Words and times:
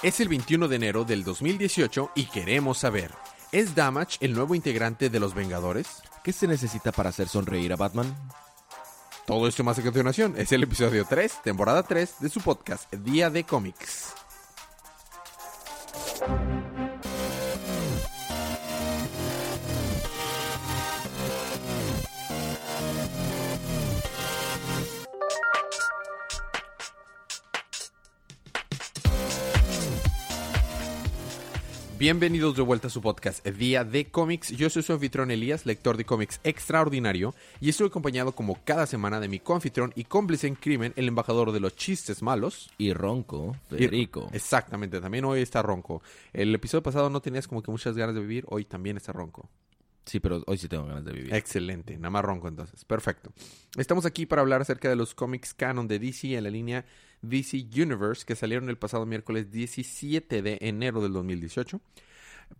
Es 0.00 0.20
el 0.20 0.28
21 0.28 0.68
de 0.68 0.76
enero 0.76 1.04
del 1.04 1.24
2018 1.24 2.12
y 2.14 2.26
queremos 2.26 2.78
saber, 2.78 3.10
¿es 3.50 3.74
Damage 3.74 4.18
el 4.20 4.32
nuevo 4.32 4.54
integrante 4.54 5.10
de 5.10 5.18
los 5.18 5.34
Vengadores? 5.34 5.88
¿Qué 6.22 6.32
se 6.32 6.46
necesita 6.46 6.92
para 6.92 7.08
hacer 7.08 7.26
sonreír 7.26 7.72
a 7.72 7.76
Batman? 7.76 8.16
Todo 9.26 9.48
esto 9.48 9.64
más 9.64 9.76
a 9.80 9.82
continuación 9.82 10.34
es 10.38 10.52
el 10.52 10.62
episodio 10.62 11.04
3, 11.04 11.42
temporada 11.42 11.82
3 11.82 12.20
de 12.20 12.28
su 12.28 12.40
podcast 12.40 12.94
Día 12.94 13.28
de 13.28 13.42
Cómics. 13.42 14.14
Bienvenidos 31.98 32.54
de 32.54 32.62
vuelta 32.62 32.86
a 32.86 32.90
su 32.90 33.02
podcast 33.02 33.44
Día 33.44 33.82
de 33.82 34.04
Cómics. 34.08 34.50
Yo 34.50 34.70
soy 34.70 34.84
su 34.84 34.92
anfitrión 34.92 35.32
Elías, 35.32 35.66
lector 35.66 35.96
de 35.96 36.04
cómics 36.04 36.38
extraordinario, 36.44 37.34
y 37.60 37.70
estoy 37.70 37.88
acompañado 37.88 38.30
como 38.32 38.62
cada 38.64 38.86
semana 38.86 39.18
de 39.18 39.26
mi 39.26 39.40
coanfitrión 39.40 39.92
y 39.96 40.04
cómplice 40.04 40.46
en 40.46 40.54
crimen, 40.54 40.92
el 40.94 41.08
embajador 41.08 41.50
de 41.50 41.58
los 41.58 41.74
chistes 41.74 42.22
malos. 42.22 42.70
Y 42.78 42.92
Ronco, 42.92 43.56
Federico. 43.68 44.28
Y- 44.32 44.36
exactamente, 44.36 45.00
también 45.00 45.24
hoy 45.24 45.40
está 45.40 45.60
ronco. 45.60 46.00
El 46.32 46.54
episodio 46.54 46.84
pasado 46.84 47.10
no 47.10 47.20
tenías 47.20 47.48
como 47.48 47.62
que 47.62 47.72
muchas 47.72 47.96
ganas 47.96 48.14
de 48.14 48.20
vivir, 48.20 48.44
hoy 48.48 48.64
también 48.64 48.96
está 48.96 49.12
ronco. 49.12 49.48
Sí, 50.04 50.20
pero 50.20 50.42
hoy 50.46 50.56
sí 50.56 50.68
tengo 50.68 50.86
ganas 50.86 51.04
de 51.04 51.12
vivir. 51.12 51.34
Excelente, 51.34 51.96
nada 51.96 52.10
más 52.10 52.24
ronco 52.24 52.46
entonces. 52.46 52.84
Perfecto. 52.84 53.32
Estamos 53.76 54.06
aquí 54.06 54.24
para 54.24 54.40
hablar 54.40 54.60
acerca 54.60 54.88
de 54.88 54.94
los 54.96 55.14
cómics 55.14 55.52
canon 55.52 55.88
de 55.88 55.98
DC 55.98 56.34
en 56.34 56.44
la 56.44 56.50
línea 56.50 56.84
DC 57.22 57.66
Universe 57.74 58.24
que 58.24 58.36
salieron 58.36 58.68
el 58.68 58.78
pasado 58.78 59.06
miércoles 59.06 59.50
17 59.50 60.42
de 60.42 60.58
enero 60.60 61.02
del 61.02 61.12
2018. 61.12 61.80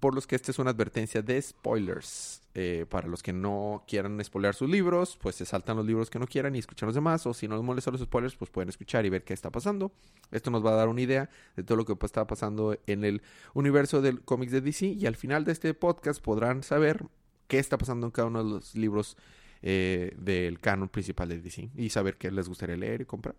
Por 0.01 0.15
los 0.15 0.27
que 0.27 0.37
esta 0.37 0.51
es 0.51 0.59
una 0.59 0.71
advertencia 0.71 1.23
de 1.23 1.41
spoilers. 1.41 2.43
Eh, 2.55 2.87
para 2.89 3.07
los 3.07 3.23
que 3.23 3.33
no 3.33 3.85
quieran 3.87 4.23
spoilear 4.23 4.55
sus 4.55 4.69
libros, 4.69 5.17
pues 5.23 5.37
se 5.37 5.47
saltan 5.47 5.77
los 5.77 5.87
libros 5.87 6.11
que 6.11 6.19
no 6.19 6.27
quieran 6.27 6.57
y 6.57 6.59
escuchan 6.59 6.89
los 6.89 6.95
demás. 6.95 7.27
O 7.27 7.33
si 7.33 7.49
no 7.49 7.57
les 7.57 7.65
molestan 7.65 7.93
los 7.93 8.03
spoilers, 8.03 8.35
pues 8.35 8.51
pueden 8.51 8.69
escuchar 8.69 9.07
y 9.07 9.11
ver 9.11 9.25
qué 9.25 9.33
está 9.33 9.51
pasando. 9.51 9.93
Esto 10.31 10.51
nos 10.51 10.65
va 10.65 10.73
a 10.73 10.77
dar 10.77 10.89
una 10.89 11.01
idea 11.01 11.31
de 11.57 11.63
todo 11.63 11.77
lo 11.77 11.85
que 11.85 11.97
pues, 11.97 12.11
está 12.11 12.27
pasando 12.27 12.77
en 12.87 13.05
el 13.05 13.23
universo 13.55 14.03
del 14.03 14.21
cómics 14.23 14.53
de 14.53 14.61
DC. 14.61 14.87
Y 14.87 15.07
al 15.07 15.17
final 15.17 15.45
de 15.45 15.53
este 15.53 15.73
podcast 15.73 16.21
podrán 16.21 16.63
saber 16.63 17.07
qué 17.47 17.59
está 17.59 17.79
pasando 17.79 18.07
en 18.07 18.11
cada 18.11 18.29
uno 18.29 18.45
de 18.45 18.51
los 18.51 18.75
libros 18.75 19.17
eh, 19.63 20.15
del 20.17 20.61
canon 20.61 20.89
principal 20.89 21.29
de 21.29 21.41
DC 21.41 21.71
y 21.77 21.91
saber 21.91 22.17
qué 22.17 22.31
les 22.31 22.49
gustaría 22.49 22.77
leer 22.77 23.01
y 23.01 23.05
comprar. 23.05 23.35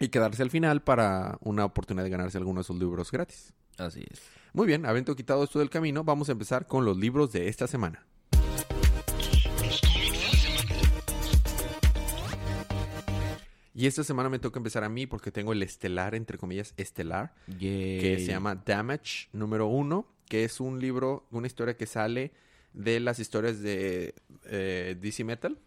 Y 0.00 0.08
quedarse 0.08 0.42
al 0.42 0.50
final 0.50 0.82
para 0.82 1.38
una 1.42 1.64
oportunidad 1.64 2.04
de 2.04 2.10
ganarse 2.10 2.38
algunos 2.38 2.66
de 2.66 2.72
esos 2.72 2.80
libros 2.80 3.12
gratis. 3.12 3.52
Así 3.76 4.04
es. 4.10 4.20
Muy 4.52 4.66
bien, 4.66 4.86
habiendo 4.86 5.14
quitado 5.14 5.44
esto 5.44 5.58
del 5.58 5.70
camino, 5.70 6.02
vamos 6.02 6.28
a 6.30 6.32
empezar 6.32 6.66
con 6.66 6.84
los 6.84 6.96
libros 6.96 7.32
de 7.32 7.48
esta 7.48 7.66
semana. 7.66 8.04
Y 13.74 13.86
esta 13.86 14.02
semana 14.04 14.28
me 14.28 14.38
toca 14.38 14.58
empezar 14.58 14.84
a 14.84 14.88
mí 14.88 15.06
porque 15.06 15.30
tengo 15.30 15.52
el 15.52 15.62
estelar, 15.62 16.14
entre 16.14 16.36
comillas, 16.36 16.74
estelar, 16.76 17.34
que 17.58 18.16
se 18.18 18.26
llama 18.26 18.54
Damage 18.54 19.28
número 19.32 19.68
uno, 19.68 20.06
que 20.28 20.44
es 20.44 20.60
un 20.60 20.80
libro, 20.80 21.26
una 21.30 21.46
historia 21.46 21.76
que 21.76 21.86
sale 21.86 22.32
de 22.72 23.00
las 23.00 23.18
historias 23.18 23.60
de 23.60 24.14
eh, 24.46 24.96
DC 25.00 25.24
Metal. 25.24 25.58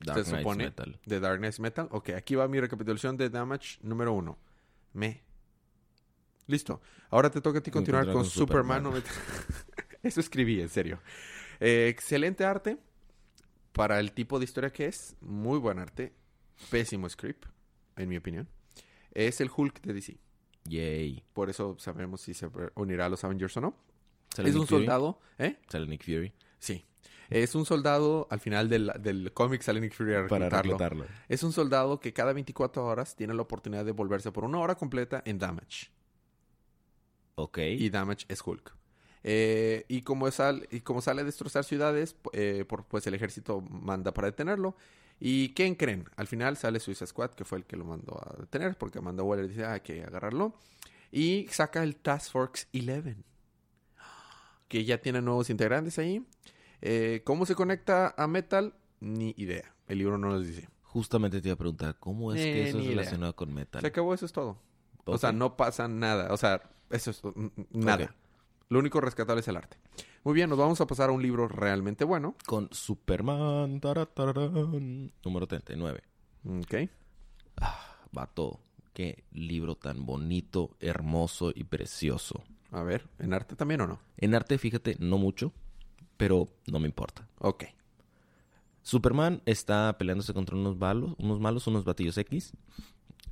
Dark 0.00 0.24
se 0.24 0.36
supone 0.36 0.64
Metal. 0.64 1.00
de 1.04 1.20
Dark 1.20 1.38
Knight 1.38 1.58
Metal. 1.58 1.88
Ok, 1.90 2.10
aquí 2.10 2.34
va 2.34 2.46
mi 2.48 2.60
recapitulación 2.60 3.16
de 3.16 3.30
Damage 3.30 3.78
número 3.82 4.12
uno. 4.12 4.38
Me. 4.92 5.22
Listo. 6.46 6.80
Ahora 7.10 7.30
te 7.30 7.40
toca 7.40 7.58
a 7.58 7.62
ti 7.62 7.70
continuar 7.70 8.10
con, 8.10 8.24
Superman. 8.24 8.82
Superman. 8.84 9.02
Eso 10.02 10.20
escribí, 10.20 10.60
en 10.60 10.68
serio. 10.68 11.00
Eh, 11.60 11.88
excelente 11.88 12.44
arte 12.44 12.78
para 13.72 13.98
el 14.00 14.12
tipo 14.12 14.38
de 14.38 14.44
historia 14.44 14.70
que 14.70 14.86
es. 14.86 15.16
Muy 15.20 15.58
buen 15.58 15.78
arte. 15.78 16.14
Pésimo 16.70 17.08
script, 17.08 17.46
en 17.96 18.08
mi 18.08 18.16
opinión. 18.16 18.48
Es 19.12 19.40
el 19.40 19.50
Hulk 19.54 19.80
de 19.82 19.92
DC. 19.92 20.18
Yay. 20.64 21.24
Por 21.32 21.50
eso 21.50 21.76
sabremos 21.78 22.20
si 22.20 22.34
se 22.34 22.48
unirá 22.74 23.06
a 23.06 23.08
los 23.08 23.24
Avengers 23.24 23.56
o 23.56 23.60
no. 23.60 23.76
¿Sale 24.34 24.48
es 24.50 24.54
Nick 24.54 24.62
un 24.62 24.68
Fury? 24.68 24.80
soldado, 24.82 25.20
¿eh? 25.38 25.58
Sale 25.68 25.86
Nick 25.86 26.04
Fury. 26.04 26.32
Sí. 26.58 26.84
Es 27.30 27.54
un 27.54 27.66
soldado, 27.66 28.26
al 28.30 28.40
final 28.40 28.68
del, 28.68 28.90
del 29.00 29.32
cómic 29.34 29.60
sale 29.62 29.80
Nick 29.80 29.92
Fury 29.94 30.14
a 30.14 30.26
Para 30.26 30.48
reclutarlo. 30.48 30.78
reclutarlo. 30.78 31.04
Es 31.28 31.42
un 31.42 31.52
soldado 31.52 32.00
que 32.00 32.12
cada 32.12 32.32
24 32.32 32.84
horas 32.84 33.14
tiene 33.16 33.34
la 33.34 33.42
oportunidad 33.42 33.84
de 33.84 33.92
volverse 33.92 34.32
por 34.32 34.44
una 34.44 34.58
hora 34.58 34.74
completa 34.76 35.22
en 35.26 35.38
Damage. 35.38 35.88
Ok. 37.34 37.58
Y 37.58 37.90
Damage 37.90 38.24
es 38.28 38.40
Hulk. 38.44 38.74
Eh, 39.24 39.84
y, 39.88 40.02
como 40.02 40.30
sal- 40.30 40.66
y 40.70 40.80
como 40.80 41.02
sale 41.02 41.20
a 41.20 41.24
destrozar 41.24 41.64
ciudades, 41.64 42.16
eh, 42.32 42.64
por- 42.66 42.84
pues 42.84 43.06
el 43.06 43.14
ejército 43.14 43.60
manda 43.60 44.12
para 44.14 44.28
detenerlo. 44.28 44.74
¿Y 45.20 45.52
quién 45.54 45.74
creen? 45.74 46.08
Al 46.16 46.28
final 46.28 46.56
sale 46.56 46.78
Suicide 46.80 47.08
Squad, 47.08 47.30
que 47.32 47.44
fue 47.44 47.58
el 47.58 47.64
que 47.64 47.76
lo 47.76 47.84
mandó 47.84 48.16
a 48.24 48.36
detener, 48.40 48.78
porque 48.78 48.98
Amanda 49.00 49.22
Waller 49.24 49.48
dice, 49.48 49.64
ah, 49.64 49.72
hay 49.74 49.80
que 49.80 50.02
agarrarlo. 50.04 50.54
Y 51.10 51.46
saca 51.50 51.82
el 51.82 51.96
Task 51.96 52.30
Force 52.30 52.66
11, 52.72 53.16
que 54.68 54.84
ya 54.84 54.98
tiene 54.98 55.20
nuevos 55.20 55.50
integrantes 55.50 55.98
ahí. 55.98 56.24
Eh, 56.80 57.22
¿Cómo 57.24 57.46
se 57.46 57.54
conecta 57.54 58.14
a 58.16 58.26
Metal? 58.26 58.74
Ni 59.00 59.34
idea. 59.36 59.74
El 59.86 59.98
libro 59.98 60.18
no 60.18 60.28
nos 60.30 60.46
dice. 60.46 60.68
Justamente 60.82 61.40
te 61.40 61.48
iba 61.48 61.54
a 61.54 61.58
preguntar, 61.58 61.96
¿cómo 61.98 62.32
es 62.32 62.40
Eh, 62.40 62.44
que 62.52 62.68
eso 62.68 62.78
es 62.78 62.84
idea. 62.84 62.96
relacionado 62.96 63.36
con 63.36 63.52
Metal? 63.52 63.80
Se 63.80 63.86
acabó, 63.86 64.14
eso 64.14 64.26
es 64.26 64.32
todo. 64.32 64.58
O 65.04 65.18
sea, 65.18 65.32
no 65.32 65.56
pasa 65.56 65.88
nada. 65.88 66.32
O 66.32 66.36
sea, 66.36 66.62
eso 66.90 67.10
es 67.10 67.22
nada. 67.70 68.14
Lo 68.68 68.78
único 68.78 69.00
rescatable 69.00 69.40
es 69.40 69.48
el 69.48 69.56
arte. 69.56 69.78
Muy 70.24 70.34
bien, 70.34 70.50
nos 70.50 70.58
vamos 70.58 70.80
a 70.80 70.86
pasar 70.86 71.08
a 71.08 71.12
un 71.12 71.22
libro 71.22 71.48
realmente 71.48 72.04
bueno. 72.04 72.34
Con 72.46 72.68
Superman. 72.72 73.80
número 75.24 75.46
39. 75.46 76.02
Ok. 76.60 76.74
Vato, 78.12 78.60
qué 78.92 79.24
libro 79.32 79.76
tan 79.76 80.04
bonito, 80.04 80.76
hermoso 80.80 81.52
y 81.54 81.64
precioso. 81.64 82.42
A 82.70 82.82
ver, 82.82 83.06
¿en 83.18 83.32
arte 83.32 83.56
también 83.56 83.80
o 83.82 83.86
no? 83.86 83.98
En 84.18 84.34
arte, 84.34 84.58
fíjate, 84.58 84.96
no 84.98 85.16
mucho, 85.18 85.52
pero 86.18 86.48
no 86.66 86.78
me 86.78 86.86
importa. 86.86 87.26
Ok. 87.38 87.64
Superman 88.82 89.40
está 89.46 89.96
peleándose 89.96 90.34
contra 90.34 90.56
unos 90.56 90.76
malos, 90.76 91.14
unos 91.18 91.40
malos, 91.40 91.66
unos 91.66 91.84
batillos 91.84 92.18
X, 92.18 92.52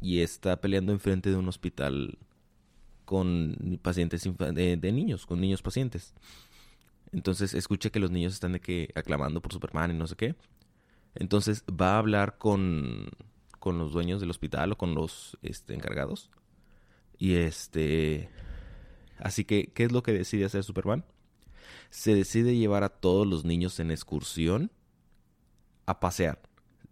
y 0.00 0.20
está 0.20 0.60
peleando 0.60 0.92
enfrente 0.92 1.30
de 1.30 1.36
un 1.36 1.48
hospital 1.48 2.18
con 3.04 3.78
pacientes 3.82 4.22
de 4.24 4.92
niños, 4.92 5.26
con 5.26 5.40
niños 5.40 5.62
pacientes. 5.62 6.14
Entonces 7.12 7.54
escucha 7.54 7.90
que 7.90 8.00
los 8.00 8.10
niños 8.10 8.34
están 8.34 8.52
de 8.52 8.60
que 8.60 8.90
aclamando 8.94 9.40
por 9.40 9.52
Superman 9.52 9.90
y 9.90 9.94
no 9.94 10.06
sé 10.06 10.16
qué. 10.16 10.34
Entonces 11.14 11.64
va 11.70 11.94
a 11.94 11.98
hablar 11.98 12.36
con, 12.38 13.08
con 13.58 13.78
los 13.78 13.92
dueños 13.92 14.20
del 14.20 14.30
hospital 14.30 14.72
o 14.72 14.78
con 14.78 14.94
los 14.94 15.38
este, 15.42 15.74
encargados. 15.74 16.30
Y 17.18 17.34
este. 17.34 18.28
Así 19.18 19.44
que, 19.44 19.72
¿qué 19.72 19.84
es 19.84 19.92
lo 19.92 20.02
que 20.02 20.12
decide 20.12 20.44
hacer 20.44 20.62
Superman? 20.62 21.04
Se 21.90 22.14
decide 22.14 22.56
llevar 22.56 22.84
a 22.84 22.88
todos 22.88 23.26
los 23.26 23.44
niños 23.44 23.78
en 23.80 23.90
excursión 23.90 24.70
a 25.86 26.00
pasear. 26.00 26.40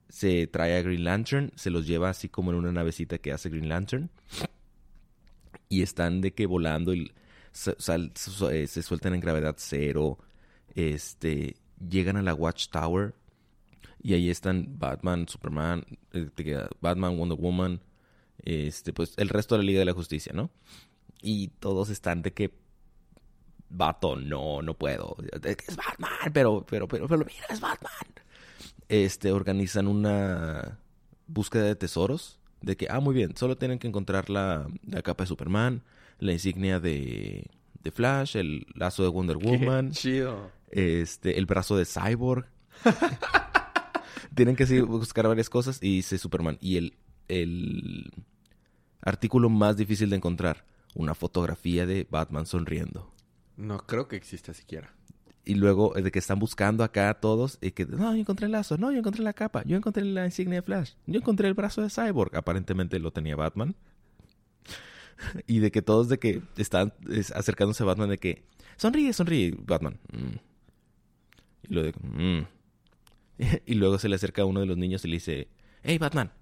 Se 0.08 0.46
trae 0.46 0.76
a 0.78 0.82
Green 0.82 1.04
Lantern, 1.04 1.52
se 1.56 1.70
los 1.70 1.86
lleva 1.86 2.08
así 2.10 2.28
como 2.28 2.50
en 2.52 2.58
una 2.58 2.72
navecita 2.72 3.18
que 3.18 3.32
hace 3.32 3.48
Green 3.48 3.68
Lantern. 3.68 4.10
Y 5.68 5.82
están 5.82 6.20
de 6.20 6.32
que 6.34 6.46
volando 6.46 6.94
y 6.94 7.12
su- 7.52 8.48
eh, 8.50 8.66
se 8.66 8.82
sueltan 8.82 9.14
en 9.14 9.20
gravedad 9.20 9.56
cero. 9.58 10.18
Este, 10.74 11.56
llegan 11.88 12.16
a 12.16 12.22
la 12.22 12.34
Watchtower 12.34 13.14
y 14.02 14.14
ahí 14.14 14.30
están 14.30 14.78
Batman, 14.78 15.26
Superman, 15.28 15.84
eh, 16.12 16.28
Batman, 16.80 17.16
Wonder 17.16 17.38
Woman, 17.38 17.80
este, 18.42 18.92
pues 18.92 19.14
el 19.16 19.28
resto 19.28 19.54
de 19.54 19.62
la 19.62 19.66
Liga 19.66 19.78
de 19.78 19.84
la 19.86 19.92
Justicia, 19.94 20.32
¿no? 20.34 20.50
Y 21.22 21.48
todos 21.48 21.88
están 21.88 22.22
de 22.22 22.32
que 22.32 22.52
vato, 23.68 24.16
no, 24.16 24.62
no 24.62 24.74
puedo. 24.74 25.16
Es 25.42 25.76
Batman, 25.76 26.32
pero, 26.32 26.64
pero, 26.68 26.88
pero, 26.88 27.06
pero 27.08 27.24
mira, 27.24 27.46
es 27.50 27.60
Batman. 27.60 27.92
Este, 28.88 29.32
organizan 29.32 29.86
una 29.88 30.78
búsqueda 31.26 31.64
de 31.64 31.76
tesoros. 31.76 32.38
De 32.60 32.76
que, 32.76 32.86
ah, 32.88 33.00
muy 33.00 33.14
bien, 33.14 33.36
solo 33.36 33.56
tienen 33.58 33.78
que 33.78 33.86
encontrar 33.86 34.30
la, 34.30 34.66
la 34.86 35.02
capa 35.02 35.24
de 35.24 35.28
Superman, 35.28 35.82
la 36.18 36.32
insignia 36.32 36.80
de, 36.80 37.46
de 37.82 37.90
Flash, 37.90 38.36
el 38.36 38.66
lazo 38.74 39.02
de 39.02 39.10
Wonder 39.10 39.36
Woman, 39.36 39.90
chido. 39.90 40.50
este, 40.70 41.38
el 41.38 41.44
brazo 41.44 41.76
de 41.76 41.84
Cyborg. 41.84 42.46
Tienen 44.34 44.56
que 44.56 44.66
sí, 44.66 44.80
buscar 44.80 45.28
varias 45.28 45.50
cosas 45.50 45.78
y 45.82 45.96
dice 45.96 46.16
Superman. 46.16 46.56
Y 46.60 46.78
el, 46.78 46.94
el 47.28 48.10
artículo 49.02 49.50
más 49.50 49.76
difícil 49.76 50.10
de 50.10 50.16
encontrar, 50.16 50.64
una 50.94 51.14
fotografía 51.14 51.84
de 51.86 52.06
Batman 52.10 52.46
sonriendo. 52.46 53.12
No 53.56 53.78
creo 53.86 54.08
que 54.08 54.16
exista 54.16 54.52
siquiera. 54.54 54.92
Y 55.44 55.54
luego 55.56 55.96
eh, 55.96 56.02
de 56.02 56.10
que 56.10 56.18
están 56.18 56.38
buscando 56.38 56.82
acá 56.84 57.10
a 57.10 57.14
todos 57.20 57.58
y 57.60 57.72
que, 57.72 57.84
no, 57.84 58.14
yo 58.14 58.20
encontré 58.20 58.46
el 58.46 58.52
lazo, 58.52 58.78
no, 58.78 58.90
yo 58.90 58.98
encontré 58.98 59.22
la 59.22 59.34
capa, 59.34 59.62
yo 59.64 59.76
encontré 59.76 60.02
la 60.04 60.24
insignia 60.24 60.56
de 60.60 60.62
Flash, 60.62 60.92
yo 61.06 61.18
encontré 61.20 61.48
el 61.48 61.54
brazo 61.54 61.82
de 61.82 61.90
Cyborg. 61.90 62.34
Aparentemente 62.36 62.98
lo 62.98 63.12
tenía 63.12 63.36
Batman. 63.36 63.74
Y 65.46 65.60
de 65.60 65.70
que 65.70 65.80
todos 65.82 66.08
de 66.08 66.18
que 66.18 66.42
están 66.56 66.92
es, 67.08 67.30
acercándose 67.30 67.82
a 67.84 67.86
Batman 67.86 68.08
de 68.08 68.18
que 68.18 68.42
sonríe, 68.76 69.12
sonríe, 69.12 69.54
Batman. 69.58 69.98
mm. 70.12 70.36
Y 71.68 71.74
luego 71.74 71.92
de 71.92 72.38
"Mm". 72.40 72.46
Y 73.66 73.74
luego 73.74 73.98
se 73.98 74.08
le 74.08 74.16
acerca 74.16 74.42
a 74.42 74.44
uno 74.44 74.60
de 74.60 74.66
los 74.66 74.76
niños 74.76 75.04
y 75.04 75.08
le 75.08 75.16
dice, 75.16 75.48
hey 75.82 75.98
Batman. 75.98 76.32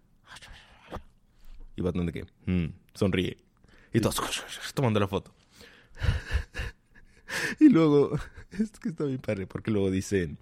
Y 1.77 1.83
Batman 1.83 2.07
de 2.07 2.13
que 2.13 2.25
"Mm", 2.47 2.73
sonríe. 2.95 3.39
Y 3.93 4.01
todos 4.01 4.17
tomando 4.75 5.01
la 5.01 5.09
foto. 5.09 5.35
Y 7.61 7.69
luego, 7.69 8.19
es 8.51 8.71
que 8.73 8.91
está 8.91 9.05
bien 9.05 9.19
padre, 9.19 9.47
porque 9.47 9.71
luego 9.71 9.91
dicen, 9.91 10.39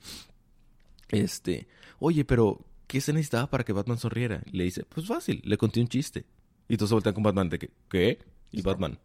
este, 1.09 1.69
oye, 1.99 2.25
pero 2.25 2.65
¿qué 2.87 3.01
se 3.01 3.13
necesitaba 3.13 3.49
para 3.49 3.65
que 3.65 3.73
Batman 3.73 3.99
sonriera? 3.99 4.43
Y 4.47 4.57
le 4.57 4.65
dice, 4.65 4.85
pues 4.85 5.07
fácil, 5.07 5.41
le 5.45 5.57
conté 5.57 5.81
un 5.81 5.89
chiste. 5.89 6.25
Y 6.69 6.77
todos 6.77 6.91
se 6.91 6.95
voltean 6.95 7.15
con 7.15 7.25
Batman 7.25 7.49
de 7.49 7.59
que, 7.59 7.71
¿qué? 7.89 8.19
Y 8.53 8.63
Batman, 8.63 8.99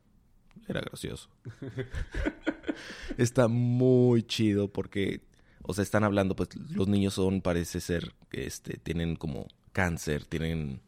era 0.68 0.82
gracioso. 0.82 1.30
Está 3.18 3.48
muy 3.48 4.24
chido 4.24 4.72
porque, 4.72 5.22
o 5.62 5.74
sea, 5.74 5.84
están 5.84 6.04
hablando, 6.04 6.36
pues 6.36 6.50
los 6.56 6.88
niños 6.88 7.14
son, 7.14 7.42
parece 7.42 7.80
ser, 7.80 8.14
este, 8.32 8.78
tienen 8.78 9.16
como 9.16 9.48
cáncer, 9.72 10.26
tienen 10.26 10.82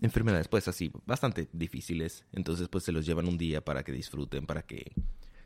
enfermedades, 0.00 0.48
pues 0.48 0.68
así, 0.68 0.90
bastante 1.06 1.48
difíciles. 1.52 2.24
Entonces, 2.32 2.68
pues 2.68 2.84
se 2.84 2.92
los 2.92 3.06
llevan 3.06 3.28
un 3.28 3.38
día 3.38 3.64
para 3.64 3.82
que 3.82 3.92
disfruten, 3.92 4.46
para 4.46 4.62
que 4.62 4.92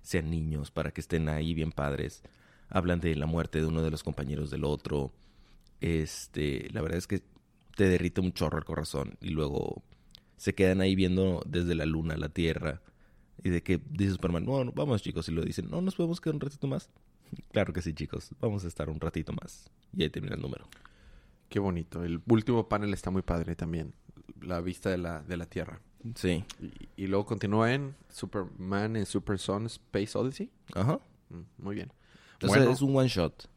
sean 0.03 0.31
niños, 0.31 0.71
para 0.71 0.91
que 0.91 1.01
estén 1.01 1.29
ahí 1.29 1.55
bien 1.55 1.73
padres. 1.73 2.23
Hablan 2.69 3.01
de 3.01 3.15
la 3.17 3.27
muerte 3.27 3.61
de 3.61 3.67
uno 3.67 3.83
de 3.83 3.91
los 3.91 4.03
compañeros 4.03 4.51
del 4.51 4.65
otro. 4.65 5.13
Este, 5.81 6.69
la 6.73 6.83
verdad 6.83 6.99
es 6.99 7.07
que 7.07 7.23
te 7.77 7.89
derrite 7.89 8.21
un 8.21 8.33
chorro 8.33 8.59
el 8.59 8.65
corazón 8.65 9.17
y 9.21 9.31
luego 9.31 9.83
se 10.37 10.55
quedan 10.55 10.81
ahí 10.81 10.95
viendo 10.95 11.43
desde 11.47 11.75
la 11.75 11.87
luna 11.87 12.17
la 12.17 12.29
tierra 12.29 12.83
y 13.43 13.51
de 13.51 13.63
que 13.63 13.81
dice 13.91 14.13
Superman, 14.13 14.45
no, 14.45 14.65
no, 14.65 14.73
vamos 14.73 15.03
chicos, 15.03 15.29
y 15.29 15.33
lo 15.33 15.43
dicen, 15.43 15.71
no, 15.71 15.81
nos 15.81 15.95
podemos 15.95 16.21
quedar 16.21 16.35
un 16.35 16.41
ratito 16.41 16.67
más. 16.67 16.91
Claro 17.53 17.73
que 17.73 17.81
sí, 17.81 17.95
chicos, 17.95 18.31
vamos 18.41 18.65
a 18.65 18.69
estar 18.69 18.91
un 18.91 19.01
ratito 19.01 19.33
más. 19.33 19.71
Y 19.97 20.03
ahí 20.03 20.11
termina 20.11 20.35
el 20.35 20.43
número. 20.43 20.69
Qué 21.49 21.61
bonito. 21.61 22.03
El 22.03 22.21
último 22.29 22.69
panel 22.69 22.93
está 22.93 23.11
muy 23.11 23.23
padre 23.23 23.55
también. 23.55 23.95
La 24.41 24.61
vista 24.61 24.91
de 24.91 24.99
la, 24.99 25.23
de 25.23 25.37
la 25.37 25.47
Tierra. 25.47 25.81
Sí. 26.15 26.45
Y, 26.61 27.05
y 27.05 27.07
luego 27.07 27.27
continúa 27.27 27.73
en 27.73 27.95
Superman 28.09 28.97
en 28.97 29.07
Super 29.07 29.39
Son 29.39 29.67
Space 29.67 30.17
Odyssey. 30.17 30.51
Ajá. 30.75 30.99
Mm, 31.29 31.41
muy 31.59 31.75
bien. 31.75 31.93
Entonces 32.35 32.59
Bueno. 32.59 32.73
es 32.73 32.83
un 32.83 32.97
one 32.97 33.09
shot. 33.09 33.49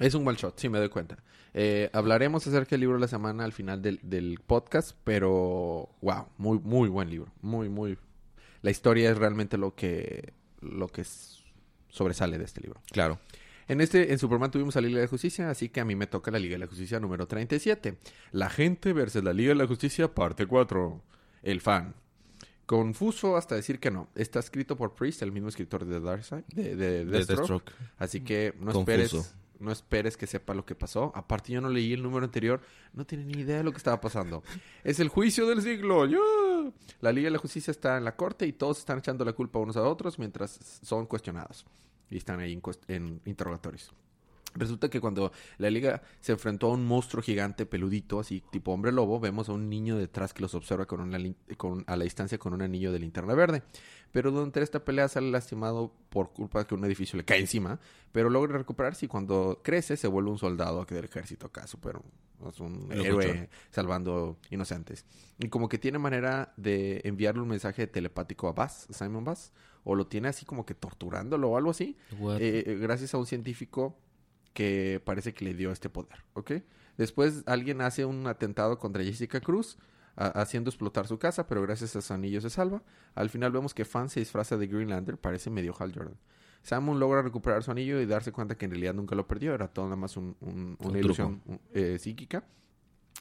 Es 0.00 0.14
un 0.14 0.26
one 0.26 0.36
shot, 0.36 0.58
sí, 0.58 0.68
me 0.68 0.78
doy 0.78 0.88
cuenta. 0.88 1.18
Eh, 1.56 1.88
hablaremos 1.92 2.44
acerca 2.46 2.70
del 2.70 2.80
libro 2.80 2.96
de 2.96 3.00
la 3.02 3.08
semana 3.08 3.44
al 3.44 3.52
final 3.52 3.80
del, 3.80 4.00
del 4.02 4.40
podcast, 4.44 4.96
pero 5.04 5.88
wow, 6.00 6.26
muy, 6.36 6.58
muy 6.58 6.88
buen 6.88 7.08
libro. 7.08 7.32
Muy, 7.42 7.68
muy. 7.68 7.96
La 8.62 8.72
historia 8.72 9.10
es 9.10 9.16
realmente 9.16 9.56
lo 9.56 9.74
que, 9.76 10.32
lo 10.60 10.88
que 10.88 11.04
sobresale 11.90 12.38
de 12.38 12.44
este 12.44 12.60
libro. 12.60 12.80
Claro. 12.90 13.20
En 13.68 13.80
este, 13.80 14.12
en 14.12 14.18
Superman 14.18 14.50
tuvimos 14.50 14.76
a 14.76 14.80
la 14.80 14.88
Liga 14.88 14.98
de 14.98 15.06
la 15.06 15.10
Justicia, 15.10 15.48
así 15.48 15.68
que 15.68 15.80
a 15.80 15.84
mí 15.84 15.94
me 15.94 16.06
toca 16.08 16.30
la 16.32 16.38
Liga 16.40 16.54
de 16.54 16.58
la 16.58 16.66
Justicia 16.66 16.98
número 16.98 17.26
37. 17.28 17.96
La 18.32 18.50
gente 18.50 18.92
versus 18.92 19.22
la 19.22 19.32
Liga 19.32 19.50
de 19.50 19.54
la 19.54 19.66
Justicia, 19.68 20.12
parte 20.12 20.46
4. 20.46 21.00
El 21.44 21.60
fan. 21.60 21.94
Confuso 22.66 23.36
hasta 23.36 23.54
decir 23.54 23.78
que 23.78 23.90
no. 23.90 24.08
Está 24.14 24.38
escrito 24.38 24.76
por 24.76 24.94
Priest, 24.94 25.22
el 25.22 25.30
mismo 25.30 25.48
escritor 25.50 25.84
de 25.84 26.00
Darkseid, 26.00 26.44
de, 26.46 26.74
de, 26.74 27.04
De 27.04 27.04
Deathstroke. 27.04 27.36
Deathstroke. 27.38 27.72
Así 27.98 28.22
que 28.22 28.54
no 28.58 28.72
Confuso. 28.72 29.18
esperes, 29.18 29.34
no 29.60 29.70
esperes 29.70 30.16
que 30.16 30.26
sepa 30.26 30.54
lo 30.54 30.64
que 30.64 30.74
pasó. 30.74 31.12
Aparte 31.14 31.52
yo 31.52 31.60
no 31.60 31.68
leí 31.68 31.92
el 31.92 32.02
número 32.02 32.24
anterior, 32.24 32.62
no 32.94 33.04
tiene 33.04 33.26
ni 33.26 33.42
idea 33.42 33.58
de 33.58 33.64
lo 33.64 33.70
que 33.70 33.76
estaba 33.76 34.00
pasando. 34.00 34.42
es 34.84 34.98
el 34.98 35.08
juicio 35.08 35.46
del 35.46 35.60
siglo. 35.60 36.06
La 37.00 37.12
Liga 37.12 37.26
de 37.26 37.32
la 37.32 37.38
Justicia 37.38 37.70
está 37.70 37.98
en 37.98 38.04
la 38.04 38.16
corte 38.16 38.46
y 38.46 38.54
todos 38.54 38.78
están 38.78 38.98
echando 38.98 39.24
la 39.26 39.34
culpa 39.34 39.58
unos 39.58 39.76
a 39.76 39.82
otros 39.82 40.18
mientras 40.18 40.80
son 40.82 41.06
cuestionados 41.06 41.66
y 42.10 42.16
están 42.16 42.40
ahí 42.40 42.58
en 42.88 43.20
interrogatorios. 43.26 43.92
Resulta 44.54 44.88
que 44.88 45.00
cuando 45.00 45.32
la 45.58 45.68
liga 45.70 46.02
se 46.20 46.32
enfrentó 46.32 46.68
a 46.68 46.74
un 46.74 46.86
monstruo 46.86 47.22
gigante 47.22 47.66
peludito, 47.66 48.20
así 48.20 48.42
tipo 48.52 48.72
hombre 48.72 48.92
lobo, 48.92 49.18
vemos 49.18 49.48
a 49.48 49.52
un 49.52 49.68
niño 49.68 49.96
detrás 49.96 50.32
que 50.32 50.42
los 50.42 50.54
observa 50.54 50.86
con 50.86 51.00
una 51.00 51.18
con- 51.56 51.84
a 51.88 51.96
la 51.96 52.04
distancia 52.04 52.38
con 52.38 52.52
un 52.54 52.62
anillo 52.62 52.92
de 52.92 52.98
linterna 53.00 53.34
verde. 53.34 53.62
Pero 54.12 54.30
durante 54.30 54.62
esta 54.62 54.84
pelea 54.84 55.08
sale 55.08 55.30
lastimado 55.32 55.92
por 56.08 56.32
culpa 56.32 56.60
de 56.60 56.66
que 56.66 56.74
un 56.76 56.84
edificio 56.84 57.16
le 57.16 57.24
cae 57.24 57.40
encima, 57.40 57.80
pero 58.12 58.30
logra 58.30 58.56
recuperarse 58.56 59.06
y 59.06 59.08
cuando 59.08 59.60
crece 59.64 59.96
se 59.96 60.06
vuelve 60.06 60.30
un 60.30 60.38
soldado 60.38 60.84
del 60.84 61.04
ejército 61.04 61.46
acá, 61.48 61.66
super, 61.66 61.98
es 62.48 62.60
un 62.60 62.88
héroe 63.06 63.48
salvando 63.72 64.38
inocentes. 64.50 65.04
Y 65.40 65.48
como 65.48 65.68
que 65.68 65.78
tiene 65.78 65.98
manera 65.98 66.52
de 66.56 67.00
enviarle 67.02 67.42
un 67.42 67.48
mensaje 67.48 67.88
telepático 67.88 68.46
a 68.46 68.52
Bass, 68.52 68.86
Simon 68.90 69.24
Bass, 69.24 69.52
o 69.82 69.96
lo 69.96 70.06
tiene 70.06 70.28
así 70.28 70.44
como 70.46 70.64
que 70.64 70.74
torturándolo 70.74 71.50
o 71.50 71.56
algo 71.56 71.70
así, 71.70 71.96
eh, 72.40 72.62
eh, 72.66 72.78
gracias 72.80 73.14
a 73.14 73.18
un 73.18 73.26
científico 73.26 73.98
que 74.54 75.02
parece 75.04 75.34
que 75.34 75.44
le 75.44 75.52
dio 75.54 75.70
este 75.70 75.90
poder, 75.90 76.24
¿ok? 76.32 76.52
Después 76.96 77.42
alguien 77.46 77.80
hace 77.82 78.04
un 78.06 78.26
atentado 78.26 78.78
contra 78.78 79.04
Jessica 79.04 79.40
Cruz, 79.40 79.76
haciendo 80.16 80.70
explotar 80.70 81.08
su 81.08 81.18
casa, 81.18 81.48
pero 81.48 81.60
gracias 81.60 81.96
a 81.96 82.00
su 82.00 82.14
anillo 82.14 82.40
se 82.40 82.48
salva. 82.48 82.82
Al 83.16 83.30
final 83.30 83.50
vemos 83.50 83.74
que 83.74 83.84
Fan 83.84 84.08
se 84.08 84.20
disfraza 84.20 84.56
de 84.56 84.68
Greenlander, 84.68 85.18
parece 85.18 85.50
medio 85.50 85.74
Hal 85.78 85.92
Jordan. 85.92 86.16
Samun 86.62 87.00
logra 87.00 87.20
recuperar 87.20 87.62
su 87.64 87.72
anillo 87.72 88.00
y 88.00 88.06
darse 88.06 88.30
cuenta 88.32 88.56
que 88.56 88.64
en 88.64 88.70
realidad 88.70 88.94
nunca 88.94 89.14
lo 89.16 89.26
perdió, 89.26 89.52
era 89.54 89.66
todo 89.68 89.86
nada 89.86 89.96
más 89.96 90.16
un- 90.16 90.36
un- 90.40 90.76
una 90.78 90.88
Un 90.90 90.96
ilusión 90.96 91.42
eh, 91.74 91.98
psíquica. 91.98 92.44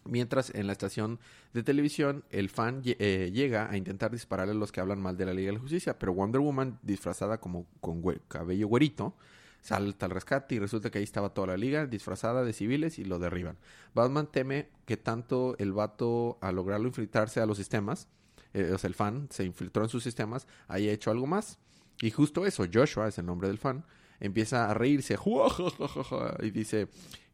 Mientras 0.05 0.53
en 0.53 0.67
la 0.67 0.73
estación 0.73 1.19
de 1.53 1.63
televisión 1.63 2.25
el 2.29 2.49
fan 2.49 2.81
eh, 2.85 3.31
llega 3.33 3.69
a 3.71 3.77
intentar 3.77 4.11
dispararle 4.11 4.51
a 4.51 4.55
los 4.55 4.71
que 4.71 4.81
hablan 4.81 5.01
mal 5.01 5.15
de 5.17 5.25
la 5.25 5.33
Liga 5.33 5.47
de 5.47 5.53
la 5.53 5.59
Justicia, 5.59 5.97
pero 5.97 6.13
Wonder 6.13 6.41
Woman 6.41 6.77
disfrazada 6.83 7.39
como 7.39 7.65
con 7.79 8.01
cabello 8.27 8.67
güerito 8.67 9.15
salta 9.63 10.05
al 10.05 10.11
rescate 10.11 10.53
y 10.55 10.59
resulta 10.59 10.91
que 10.91 10.99
ahí 10.99 11.03
estaba 11.03 11.33
toda 11.33 11.47
la 11.47 11.57
liga 11.57 11.87
disfrazada 11.87 12.43
de 12.43 12.53
civiles 12.53 12.99
y 12.99 13.05
lo 13.05 13.17
derriban. 13.17 13.57
Batman 13.95 14.27
teme 14.31 14.69
que 14.85 14.97
tanto 14.97 15.55
el 15.57 15.73
vato 15.73 16.37
al 16.41 16.55
lograrlo 16.55 16.87
infiltrarse 16.87 17.39
a 17.39 17.45
los 17.47 17.57
sistemas, 17.57 18.07
eh, 18.53 18.71
o 18.73 18.77
sea 18.77 18.87
el 18.89 18.93
fan 18.93 19.27
se 19.31 19.43
infiltró 19.45 19.81
en 19.83 19.89
sus 19.89 20.03
sistemas, 20.03 20.45
haya 20.67 20.91
hecho 20.91 21.09
algo 21.09 21.25
más. 21.25 21.57
Y 22.01 22.11
justo 22.11 22.45
eso, 22.45 22.65
Joshua 22.71 23.07
es 23.07 23.17
el 23.17 23.25
nombre 23.25 23.47
del 23.47 23.57
fan, 23.57 23.85
empieza 24.19 24.69
a 24.69 24.73
reírse 24.75 25.17
y 26.43 26.51
dice 26.51 26.87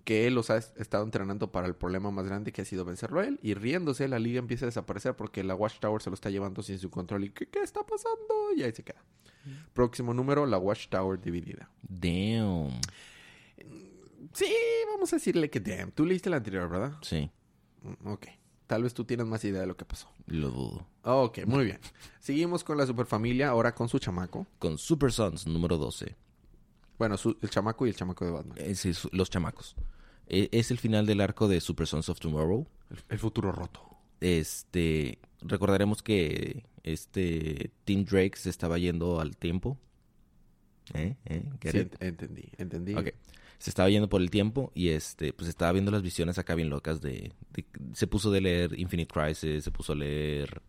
que 0.06 0.26
él 0.28 0.36
los 0.36 0.50
ha 0.50 0.58
est- 0.58 0.80
estado 0.80 1.04
entrenando 1.04 1.52
para 1.52 1.68
el 1.68 1.76
problema 1.76 2.10
más 2.12 2.26
grande 2.26 2.52
que 2.52 2.62
ha 2.62 2.66
sido 2.66 2.86
vencerlo 2.86 3.20
a 3.20 3.26
él. 3.26 3.40
Y 3.44 3.54
riéndose, 3.54 4.08
la 4.08 4.18
liga 4.20 4.40
empieza 4.40 4.66
a 4.66 4.68
desaparecer 4.68 5.16
porque 5.16 5.44
la 5.44 5.56
Watchtower 5.56 6.02
se 6.02 6.10
lo 6.10 6.14
está 6.14 6.30
llevando 6.30 6.62
sin 6.64 6.80
su 6.80 6.90
control. 6.90 7.26
¿Y 7.26 7.30
qué, 7.32 7.48
qué 7.48 7.60
está 7.62 7.82
pasando? 7.86 8.54
Y 8.56 8.64
ahí 8.64 8.72
se 8.72 8.84
queda. 8.84 9.04
Próximo 9.74 10.14
número, 10.14 10.46
la 10.46 10.58
Watchtower 10.58 11.20
dividida. 11.22 11.70
Damn. 11.82 12.80
Sí, 14.34 14.54
vamos 14.92 15.12
a 15.14 15.16
decirle 15.16 15.50
que 15.50 15.60
damn. 15.60 15.92
Tú 15.92 16.06
leíste 16.06 16.30
la 16.30 16.38
anterior, 16.38 16.70
¿verdad? 16.70 16.94
Sí, 17.02 17.30
Mm, 17.82 18.08
Ok. 18.10 18.28
Tal 18.68 18.84
vez 18.84 18.94
tú 18.94 19.04
tienes 19.04 19.26
más 19.26 19.44
idea 19.46 19.62
de 19.62 19.68
lo 19.68 19.76
que 19.78 19.86
pasó. 19.86 20.10
lo 20.28 20.50
dudo. 20.52 20.86
Ok, 21.04 21.40
muy 21.48 21.66
bien. 21.66 21.80
Seguimos 22.20 22.64
con 22.64 22.78
la 22.78 22.86
superfamilia, 22.86 23.50
ahora 23.50 23.74
con 23.74 23.90
su 23.90 23.98
chamaco. 23.98 24.46
Con 24.60 24.78
Super 24.78 25.12
Sons 25.12 25.48
número 25.48 25.78
12. 25.78 26.16
Bueno, 27.00 27.18
su- 27.18 27.36
el 27.42 27.50
chamaco 27.50 27.88
y 27.88 27.90
el 27.90 27.96
chamaco 27.96 28.26
de 28.26 28.32
Batman. 28.32 28.58
Es, 28.60 28.86
es- 28.86 29.08
los 29.12 29.30
chamacos. 29.32 29.76
E- 30.28 30.50
Es 30.52 30.70
el 30.70 30.78
final 30.78 31.08
del 31.08 31.22
arco 31.22 31.48
de 31.48 31.62
Super 31.62 31.88
Sons 31.88 32.10
of 32.10 32.20
Tomorrow. 32.20 32.68
El, 32.92 32.98
el 33.10 33.18
futuro 33.20 33.52
roto. 33.52 33.82
Este, 34.20 35.18
recordaremos 35.42 36.04
que 36.04 36.66
este 36.94 37.72
Tim 37.86 38.06
Drake 38.06 38.34
se 38.36 38.50
estaba 38.50 38.78
yendo 38.78 39.20
al 39.20 39.36
tiempo. 39.38 39.78
¿Eh? 40.94 41.16
¿Eh? 41.26 41.44
Sí, 41.72 41.88
entendí, 42.00 42.50
entendí. 42.58 42.96
Ok. 42.96 43.10
Se 43.60 43.70
estaba 43.70 43.90
yendo 43.90 44.08
por 44.10 44.22
el 44.22 44.30
tiempo 44.30 44.72
y 44.74 44.90
este, 44.90 45.34
pues 45.34 45.50
estaba 45.50 45.72
viendo 45.74 45.92
las 45.92 46.02
visiones 46.02 46.38
acá 46.40 46.56
bien 46.56 46.70
locas 46.70 47.02
de, 47.02 47.34
de- 47.52 47.66
se 47.94 48.08
puso 48.08 48.32
de 48.32 48.40
leer 48.42 48.80
Infinite 48.80 49.14
Crisis, 49.14 49.64
se 49.66 49.72
puso 49.72 49.92
a 49.94 49.96
leer 49.96 50.62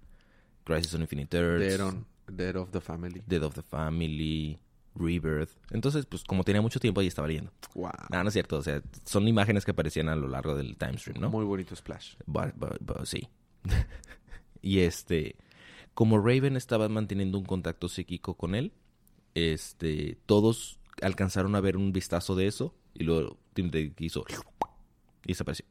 Crisis 0.65 0.93
on 0.95 1.03
Infinite 1.03 1.37
Earths, 1.39 1.79
Dead, 1.79 1.81
on- 1.87 2.07
Dead 2.31 2.57
of 2.57 2.71
the 2.73 2.81
Family. 2.81 3.23
Dead 3.27 3.43
of 3.45 3.55
the 3.55 3.63
Family, 3.63 4.59
Rebirth. 4.97 5.51
Entonces, 5.71 6.05
pues 6.05 6.25
como 6.25 6.43
tenía 6.43 6.61
mucho 6.61 6.81
tiempo 6.81 7.01
ahí 7.01 7.07
estaba 7.07 7.29
leyendo. 7.29 7.53
Wow. 7.77 7.93
No, 8.11 8.23
no 8.25 8.29
es 8.29 8.33
cierto, 8.33 8.59
o 8.59 8.63
sea, 8.63 8.83
son 9.05 9.29
imágenes 9.29 9.65
que 9.65 9.71
aparecían 9.71 10.09
a 10.09 10.17
lo 10.17 10.27
largo 10.27 10.57
del 10.57 10.77
time 10.77 10.99
stream, 10.99 11.21
¿no? 11.21 11.31
Muy 11.31 11.45
bonito 11.45 11.77
splash. 11.77 12.15
Sí. 13.05 13.29
y 14.63 14.81
este, 14.81 15.37
como 15.95 16.19
Raven 16.19 16.57
estaba 16.57 16.89
manteniendo 16.89 17.39
un 17.39 17.45
contacto 17.45 17.89
psíquico 17.89 18.35
con 18.35 18.55
él, 18.55 18.73
este, 19.35 20.19
todos 20.27 20.79
alcanzaron 21.03 21.55
a 21.55 21.61
ver 21.61 21.77
un 21.77 21.93
vistazo 21.93 22.35
de 22.35 22.47
eso 22.47 22.75
y 22.95 23.05
luego 23.05 23.39
Tim 23.55 23.71
Drake 23.71 23.95
hizo 24.01 24.25
y 25.25 25.29
desapareció. 25.29 25.67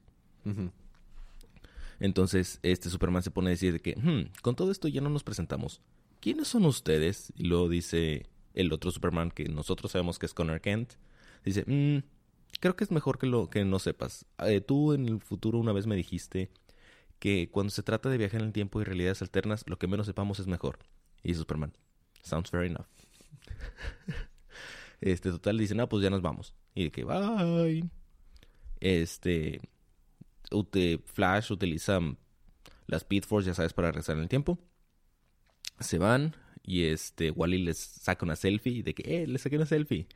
Entonces, 1.99 2.59
este 2.63 2.89
Superman 2.89 3.23
se 3.23 3.31
pone 3.31 3.49
a 3.49 3.51
decir 3.51 3.73
de 3.73 3.79
que, 3.81 3.95
"Hmm, 3.95 4.31
con 4.41 4.55
todo 4.55 4.71
esto 4.71 4.87
ya 4.87 5.01
no 5.01 5.09
nos 5.09 5.23
presentamos. 5.23 5.81
¿Quiénes 6.21 6.47
son 6.47 6.65
ustedes? 6.65 7.33
Y 7.35 7.43
luego 7.43 7.69
dice 7.69 8.25
el 8.53 8.71
otro 8.71 8.91
Superman 8.91 9.31
que 9.31 9.45
nosotros 9.49 9.91
sabemos 9.91 10.17
que 10.19 10.25
es 10.25 10.33
Connor 10.33 10.61
Kent. 10.61 10.93
Dice, 11.43 11.63
"Mm, 11.67 12.03
creo 12.59 12.75
que 12.75 12.83
es 12.83 12.91
mejor 12.91 13.17
que 13.17 13.27
lo 13.27 13.49
que 13.49 13.65
no 13.65 13.79
sepas. 13.79 14.25
Eh, 14.39 14.61
tú 14.61 14.93
en 14.93 15.07
el 15.07 15.19
futuro 15.19 15.59
una 15.59 15.73
vez 15.73 15.87
me 15.87 15.95
dijiste 15.95 16.49
que 17.19 17.49
cuando 17.51 17.71
se 17.71 17.83
trata 17.83 18.09
de 18.09 18.17
viajar 18.17 18.41
en 18.41 18.47
el 18.47 18.53
tiempo 18.53 18.81
y 18.81 18.85
realidades 18.85 19.21
alternas, 19.21 19.63
lo 19.67 19.77
que 19.77 19.87
menos 19.87 20.07
sepamos 20.07 20.39
es 20.39 20.47
mejor. 20.47 20.79
Y 21.23 21.33
Superman, 21.33 21.73
sounds 22.23 22.49
fair 22.49 22.63
enough. 22.63 22.87
este, 25.01 25.31
total, 25.31 25.57
dice, 25.57 25.75
no, 25.75 25.87
pues 25.89 26.03
ya 26.03 26.09
nos 26.09 26.21
vamos. 26.21 26.55
Y 26.73 26.85
de 26.85 26.91
que, 26.91 27.03
bye. 27.03 27.89
Este, 28.79 29.59
Flash 31.05 31.51
utiliza 31.51 31.99
las 32.87 33.01
Speed 33.01 33.23
Force, 33.23 33.47
ya 33.47 33.53
sabes, 33.53 33.73
para 33.73 33.89
regresar 33.89 34.15
en 34.15 34.23
el 34.23 34.29
tiempo. 34.29 34.57
Se 35.79 35.97
van 35.97 36.35
y 36.63 36.85
este, 36.85 37.31
Wally 37.31 37.59
les 37.59 37.77
saca 37.77 38.25
una 38.25 38.35
selfie 38.35 38.83
de 38.83 38.93
que, 38.93 39.23
eh, 39.23 39.27
le 39.27 39.37
saqué 39.37 39.57
una 39.57 39.65
selfie. 39.65 40.07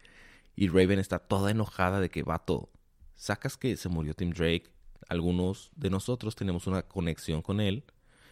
Y 0.56 0.68
Raven 0.68 1.00
está 1.00 1.20
toda 1.20 1.52
enojada 1.52 2.00
de 2.00 2.10
que, 2.10 2.24
vato, 2.24 2.72
sacas 3.16 3.58
que 3.58 3.76
se 3.76 3.90
murió 3.90 4.14
Tim 4.14 4.32
Drake. 4.32 4.73
Algunos 5.10 5.72
de 5.76 5.90
nosotros 5.90 6.36
tenemos 6.36 6.68
una 6.68 6.84
conexión 6.84 7.42
con 7.42 7.60
él. 7.60 7.84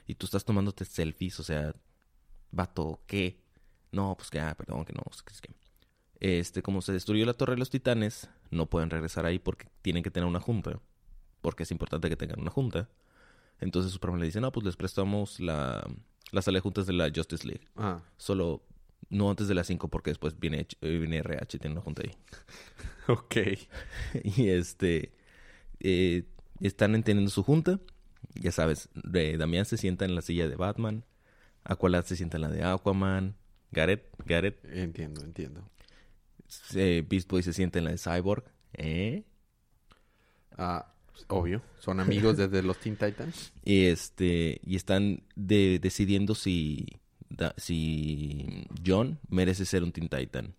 Y 0.07 0.15
tú 0.15 0.25
estás 0.25 0.43
tomándote 0.43 0.83
selfies, 0.85 1.39
o 1.39 1.43
sea, 1.43 1.73
vato, 2.51 3.01
¿qué? 3.07 3.39
No, 3.91 4.15
pues 4.17 4.29
que, 4.29 4.39
ah, 4.39 4.55
perdón, 4.57 4.83
que 4.83 4.93
no, 4.93 5.03
es 5.09 5.21
que, 5.41 5.53
Este, 6.19 6.61
como 6.61 6.81
se 6.81 6.91
destruyó 6.91 7.25
la 7.25 7.33
Torre 7.33 7.53
de 7.53 7.59
los 7.59 7.69
Titanes, 7.69 8.29
no 8.49 8.65
pueden 8.65 8.89
regresar 8.89 9.25
ahí 9.25 9.39
porque 9.39 9.67
tienen 9.81 10.03
que 10.03 10.11
tener 10.11 10.27
una 10.27 10.39
junta. 10.39 10.79
Porque 11.41 11.63
es 11.63 11.71
importante 11.71 12.09
que 12.09 12.17
tengan 12.17 12.39
una 12.39 12.51
junta. 12.51 12.89
Entonces 13.59 13.91
Superman 13.91 14.19
le 14.19 14.25
dice, 14.25 14.41
no, 14.41 14.51
pues 14.51 14.65
les 14.65 14.75
prestamos 14.75 15.39
la, 15.39 15.87
la 16.31 16.41
sala 16.41 16.57
de 16.57 16.61
juntas 16.61 16.87
de 16.87 16.93
la 16.93 17.11
Justice 17.13 17.45
League. 17.47 17.67
Ah. 17.75 18.01
Solo 18.17 18.63
no 19.09 19.29
antes 19.29 19.47
de 19.47 19.53
las 19.53 19.67
5 19.67 19.87
porque 19.89 20.11
después 20.11 20.39
viene, 20.39 20.67
eh, 20.81 20.97
viene 20.97 21.17
RH, 21.17 21.59
tiene 21.59 21.73
una 21.73 21.81
junta 21.81 22.03
ahí. 22.03 22.15
ok. 23.07 23.35
y 24.23 24.49
este, 24.49 25.13
eh, 25.79 26.23
están 26.67 26.95
entendiendo 26.95 27.31
su 27.31 27.43
junta. 27.43 27.79
Ya 28.35 28.51
sabes, 28.51 28.89
Damián 28.93 29.65
se 29.65 29.77
sienta 29.77 30.05
en 30.05 30.15
la 30.15 30.21
silla 30.21 30.47
de 30.47 30.55
Batman. 30.55 31.05
Aqualad 31.63 32.05
se 32.05 32.15
sienta 32.15 32.37
en 32.37 32.41
la 32.41 32.49
de 32.49 32.63
Aquaman. 32.63 33.35
Gareth, 33.71 34.05
Gareth. 34.25 34.63
Entiendo, 34.65 35.23
entiendo. 35.23 35.69
Beast 36.73 37.29
Boy 37.29 37.43
se 37.43 37.53
sienta 37.53 37.79
en 37.79 37.85
la 37.85 37.91
de 37.91 37.97
Cyborg. 37.97 38.43
¿Eh? 38.73 39.23
Ah, 40.57 40.93
obvio. 41.27 41.61
Son 41.79 41.99
amigos 41.99 42.37
desde 42.37 42.61
los 42.61 42.77
Teen 42.77 42.97
Titans. 42.97 43.53
Y 43.63 43.85
este, 43.85 44.59
y 44.63 44.75
están 44.75 45.23
decidiendo 45.35 46.35
si, 46.35 46.87
si 47.57 48.65
John 48.85 49.19
merece 49.29 49.65
ser 49.65 49.83
un 49.83 49.91
Teen 49.91 50.09
Titan. 50.09 50.55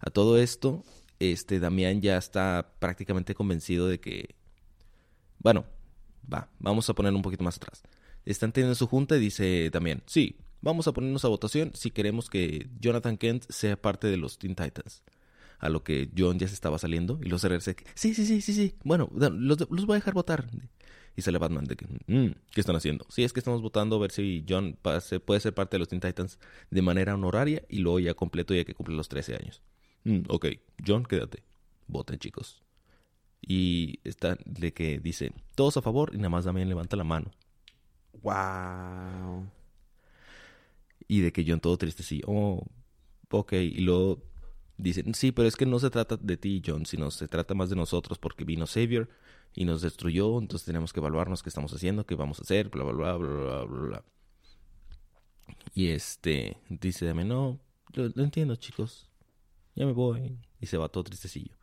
A 0.00 0.10
todo 0.10 0.38
esto, 0.38 0.84
este 1.18 1.58
Damián 1.60 2.00
ya 2.00 2.18
está 2.18 2.74
prácticamente 2.78 3.34
convencido 3.34 3.88
de 3.88 3.98
que, 3.98 4.36
bueno, 5.38 5.64
va, 6.32 6.48
vamos 6.58 6.88
a 6.88 6.94
poner 6.94 7.12
un 7.12 7.22
poquito 7.22 7.44
más 7.44 7.56
atrás. 7.56 7.82
Están 8.24 8.52
teniendo 8.52 8.74
su 8.74 8.86
junta 8.86 9.16
y 9.16 9.20
dice 9.20 9.70
Damián, 9.70 10.02
sí, 10.06 10.36
vamos 10.60 10.88
a 10.88 10.92
ponernos 10.92 11.24
a 11.24 11.28
votación 11.28 11.72
si 11.74 11.90
queremos 11.90 12.28
que 12.28 12.68
Jonathan 12.80 13.16
Kent 13.16 13.44
sea 13.48 13.80
parte 13.80 14.08
de 14.08 14.16
los 14.16 14.38
Teen 14.38 14.54
Titans. 14.54 15.02
A 15.60 15.68
lo 15.68 15.82
que 15.82 16.08
John 16.16 16.38
ya 16.38 16.46
se 16.46 16.54
estaba 16.54 16.78
saliendo 16.78 17.18
y 17.20 17.28
los 17.28 17.42
RRC, 17.42 17.84
sí, 17.94 18.14
sí, 18.14 18.26
sí, 18.26 18.40
sí, 18.40 18.52
sí, 18.52 18.74
bueno, 18.84 19.10
los, 19.12 19.68
los 19.70 19.86
voy 19.86 19.94
a 19.94 19.98
dejar 19.98 20.14
votar. 20.14 20.48
Y 21.16 21.22
sale 21.22 21.38
Batman 21.38 21.64
de 21.64 21.74
que, 21.74 21.84
mm, 22.06 22.32
¿qué 22.52 22.60
están 22.60 22.76
haciendo? 22.76 23.04
Sí, 23.08 23.24
es 23.24 23.32
que 23.32 23.40
estamos 23.40 23.60
votando 23.60 23.96
a 23.96 23.98
ver 23.98 24.12
si 24.12 24.44
John 24.48 24.78
puede 24.80 25.40
ser 25.40 25.52
parte 25.52 25.74
de 25.74 25.80
los 25.80 25.88
Teen 25.88 26.00
Titans 26.00 26.38
de 26.70 26.80
manera 26.80 27.14
honoraria 27.14 27.64
y 27.68 27.78
luego 27.78 27.98
ya 27.98 28.14
completo 28.14 28.54
ya 28.54 28.64
que 28.64 28.72
cumple 28.72 28.94
los 28.94 29.08
13 29.08 29.34
años. 29.34 29.60
Mm, 30.04 30.20
ok, 30.28 30.46
John, 30.86 31.04
quédate. 31.04 31.42
Voten, 31.88 32.20
chicos. 32.20 32.62
Y 33.40 34.00
está 34.04 34.36
de 34.44 34.72
que 34.72 34.98
dice, 34.98 35.32
todos 35.54 35.76
a 35.76 35.82
favor 35.82 36.10
y 36.12 36.16
nada 36.18 36.28
más 36.28 36.44
Damián 36.44 36.68
levanta 36.68 36.96
la 36.96 37.04
mano. 37.04 37.30
Wow. 38.22 39.50
Y 41.06 41.20
de 41.20 41.32
que 41.32 41.44
John 41.46 41.60
todo 41.60 41.78
triste, 41.78 42.02
sí, 42.02 42.22
oh, 42.26 42.64
ok. 43.30 43.52
Y 43.54 43.80
luego 43.80 44.22
dicen, 44.76 45.14
sí, 45.14 45.32
pero 45.32 45.48
es 45.48 45.56
que 45.56 45.66
no 45.66 45.78
se 45.78 45.90
trata 45.90 46.16
de 46.16 46.36
ti, 46.36 46.62
John, 46.64 46.86
sino 46.86 47.10
se 47.10 47.28
trata 47.28 47.54
más 47.54 47.70
de 47.70 47.76
nosotros 47.76 48.18
porque 48.18 48.44
vino 48.44 48.66
Savior 48.66 49.08
y 49.54 49.64
nos 49.64 49.82
destruyó, 49.82 50.38
entonces 50.38 50.66
tenemos 50.66 50.92
que 50.92 51.00
evaluarnos 51.00 51.42
qué 51.42 51.48
estamos 51.48 51.72
haciendo, 51.72 52.06
qué 52.06 52.14
vamos 52.14 52.38
a 52.38 52.42
hacer, 52.42 52.68
bla, 52.68 52.84
bla, 52.84 52.92
bla, 52.92 53.16
bla, 53.16 53.64
bla, 53.64 53.80
bla. 53.80 54.04
Y 55.74 55.88
este, 55.88 56.56
dice 56.68 57.06
Dame, 57.06 57.24
no, 57.24 57.58
lo, 57.94 58.06
entiendo, 58.22 58.56
chicos, 58.56 59.08
ya 59.74 59.86
me 59.86 59.92
voy. 59.92 60.38
Y 60.60 60.66
se 60.66 60.76
va 60.76 60.88
todo 60.88 61.04
tristecillo. 61.04 61.57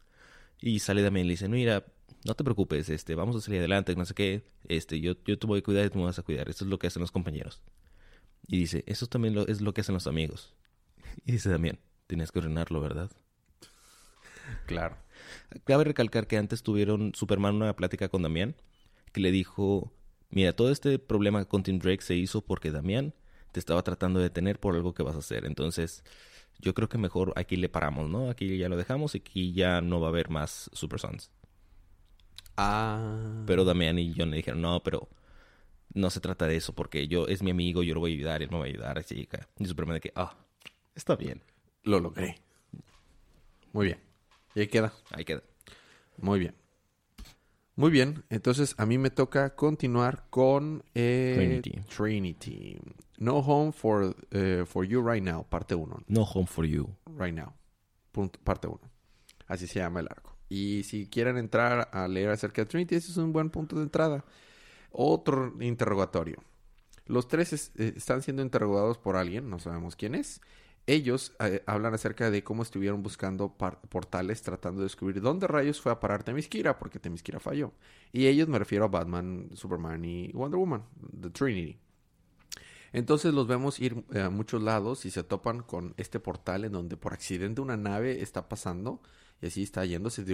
Y 0.66 0.80
sale 0.80 1.04
Dame 1.04 1.22
y 1.22 1.26
le 1.26 1.30
dice, 1.30 1.48
mira, 1.48 1.86
no 2.26 2.34
te 2.34 2.44
preocupes, 2.44 2.90
este, 2.90 3.14
vamos 3.14 3.36
a 3.36 3.42
salir 3.42 3.60
adelante, 3.60 3.96
no 3.96 4.04
sé 4.04 4.16
qué, 4.16 4.50
este, 4.68 5.00
yo, 5.00 5.14
yo 5.24 5.38
te 5.38 5.46
voy 5.46 5.60
a 5.60 5.62
cuidar 5.62 5.86
y 5.86 5.92
tú 5.92 6.00
me 6.00 6.06
vas 6.06 6.18
a 6.18 6.24
cuidar, 6.24 6.50
esto 6.50 6.64
es 6.64 6.72
lo 6.72 6.80
que 6.80 6.88
hacen 6.88 7.02
los 7.02 7.12
compañeros. 7.12 7.62
Y 8.48 8.58
dice, 8.58 8.84
eso 8.88 9.06
también 9.06 9.38
es 9.48 9.62
lo 9.62 9.76
que 9.76 9.82
hacen 9.82 9.94
los 9.94 10.08
amigos. 10.08 10.56
Y 11.24 11.34
dice 11.34 11.52
Damián, 11.52 11.78
tienes 12.08 12.32
que 12.32 12.40
ordenarlo, 12.40 12.82
¿verdad? 12.82 13.12
Claro. 14.66 14.98
Cabe 15.66 15.84
recalcar 15.84 16.26
que 16.26 16.38
antes 16.38 16.64
tuvieron 16.64 17.14
Superman 17.14 17.58
una 17.58 17.76
plática 17.76 18.10
con 18.10 18.24
Damián 18.24 18.56
que 19.14 19.22
le 19.22 19.32
dijo, 19.32 19.94
mira, 20.32 20.56
todo 20.56 20.72
este 20.72 20.98
problema 20.98 21.46
con 21.46 21.62
Tim 21.62 21.78
Drake 21.78 22.02
se 22.02 22.16
hizo 22.16 22.42
porque 22.42 22.72
Damián 22.72 23.14
te 23.52 23.60
estaba 23.60 23.84
tratando 23.84 24.18
de 24.18 24.30
detener 24.30 24.60
por 24.60 24.74
algo 24.74 24.96
que 24.96 25.04
vas 25.04 25.16
a 25.16 25.20
hacer. 25.20 25.46
Entonces, 25.46 26.04
yo 26.60 26.74
creo 26.74 26.90
que 26.90 26.98
mejor 26.98 27.34
aquí 27.36 27.56
le 27.56 27.70
paramos, 27.70 28.10
¿no? 28.10 28.30
Aquí 28.30 28.58
ya 28.58 28.70
lo 28.70 28.78
dejamos 28.78 29.16
y 29.16 29.20
aquí 29.20 29.54
ya 29.54 29.82
no 29.82 30.00
va 30.00 30.08
a 30.08 30.10
haber 30.10 30.30
más 30.30 30.70
Super 30.74 31.00
Sons. 31.00 31.32
Ah. 32.58 33.44
Pero 33.46 33.66
Damián 33.66 34.00
y 34.00 34.14
John 34.16 34.32
le 34.32 34.38
dijeron, 34.38 34.62
no, 34.62 34.82
pero 34.82 35.10
no 35.94 36.10
se 36.10 36.20
trata 36.20 36.48
de 36.48 36.56
eso 36.56 36.74
porque 36.74 37.08
yo 37.08 37.28
es 37.28 37.44
mi 37.44 37.52
amigo, 37.52 37.84
yo 37.84 37.94
lo 37.94 38.00
voy 38.00 38.12
a 38.12 38.16
ayudar, 38.16 38.42
él 38.42 38.50
me 38.52 38.58
va 38.58 38.66
a 38.66 38.68
ayudar, 38.68 38.98
así 38.98 39.28
Y 39.60 39.66
Superman 39.66 39.96
de 39.96 40.02
que, 40.02 40.14
ah, 40.16 40.36
está 40.96 41.16
bien. 41.16 41.42
Lo 41.84 42.00
logré. 42.00 42.38
Muy 43.74 43.88
bien. 43.88 44.00
Y 44.56 44.62
ahí 44.62 44.68
queda. 44.68 44.94
Ahí 45.12 45.26
queda. 45.26 45.44
Muy 46.18 46.40
bien. 46.40 46.56
Muy 47.76 47.92
bien. 47.92 48.24
Entonces 48.30 48.76
a 48.78 48.86
mí 48.86 48.98
me 48.98 49.10
toca 49.10 49.56
continuar 49.56 50.26
con 50.30 50.84
eh, 50.94 51.62
Trinity. 51.96 52.78
No 53.18 53.40
Home 53.40 53.72
for, 53.72 54.16
eh, 54.32 54.64
for 54.66 54.86
You 54.86 55.02
Right 55.02 55.24
Now, 55.24 55.46
parte 55.48 55.76
1. 55.76 56.04
No 56.08 56.24
Home 56.24 56.48
for 56.48 56.66
You. 56.66 56.96
Right 57.18 57.36
Now. 57.36 57.54
parte 58.44 58.68
1. 58.68 58.80
Así 59.48 59.68
se 59.68 59.80
llama 59.80 60.00
el 60.00 60.08
arco. 60.08 60.36
Y 60.48 60.84
si 60.84 61.08
quieren 61.08 61.38
entrar 61.38 61.90
a 61.92 62.08
leer 62.08 62.30
acerca 62.30 62.62
de 62.62 62.68
Trinity, 62.68 62.96
ese 62.96 63.12
es 63.12 63.18
un 63.18 63.34
buen 63.34 63.50
punto 63.50 63.76
de 63.76 63.84
entrada. 63.84 64.24
Otro 64.92 65.54
interrogatorio. 65.62 66.42
Los 67.08 67.28
tres 67.28 67.72
eh, 67.76 67.94
están 67.96 68.22
siendo 68.22 68.42
interrogados 68.42 68.98
por 68.98 69.16
alguien, 69.16 69.50
no 69.50 69.60
sabemos 69.60 69.96
quién 69.96 70.16
es 70.16 70.42
ellos 70.88 71.36
eh, 71.40 71.64
hablan 71.66 71.94
acerca 71.94 72.30
de 72.30 72.44
cómo 72.44 72.64
estuvieron 72.64 73.02
buscando 73.02 73.56
portales 73.56 74.42
tratando 74.42 74.82
de 74.82 74.86
descubrir 74.86 75.22
dónde 75.22 75.48
rayos 75.48 75.82
fue 75.82 75.92
a 75.92 76.00
parar 76.00 76.24
Temiskira, 76.24 76.78
porque 76.78 77.00
Temiskira 77.00 77.40
falló. 77.40 77.74
Y 78.12 78.28
ellos 78.28 78.48
me 78.48 78.60
refiero 78.60 78.86
a 78.86 78.90
Batman, 78.90 79.50
Superman 79.54 80.06
y 80.06 80.32
Wonder 80.34 80.60
Woman, 80.60 80.84
The 81.20 81.32
Trinity. 81.32 81.80
Entonces 82.94 83.34
los 83.34 83.48
vemos 83.48 83.80
ir 83.80 84.06
eh, 84.14 84.22
a 84.22 84.30
muchos 84.30 84.62
lados 84.62 85.06
y 85.06 85.12
se 85.12 85.24
topan 85.24 85.64
con 85.64 85.94
este 85.98 86.20
portal 86.20 86.66
en 86.66 86.72
donde 86.72 86.96
por 86.98 87.14
accidente 87.14 87.62
una 87.62 87.76
nave 87.76 88.22
está 88.22 88.48
pasando 88.48 89.02
y 89.42 89.48
así 89.48 89.64
está 89.64 89.84
yéndose 89.86 90.24
de 90.24 90.34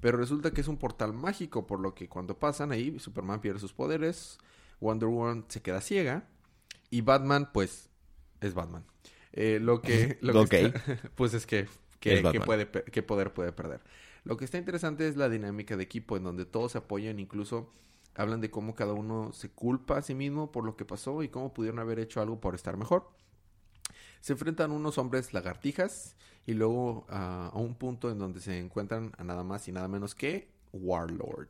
pero 0.00 0.18
resulta 0.18 0.52
que 0.52 0.60
es 0.60 0.68
un 0.68 0.76
portal 0.76 1.12
mágico, 1.12 1.66
por 1.66 1.80
lo 1.80 1.94
que 1.94 2.08
cuando 2.08 2.38
pasan 2.38 2.70
ahí, 2.70 2.98
Superman 2.98 3.40
pierde 3.40 3.58
sus 3.58 3.72
poderes, 3.72 4.38
Wonder 4.80 5.08
Woman 5.08 5.44
se 5.48 5.60
queda 5.60 5.80
ciega 5.80 6.28
y 6.90 7.00
Batman 7.00 7.50
pues 7.52 7.90
es 8.40 8.54
Batman. 8.54 8.84
Eh, 9.32 9.58
lo 9.60 9.80
que, 9.80 10.18
lo 10.22 10.46
que 10.46 10.72
pues 11.14 11.34
es 11.34 11.46
que, 11.46 11.68
que, 12.00 12.22
puede, 12.44 12.68
qué 12.70 13.02
poder 13.02 13.32
puede 13.32 13.52
perder. 13.52 13.80
Lo 14.24 14.36
que 14.36 14.44
está 14.44 14.58
interesante 14.58 15.08
es 15.08 15.16
la 15.16 15.28
dinámica 15.28 15.76
de 15.76 15.84
equipo 15.84 16.16
en 16.16 16.24
donde 16.24 16.44
todos 16.44 16.72
se 16.72 16.78
apoyan, 16.78 17.18
incluso 17.18 17.70
hablan 18.14 18.40
de 18.40 18.50
cómo 18.50 18.74
cada 18.74 18.92
uno 18.92 19.32
se 19.32 19.50
culpa 19.50 19.98
a 19.98 20.02
sí 20.02 20.14
mismo 20.14 20.50
por 20.50 20.64
lo 20.64 20.76
que 20.76 20.84
pasó 20.84 21.22
y 21.22 21.28
cómo 21.28 21.54
pudieron 21.54 21.78
haber 21.78 22.00
hecho 22.00 22.20
algo 22.20 22.40
por 22.40 22.54
estar 22.54 22.76
mejor. 22.76 23.08
Se 24.20 24.32
enfrentan 24.32 24.72
unos 24.72 24.98
hombres 24.98 25.32
lagartijas 25.32 26.16
y 26.44 26.54
luego 26.54 27.06
a 27.08 27.52
un 27.54 27.76
punto 27.76 28.10
en 28.10 28.18
donde 28.18 28.40
se 28.40 28.58
encuentran 28.58 29.12
a 29.16 29.24
nada 29.24 29.44
más 29.44 29.68
y 29.68 29.72
nada 29.72 29.86
menos 29.86 30.14
que 30.14 30.50
Warlord. 30.72 31.48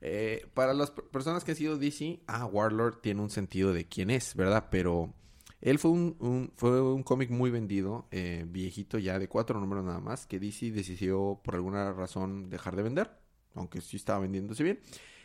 Eh, 0.00 0.46
para 0.54 0.74
las 0.74 0.90
personas 0.90 1.44
que 1.44 1.52
han 1.52 1.56
sido 1.56 1.76
DC, 1.76 2.20
ah, 2.26 2.46
Warlord 2.46 3.00
tiene 3.00 3.20
un 3.20 3.30
sentido 3.30 3.72
de 3.72 3.86
quién 3.86 4.10
es, 4.10 4.34
¿verdad? 4.34 4.68
Pero 4.70 5.14
él 5.60 5.78
fue 5.78 5.90
un, 5.90 6.52
fue 6.56 6.80
un 6.80 7.02
cómic 7.02 7.30
muy 7.30 7.50
vendido, 7.50 8.06
eh, 8.10 8.44
viejito 8.48 8.98
ya, 8.98 9.18
de 9.18 9.28
cuatro 9.28 9.58
números 9.58 9.84
nada 9.84 10.00
más, 10.00 10.26
que 10.26 10.38
DC 10.38 10.70
decidió 10.70 11.40
por 11.42 11.54
alguna 11.54 11.92
razón 11.92 12.48
dejar 12.48 12.76
de 12.76 12.82
vender, 12.82 13.10
aunque 13.54 13.80
sí 13.80 13.96
estaba 13.96 14.20
vendiéndose 14.20 14.62
bien. 14.62 14.80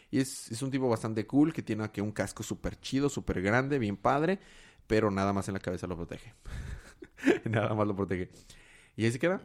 Y 0.09 0.19
es, 0.19 0.51
es 0.51 0.61
un 0.61 0.71
tipo 0.71 0.89
bastante 0.89 1.25
cool, 1.27 1.53
que 1.53 1.61
tiene 1.61 1.83
aquí 1.83 2.01
un 2.01 2.11
casco 2.11 2.43
súper 2.43 2.79
chido, 2.79 3.09
súper 3.09 3.41
grande, 3.41 3.79
bien 3.79 3.97
padre, 3.97 4.39
pero 4.87 5.11
nada 5.11 5.33
más 5.33 5.47
en 5.47 5.53
la 5.53 5.59
cabeza 5.59 5.87
lo 5.87 5.95
protege. 5.95 6.33
nada 7.45 7.73
más 7.73 7.87
lo 7.87 7.95
protege. 7.95 8.29
Y 8.95 9.05
ahí 9.05 9.11
se 9.11 9.19
queda. 9.19 9.41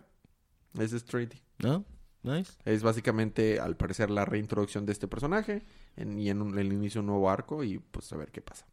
Ese 0.78 0.96
es 0.96 1.04
Trinity. 1.04 1.40
¿No? 1.58 1.84
Nice. 2.22 2.52
Es 2.64 2.82
básicamente, 2.82 3.60
al 3.60 3.76
parecer, 3.76 4.10
la 4.10 4.24
reintroducción 4.24 4.84
de 4.84 4.92
este 4.92 5.08
personaje 5.08 5.64
en, 5.96 6.18
y 6.18 6.30
en 6.30 6.58
el 6.58 6.72
inicio 6.72 7.00
de 7.00 7.00
un 7.00 7.06
nuevo 7.06 7.30
arco 7.30 7.62
y 7.64 7.78
pues 7.78 8.12
a 8.12 8.16
ver 8.16 8.30
qué 8.30 8.42
pasa. 8.42 8.66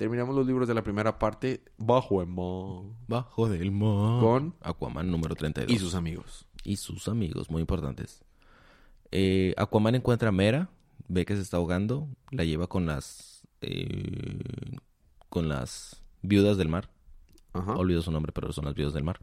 Terminamos 0.00 0.34
los 0.34 0.46
libros 0.46 0.66
de 0.66 0.72
la 0.72 0.82
primera 0.82 1.18
parte 1.18 1.62
bajo 1.76 2.22
el 2.22 2.26
mar 2.28 2.84
Bajo 3.06 3.50
del 3.50 3.70
mar. 3.70 4.20
con 4.22 4.54
Aquaman 4.62 5.10
número 5.10 5.34
32. 5.34 5.70
y 5.70 5.78
sus 5.78 5.94
amigos. 5.94 6.46
y 6.64 6.76
sus 6.76 7.06
amigos, 7.06 7.50
muy 7.50 7.60
importantes. 7.60 8.24
Eh, 9.12 9.52
Aquaman 9.58 9.94
encuentra 9.96 10.30
a 10.30 10.32
Mera, 10.32 10.70
ve 11.06 11.26
que 11.26 11.36
se 11.36 11.42
está 11.42 11.58
ahogando, 11.58 12.08
la 12.30 12.44
lleva 12.44 12.66
con 12.66 12.86
las 12.86 13.46
eh, 13.60 14.40
con 15.28 15.50
las 15.50 16.02
viudas 16.22 16.56
del 16.56 16.68
mar. 16.70 16.88
Ajá. 17.52 17.74
Olvido 17.74 18.00
su 18.00 18.10
nombre, 18.10 18.32
pero 18.32 18.52
son 18.54 18.64
las 18.64 18.74
viudas 18.74 18.94
del 18.94 19.04
mar. 19.04 19.20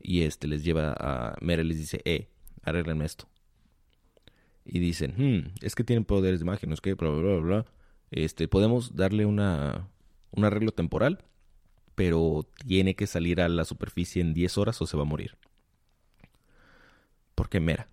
Y 0.00 0.22
este 0.22 0.46
les 0.46 0.62
lleva 0.62 0.94
a 0.98 1.34
Mera 1.40 1.64
les 1.64 1.78
dice, 1.78 2.00
eh, 2.04 2.28
arreglenme 2.62 3.04
esto. 3.06 3.26
Y 4.64 4.78
dicen, 4.78 5.14
"Hmm, 5.16 5.52
es 5.62 5.74
que 5.74 5.82
tienen 5.82 6.04
poderes 6.04 6.38
de 6.40 6.44
magia, 6.46 6.68
no 6.68 6.74
es 6.74 6.80
que, 6.80 6.94
bla, 6.94 7.10
bla, 7.10 7.20
bla, 7.20 7.40
bla. 7.40 7.66
Este, 8.12 8.46
podemos 8.46 8.94
darle 8.94 9.26
una, 9.26 9.88
un 10.36 10.44
arreglo 10.44 10.72
temporal, 10.72 11.24
pero 11.94 12.46
tiene 12.66 12.94
que 12.94 13.06
salir 13.06 13.40
a 13.40 13.48
la 13.48 13.64
superficie 13.64 14.20
en 14.22 14.34
10 14.34 14.58
horas 14.58 14.80
o 14.82 14.86
se 14.86 14.96
va 14.96 15.02
a 15.02 15.06
morir. 15.06 15.36
Porque 17.34 17.60
Mera. 17.60 17.88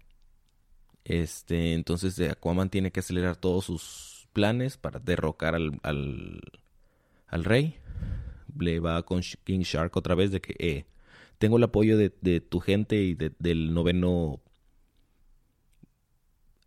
Este, 1.05 1.73
entonces 1.73 2.19
Aquaman 2.29 2.69
tiene 2.69 2.91
que 2.91 3.01
acelerar 3.01 3.35
todos 3.35 3.65
sus 3.65 4.27
planes 4.33 4.77
para 4.77 4.99
derrocar 4.99 5.55
al, 5.55 5.79
al, 5.83 6.41
al 7.27 7.43
rey. 7.43 7.77
Le 8.57 8.79
va 8.79 9.01
con 9.03 9.21
King 9.43 9.61
Shark 9.61 9.95
otra 9.97 10.15
vez 10.15 10.31
de 10.31 10.39
que, 10.41 10.55
eh, 10.59 10.85
tengo 11.39 11.57
el 11.57 11.63
apoyo 11.63 11.97
de, 11.97 12.13
de 12.21 12.39
tu 12.39 12.59
gente 12.59 12.95
y 13.03 13.15
de- 13.15 13.33
del 13.39 13.73
noveno... 13.73 14.39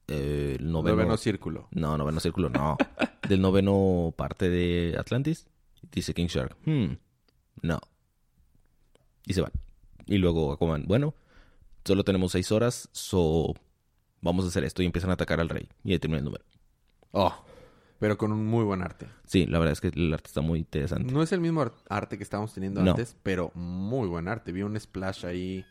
eh, 0.08 0.56
el 0.58 0.70
noveno, 0.70 0.96
Noveno 0.96 1.16
círculo. 1.16 1.68
no, 1.72 1.96
noveno 1.96 2.20
círculo, 2.20 2.48
no. 2.50 2.76
Del 3.28 3.40
noveno 3.40 4.14
parte 4.16 4.48
de 4.48 4.96
Atlantis. 4.98 5.46
Dice 5.92 6.12
King 6.14 6.26
Shark. 6.26 6.56
Hmm, 6.64 6.94
no. 7.62 7.78
Y 9.26 9.32
se 9.34 9.40
van. 9.40 9.52
Y 10.06 10.18
luego 10.18 10.52
Aquaman, 10.52 10.84
bueno, 10.86 11.14
solo 11.84 12.04
tenemos 12.04 12.32
seis 12.32 12.52
horas, 12.52 12.88
so 12.92 13.54
vamos 14.20 14.44
a 14.44 14.48
hacer 14.48 14.64
esto. 14.64 14.82
Y 14.82 14.86
empiezan 14.86 15.10
a 15.10 15.14
atacar 15.14 15.40
al 15.40 15.48
rey. 15.48 15.68
Y 15.84 15.92
ahí 15.92 15.98
termina 15.98 16.18
el 16.18 16.24
número. 16.24 16.44
Oh, 17.12 17.34
pero 17.98 18.18
con 18.18 18.30
un 18.32 18.46
muy 18.46 18.64
buen 18.64 18.82
arte. 18.82 19.06
Sí, 19.24 19.46
la 19.46 19.58
verdad 19.58 19.72
es 19.72 19.80
que 19.80 19.88
el 19.88 20.12
arte 20.12 20.28
está 20.28 20.42
muy 20.42 20.58
interesante. 20.60 21.12
No 21.12 21.22
es 21.22 21.32
el 21.32 21.40
mismo 21.40 21.62
ar- 21.62 21.72
arte 21.88 22.16
que 22.18 22.22
estábamos 22.24 22.52
teniendo 22.52 22.82
No. 22.82 22.90
antes, 22.90 23.16
pero 23.22 23.50
muy 23.54 24.06
buen 24.06 24.28
arte. 24.28 24.52
Vi 24.52 24.62
un 24.62 24.78
splash 24.78 25.24
ahí. 25.24 25.64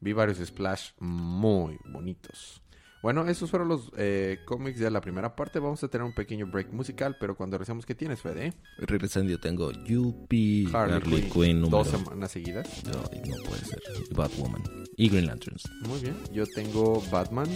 Vi 0.00 0.12
varios 0.12 0.38
splash 0.38 0.90
muy 0.98 1.78
bonitos. 1.84 2.62
Bueno, 3.04 3.28
esos 3.28 3.50
fueron 3.50 3.68
los 3.68 3.92
eh, 3.98 4.38
cómics 4.46 4.80
de 4.80 4.90
la 4.90 5.02
primera 5.02 5.36
parte. 5.36 5.58
Vamos 5.58 5.84
a 5.84 5.88
tener 5.88 6.06
un 6.06 6.14
pequeño 6.14 6.46
break 6.46 6.72
musical, 6.72 7.18
pero 7.20 7.36
cuando 7.36 7.58
regresemos, 7.58 7.84
¿qué 7.84 7.94
tienes, 7.94 8.22
Fede? 8.22 8.54
Regresando 8.78 9.30
yo 9.30 9.38
tengo 9.38 9.72
Yuppie, 9.72 10.68
Harley, 10.72 10.96
Harley, 10.96 11.22
Quinn, 11.28 11.60
número... 11.60 11.84
dos 11.84 11.88
semanas 11.88 12.30
seguidas. 12.30 12.66
Ay, 13.12 13.20
no 13.28 13.36
puede 13.46 13.62
ser. 13.62 13.78
Batwoman. 14.16 14.62
Y 14.96 15.10
Green 15.10 15.26
Lanterns. 15.26 15.64
Muy 15.86 16.00
bien. 16.00 16.16
Yo 16.32 16.46
tengo 16.46 17.02
Batman, 17.10 17.50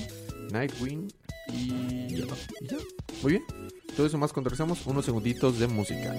Nightwing 0.52 1.08
y... 1.54 2.08
Ya. 2.08 2.26
y 2.60 2.66
ya. 2.68 2.76
Muy 3.22 3.32
bien. 3.32 3.44
Todo 3.96 4.06
eso 4.06 4.18
más 4.18 4.34
cuando 4.34 4.50
regresemos, 4.50 4.86
unos 4.86 5.06
segunditos 5.06 5.58
de 5.58 5.66
música. 5.66 6.14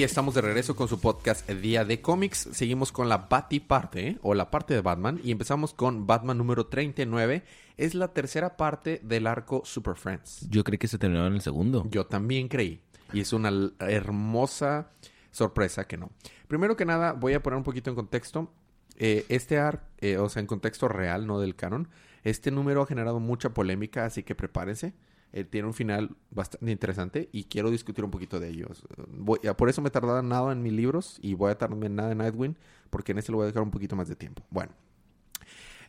Y 0.00 0.02
estamos 0.02 0.34
de 0.34 0.40
regreso 0.40 0.74
con 0.74 0.88
su 0.88 0.98
podcast 0.98 1.46
Día 1.46 1.84
de 1.84 2.00
Cómics. 2.00 2.48
Seguimos 2.52 2.90
con 2.90 3.10
la 3.10 3.18
Bati 3.18 3.60
parte, 3.60 4.08
¿eh? 4.08 4.18
o 4.22 4.32
la 4.32 4.50
parte 4.50 4.72
de 4.72 4.80
Batman, 4.80 5.20
y 5.22 5.30
empezamos 5.30 5.74
con 5.74 6.06
Batman 6.06 6.38
número 6.38 6.68
39. 6.68 7.44
Es 7.76 7.94
la 7.94 8.14
tercera 8.14 8.56
parte 8.56 9.02
del 9.04 9.26
arco 9.26 9.60
Super 9.62 9.96
Friends. 9.96 10.46
Yo 10.48 10.64
creí 10.64 10.78
que 10.78 10.88
se 10.88 10.96
terminaba 10.96 11.26
en 11.26 11.34
el 11.34 11.42
segundo. 11.42 11.86
Yo 11.90 12.06
también 12.06 12.48
creí. 12.48 12.80
Y 13.12 13.20
es 13.20 13.34
una 13.34 13.52
hermosa 13.78 14.90
sorpresa 15.32 15.86
que 15.86 15.98
no. 15.98 16.10
Primero 16.48 16.76
que 16.78 16.86
nada, 16.86 17.12
voy 17.12 17.34
a 17.34 17.42
poner 17.42 17.58
un 17.58 17.64
poquito 17.64 17.90
en 17.90 17.96
contexto. 17.96 18.50
Eh, 18.96 19.26
este 19.28 19.58
arc, 19.58 19.82
eh, 19.98 20.16
o 20.16 20.30
sea, 20.30 20.40
en 20.40 20.46
contexto 20.46 20.88
real, 20.88 21.26
no 21.26 21.40
del 21.40 21.56
canon, 21.56 21.90
este 22.24 22.50
número 22.50 22.80
ha 22.80 22.86
generado 22.86 23.20
mucha 23.20 23.50
polémica, 23.50 24.06
así 24.06 24.22
que 24.22 24.34
prepárense. 24.34 24.94
Eh, 25.32 25.44
tiene 25.44 25.68
un 25.68 25.74
final 25.74 26.16
bastante 26.30 26.70
interesante 26.72 27.28
y 27.32 27.44
quiero 27.44 27.70
discutir 27.70 28.04
un 28.04 28.10
poquito 28.10 28.40
de 28.40 28.48
ellos. 28.48 28.82
Eh, 28.98 29.02
voy- 29.08 29.38
por 29.56 29.68
eso 29.68 29.80
me 29.80 29.88
he 29.88 29.92
tardado 29.92 30.22
nada 30.22 30.52
en 30.52 30.62
mis 30.62 30.72
libros 30.72 31.18
y 31.22 31.34
voy 31.34 31.52
a 31.52 31.58
tardarme 31.58 31.88
nada 31.88 32.12
en 32.12 32.18
Nightwing, 32.18 32.56
porque 32.90 33.12
en 33.12 33.18
este 33.18 33.30
le 33.32 33.36
voy 33.36 33.44
a 33.44 33.46
dejar 33.46 33.62
un 33.62 33.70
poquito 33.70 33.94
más 33.96 34.08
de 34.08 34.16
tiempo. 34.16 34.42
Bueno. 34.50 34.72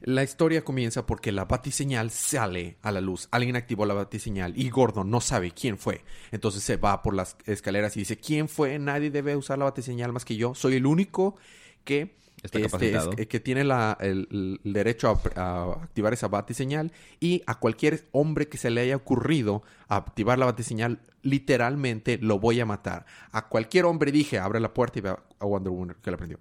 La 0.03 0.23
historia 0.23 0.63
comienza 0.63 1.05
porque 1.05 1.31
la 1.31 1.45
batiseñal 1.45 2.09
sale 2.09 2.77
a 2.81 2.91
la 2.91 3.01
luz. 3.01 3.27
Alguien 3.29 3.55
activó 3.55 3.85
la 3.85 3.93
batiseñal 3.93 4.53
y 4.57 4.71
Gordon 4.71 5.11
no 5.11 5.21
sabe 5.21 5.51
quién 5.51 5.77
fue. 5.77 6.03
Entonces 6.31 6.63
se 6.63 6.77
va 6.77 7.03
por 7.03 7.13
las 7.13 7.37
escaleras 7.45 7.95
y 7.95 7.99
dice, 7.99 8.17
¿quién 8.17 8.49
fue? 8.49 8.79
Nadie 8.79 9.11
debe 9.11 9.35
usar 9.35 9.59
la 9.59 9.65
batiseñal 9.65 10.11
más 10.11 10.25
que 10.25 10.37
yo. 10.37 10.55
Soy 10.55 10.73
el 10.75 10.87
único 10.87 11.35
que, 11.83 12.15
Está 12.43 12.57
este, 12.59 12.95
es- 12.95 13.27
que 13.27 13.39
tiene 13.39 13.63
la- 13.63 13.95
el, 13.99 14.59
el 14.63 14.73
derecho 14.73 15.09
a, 15.35 15.39
a 15.41 15.71
activar 15.83 16.11
esa 16.13 16.27
batiseñal 16.27 16.91
y 17.19 17.43
a 17.45 17.59
cualquier 17.59 18.07
hombre 18.11 18.47
que 18.47 18.57
se 18.57 18.71
le 18.71 18.81
haya 18.81 18.95
ocurrido 18.95 19.61
activar 19.87 20.39
la 20.39 20.45
batiseñal, 20.45 20.99
literalmente 21.21 22.17
lo 22.19 22.39
voy 22.39 22.59
a 22.59 22.65
matar. 22.65 23.05
A 23.31 23.47
cualquier 23.47 23.85
hombre 23.85 24.11
dije, 24.11 24.39
abre 24.39 24.59
la 24.59 24.73
puerta 24.73 24.97
y 24.99 25.01
ve 25.03 25.09
a 25.09 25.45
Wonder 25.45 25.71
Woman 25.71 25.95
que 26.01 26.09
la 26.11 26.17
prendió. 26.17 26.39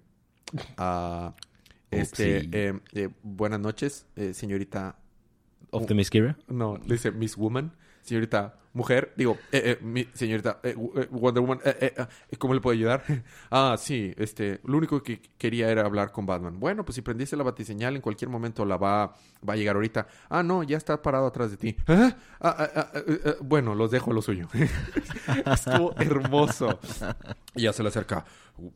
Ah, 0.77 1.35
este, 1.91 2.37
Upsi. 2.37 2.49
eh, 2.51 2.79
eh, 2.93 3.09
buenas 3.23 3.59
noches, 3.59 4.05
eh, 4.15 4.33
señorita. 4.33 4.97
Optimus 5.69 6.09
Kira. 6.09 6.37
No, 6.47 6.77
le 6.77 6.95
dice 6.95 7.11
Miss 7.11 7.37
Woman, 7.37 7.73
señorita 8.01 8.57
mujer. 8.73 9.13
Digo, 9.15 9.37
eh, 9.51 9.77
eh, 9.83 10.07
señorita 10.13 10.59
eh, 10.63 10.75
eh, 10.95 11.07
Wonder 11.11 11.41
Woman, 11.41 11.59
eh, 11.63 11.93
¿cómo 12.37 12.53
le 12.53 12.61
puedo 12.61 12.73
ayudar? 12.73 13.03
ah, 13.51 13.75
sí, 13.77 14.13
este, 14.17 14.59
lo 14.63 14.77
único 14.77 15.01
que 15.03 15.21
quería 15.37 15.69
era 15.69 15.85
hablar 15.85 16.11
con 16.11 16.25
Batman. 16.25 16.59
Bueno, 16.59 16.85
pues 16.85 16.95
si 16.95 17.01
prendiste 17.01 17.35
la 17.35 17.43
batiseñal, 17.43 17.95
en 17.95 18.01
cualquier 18.01 18.29
momento 18.29 18.65
la 18.65 18.77
va, 18.77 19.15
va 19.47 19.53
a 19.53 19.55
llegar 19.55 19.75
ahorita. 19.75 20.07
Ah, 20.29 20.43
no, 20.43 20.63
ya 20.63 20.77
está 20.77 21.01
parado 21.01 21.27
atrás 21.27 21.51
de 21.51 21.57
ti. 21.57 21.75
¿Ah? 21.87 22.15
Ah, 22.39 22.69
ah, 22.75 22.91
bueno, 23.41 23.75
los 23.75 23.91
dejo 23.91 24.11
a 24.11 24.13
lo 24.13 24.21
suyo. 24.21 24.47
Estuvo 25.45 25.93
hermoso. 25.97 26.79
Y 27.55 27.63
ya 27.63 27.73
se 27.73 27.83
le 27.83 27.89
acerca. 27.89 28.25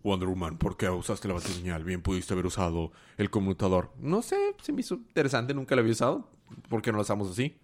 Wonder 0.03 0.27
Woman, 0.27 0.57
¿por 0.57 0.77
qué 0.77 0.89
usaste 0.89 1.27
la 1.27 1.35
batiseñal? 1.35 1.83
Bien 1.83 2.01
pudiste 2.01 2.33
haber 2.33 2.45
usado 2.45 2.91
el 3.17 3.29
conmutador. 3.29 3.91
No 3.99 4.21
sé, 4.21 4.37
se 4.61 4.71
me 4.71 4.81
hizo 4.81 4.95
interesante, 4.95 5.53
nunca 5.53 5.75
lo 5.75 5.81
había 5.81 5.93
usado. 5.93 6.29
¿Por 6.69 6.81
qué 6.81 6.91
no 6.91 6.97
lo 6.97 7.03
usamos 7.03 7.29
así? 7.29 7.57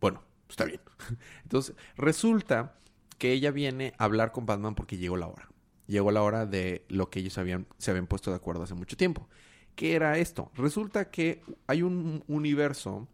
Bueno, 0.00 0.22
está 0.48 0.64
bien. 0.64 0.80
Entonces, 1.42 1.74
resulta 1.96 2.76
que 3.18 3.32
ella 3.32 3.50
viene 3.50 3.94
a 3.98 4.04
hablar 4.04 4.32
con 4.32 4.46
Batman 4.46 4.74
porque 4.74 4.98
llegó 4.98 5.16
la 5.16 5.28
hora. 5.28 5.48
Llegó 5.86 6.10
la 6.10 6.22
hora 6.22 6.46
de 6.46 6.84
lo 6.88 7.10
que 7.10 7.20
ellos 7.20 7.38
habían, 7.38 7.66
se 7.78 7.90
habían 7.90 8.06
puesto 8.06 8.30
de 8.30 8.36
acuerdo 8.36 8.62
hace 8.64 8.74
mucho 8.74 8.96
tiempo. 8.96 9.28
¿Qué 9.74 9.94
era 9.94 10.18
esto? 10.18 10.50
Resulta 10.54 11.10
que 11.10 11.42
hay 11.66 11.82
un 11.82 12.24
universo 12.26 13.08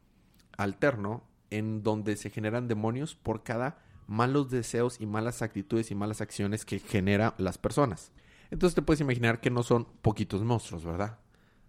alterno 0.57 1.25
en 1.51 1.83
donde 1.83 2.17
se 2.17 2.31
generan 2.31 2.69
demonios 2.69 3.15
por 3.15 3.43
cada 3.43 3.83
malos 4.07 4.51
deseos 4.51 5.01
y 5.01 5.07
malas 5.07 5.43
actitudes 5.43 5.91
y 5.91 5.95
malas 5.95 6.21
acciones 6.21 6.65
que 6.65 6.79
genera 6.79 7.35
las 7.39 7.59
personas. 7.59 8.13
Entonces 8.51 8.75
te 8.75 8.83
puedes 8.83 9.01
imaginar 9.01 9.41
que 9.41 9.51
no 9.51 9.63
son 9.63 9.87
poquitos 10.03 10.43
monstruos, 10.43 10.85
¿verdad? 10.85 11.19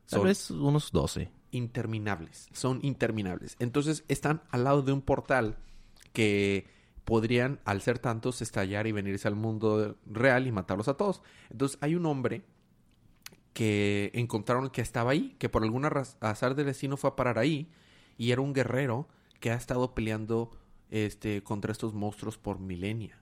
Tal 0.09 0.19
Son 0.19 0.23
vez 0.23 0.51
unos 0.51 0.91
12. 0.91 1.31
Interminables. 1.53 2.49
Son 2.51 2.79
interminables. 2.83 3.55
Entonces 3.59 4.03
están 4.07 4.41
al 4.49 4.65
lado 4.65 4.81
de 4.81 4.91
un 4.91 5.01
portal 5.01 5.57
que 6.11 6.67
podrían, 7.05 7.59
al 7.65 7.81
ser 7.81 7.99
tantos, 7.99 8.41
estallar 8.41 8.87
y 8.87 8.91
venirse 8.91 9.27
al 9.27 9.35
mundo 9.35 9.97
real 10.05 10.47
y 10.47 10.51
matarlos 10.51 10.87
a 10.87 10.95
todos. 10.95 11.21
Entonces 11.49 11.77
hay 11.81 11.95
un 11.95 12.05
hombre 12.05 12.43
que 13.53 14.11
encontraron 14.13 14.69
que 14.69 14.81
estaba 14.81 15.11
ahí, 15.11 15.35
que 15.37 15.49
por 15.49 15.63
alguna 15.63 15.89
azar 16.21 16.55
del 16.55 16.65
destino 16.65 16.97
fue 16.97 17.11
a 17.11 17.15
parar 17.15 17.37
ahí, 17.37 17.69
y 18.17 18.31
era 18.31 18.41
un 18.41 18.53
guerrero 18.53 19.07
que 19.39 19.51
ha 19.51 19.55
estado 19.55 19.93
peleando 19.93 20.51
este, 20.89 21.43
contra 21.43 21.71
estos 21.71 21.93
monstruos 21.93 22.37
por 22.37 22.59
milenia 22.59 23.19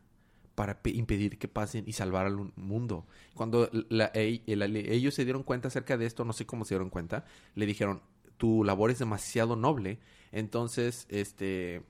para 0.55 0.81
pe- 0.81 0.91
impedir 0.91 1.37
que 1.39 1.47
pasen 1.47 1.85
y 1.87 1.93
salvar 1.93 2.25
al 2.27 2.35
un- 2.35 2.53
mundo. 2.55 3.05
Cuando 3.33 3.69
ellos 4.13 5.13
se 5.13 5.23
dieron 5.23 5.43
cuenta 5.43 5.69
acerca 5.69 5.97
de 5.97 6.05
esto, 6.05 6.23
no 6.25 6.33
sé 6.33 6.45
cómo 6.45 6.65
se 6.65 6.75
dieron 6.75 6.89
cuenta, 6.89 7.25
le 7.55 7.65
dijeron, 7.65 8.01
tu 8.41 8.63
labor 8.63 8.89
es 8.89 8.97
demasiado 8.97 9.55
noble, 9.55 9.99
entonces 10.31 11.05
este, 11.09 11.83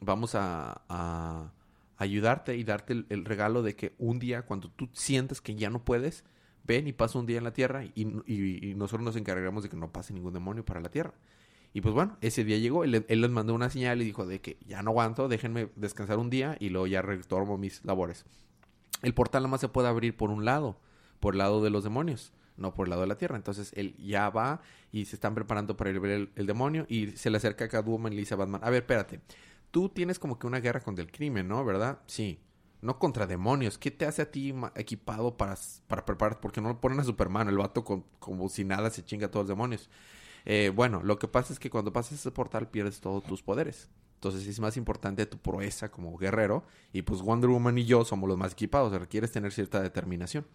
vamos 0.00 0.34
a, 0.34 1.52
ayudarte 1.96 2.56
y 2.56 2.64
darte 2.64 3.04
el, 3.08 3.24
regalo 3.24 3.62
de 3.62 3.76
que 3.76 3.94
un 3.98 4.18
día, 4.18 4.42
cuando 4.42 4.68
tú 4.70 4.88
sientas 4.92 5.40
que 5.40 5.54
ya 5.54 5.70
no 5.70 5.84
puedes, 5.84 6.24
ven 6.64 6.88
y 6.88 6.92
pasa 6.92 7.20
un 7.20 7.26
día 7.26 7.38
en 7.38 7.44
la 7.44 7.52
Tierra 7.52 7.84
y, 7.84 8.74
nosotros 8.74 9.04
nos 9.04 9.14
encargamos 9.14 9.62
de 9.62 9.68
que 9.68 9.76
no 9.76 9.92
pase 9.92 10.12
ningún 10.12 10.34
demonio 10.34 10.64
para 10.64 10.80
la 10.80 10.88
Tierra. 10.88 11.14
Y 11.72 11.80
pues 11.80 11.94
bueno, 11.94 12.18
ese 12.22 12.42
día 12.42 12.58
llegó, 12.58 12.82
él, 12.82 13.06
él 13.06 13.20
les 13.20 13.30
mandó 13.30 13.54
una 13.54 13.70
señal 13.70 14.02
y 14.02 14.04
dijo 14.04 14.26
de 14.26 14.40
que 14.40 14.58
ya 14.66 14.82
no 14.82 14.90
aguanto, 14.90 15.28
déjenme 15.28 15.68
descansar 15.76 16.18
un 16.18 16.28
día 16.28 16.56
y 16.58 16.70
luego 16.70 16.88
ya 16.88 17.02
retomo 17.02 17.56
mis 17.56 17.84
labores. 17.84 18.24
El 19.02 19.14
portal 19.14 19.44
nada 19.44 19.52
más 19.52 19.60
se 19.60 19.68
puede 19.68 19.86
abrir 19.86 20.16
por 20.16 20.30
un 20.30 20.44
lado, 20.44 20.76
por 21.20 21.34
el 21.34 21.38
lado 21.38 21.62
de 21.62 21.70
los 21.70 21.84
demonios, 21.84 22.32
no 22.56 22.74
por 22.74 22.86
el 22.86 22.90
lado 22.90 23.02
de 23.02 23.08
la 23.08 23.16
Tierra. 23.16 23.36
Entonces 23.36 23.72
él 23.74 23.96
ya 23.96 24.30
va 24.30 24.60
y 24.92 25.04
se 25.06 25.16
están 25.16 25.34
preparando 25.34 25.76
para 25.76 25.90
ir 25.90 26.00
ver 26.00 26.30
el, 26.34 26.46
demonio 26.46 26.86
y 26.88 27.08
se 27.12 27.30
le 27.30 27.36
acerca 27.38 27.64
a 27.64 27.68
Catwoman 27.68 28.12
y 28.12 28.16
le 28.16 28.22
dice 28.22 28.34
a 28.34 28.36
Batman, 28.36 28.60
a 28.64 28.70
ver, 28.70 28.82
espérate, 28.82 29.20
tú 29.70 29.88
tienes 29.88 30.18
como 30.18 30.38
que 30.38 30.46
una 30.46 30.60
guerra 30.60 30.80
contra 30.80 31.04
el 31.04 31.10
crimen, 31.10 31.48
¿no? 31.48 31.64
¿Verdad? 31.64 32.00
Sí 32.06 32.38
no 32.84 32.98
contra 32.98 33.26
demonios. 33.26 33.78
¿Qué 33.78 33.90
te 33.90 34.04
hace 34.04 34.22
a 34.22 34.30
ti 34.30 34.54
equipado 34.74 35.36
para, 35.36 35.56
para 35.86 36.04
preparar? 36.04 36.38
Porque 36.38 36.60
no 36.60 36.68
lo 36.68 36.80
ponen 36.80 37.00
a 37.00 37.04
Superman, 37.04 37.48
el 37.48 37.56
vato 37.56 37.82
con, 37.82 38.04
como 38.18 38.48
si 38.50 38.62
nada 38.62 38.90
se 38.90 39.02
chinga 39.02 39.26
a 39.26 39.30
todos 39.30 39.44
los 39.44 39.48
demonios. 39.48 39.88
Eh, 40.44 40.70
bueno, 40.74 41.02
lo 41.02 41.18
que 41.18 41.26
pasa 41.26 41.52
es 41.54 41.58
que 41.58 41.70
cuando 41.70 41.92
pasas 41.92 42.20
ese 42.20 42.30
portal 42.30 42.68
pierdes 42.68 43.00
todos 43.00 43.24
tus 43.24 43.42
poderes. 43.42 43.88
Entonces 44.16 44.46
es 44.46 44.60
más 44.60 44.76
importante 44.76 45.24
tu 45.26 45.38
proeza 45.38 45.90
como 45.90 46.16
guerrero. 46.16 46.64
Y 46.92 47.02
pues 47.02 47.22
Wonder 47.22 47.48
Woman 47.50 47.78
y 47.78 47.84
yo 47.84 48.04
somos 48.04 48.28
los 48.28 48.38
más 48.38 48.52
equipados. 48.52 48.92
requieres 48.92 49.32
tener 49.32 49.52
cierta 49.52 49.80
determinación. 49.80 50.46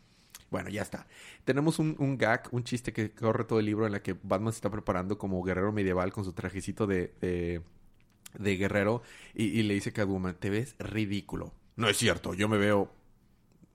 Bueno, 0.51 0.69
ya 0.69 0.81
está. 0.81 1.07
Tenemos 1.45 1.79
un, 1.79 1.95
un, 1.99 2.17
gag, 2.17 2.47
un 2.51 2.63
chiste 2.63 2.91
que 2.91 3.11
corre 3.11 3.43
todo 3.43 3.59
el 3.59 3.65
libro 3.65 3.85
en 3.85 3.91
la 3.91 4.01
que 4.01 4.15
Batman 4.23 4.51
se 4.51 4.57
está 4.57 4.69
preparando 4.69 5.17
como 5.17 5.41
guerrero 5.43 5.71
medieval 5.71 6.11
con 6.11 6.25
su 6.25 6.33
trajecito 6.33 6.87
de, 6.87 7.13
de, 7.21 8.55
guerrero. 8.57 9.03
Y, 9.33 9.61
le 9.63 9.75
dice 9.75 9.91
a 9.91 9.93
Catwoman, 9.93 10.35
te 10.35 10.49
ves 10.49 10.75
ridículo. 10.79 11.53
No 11.75 11.87
es 11.87 11.97
cierto, 11.97 12.33
yo 12.33 12.49
me 12.49 12.57
veo, 12.57 12.91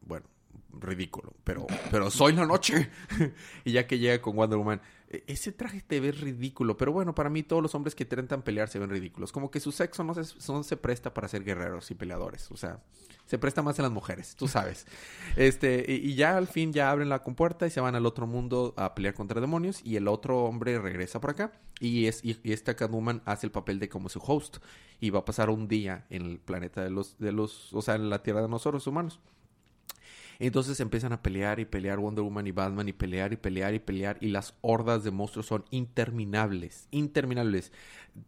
bueno, 0.03 0.27
ridículo, 0.73 1.33
pero, 1.45 1.67
pero 1.91 2.11
soy 2.11 2.33
la 2.33 2.45
noche. 2.45 2.91
y 3.65 3.73
ya 3.73 3.87
que 3.87 3.99
llega 3.99 4.21
con 4.21 4.37
Wonder 4.37 4.59
Woman, 4.59 4.81
ese 5.27 5.53
traje 5.53 5.81
te 5.81 6.01
ve 6.01 6.11
ridículo, 6.13 6.77
pero 6.77 6.93
bueno, 6.93 7.15
para 7.15 7.31
mí 7.31 7.43
todos 7.43 7.63
los 7.63 7.75
hombres 7.75 7.95
que 7.95 8.05
intentan 8.05 8.43
pelear 8.43 8.69
se 8.69 8.79
ven 8.79 8.91
ridículos. 8.91 9.31
Como 9.31 9.51
que 9.51 9.61
su 9.61 9.71
sexo 9.71 10.03
no 10.03 10.15
se, 10.15 10.53
no 10.53 10.63
se 10.63 10.77
presta 10.77 11.15
para 11.15 11.29
ser 11.29 11.45
guerreros 11.45 11.91
y 11.91 11.95
peleadores, 11.95 12.51
o 12.51 12.57
sea, 12.57 12.81
se 13.27 13.39
presta 13.39 13.63
más 13.63 13.79
en 13.79 13.85
las 13.85 13.93
mujeres, 13.93 14.35
tú 14.37 14.49
sabes. 14.49 14.87
Este, 15.37 15.85
y, 15.89 16.15
ya 16.15 16.37
al 16.37 16.47
fin 16.47 16.73
ya 16.73 16.91
abren 16.91 17.09
la 17.09 17.23
compuerta 17.23 17.67
y 17.67 17.71
se 17.71 17.81
van 17.81 17.95
al 17.95 18.07
otro 18.07 18.27
mundo 18.27 18.73
a 18.77 18.95
pelear 18.95 19.15
contra 19.15 19.41
demonios 19.41 19.81
y 19.85 19.97
el 19.97 20.07
otro 20.07 20.45
hombre 20.45 20.79
regresa 20.79 21.21
por 21.21 21.31
acá 21.31 21.53
y 21.81 22.07
es 22.07 22.25
y, 22.25 22.39
esta 22.45 22.77
Catwoman 22.77 23.23
hace 23.25 23.47
el 23.47 23.53
papel 23.53 23.79
de 23.79 23.89
como 23.89 24.09
su 24.09 24.21
host 24.21 24.59
y 25.01 25.11
va 25.11 25.21
a 25.21 25.25
pasar 25.25 25.51
un 25.51 25.67
día 25.67 26.07
en 26.09 26.23
el 26.23 26.39
planeta 26.39 26.85
de 26.85 26.91
los 26.91 27.19
de 27.19 27.33
los, 27.33 27.73
o 27.73 27.83
sea, 27.83 27.97
en 27.97 28.11
la 28.11 28.23
tierra 28.23 28.43
de 28.43 28.49
nosotros 28.49 28.87
humanos. 28.87 29.21
Entonces 30.39 30.81
empiezan 30.81 31.13
a 31.13 31.23
pelear 31.23 31.61
y 31.61 31.65
pelear 31.65 31.99
Wonder 31.99 32.25
Woman 32.25 32.47
y 32.47 32.53
Batman 32.53 32.89
y 32.89 32.93
pelear 32.93 33.33
y 33.33 33.37
pelear 33.37 33.75
y 33.75 33.79
pelear 33.79 34.19
y 34.21 34.29
las 34.29 34.55
hordas 34.61 35.05
de 35.05 35.11
monstruos 35.11 35.47
son 35.47 35.65
interminables, 35.71 36.89
interminables 36.91 37.73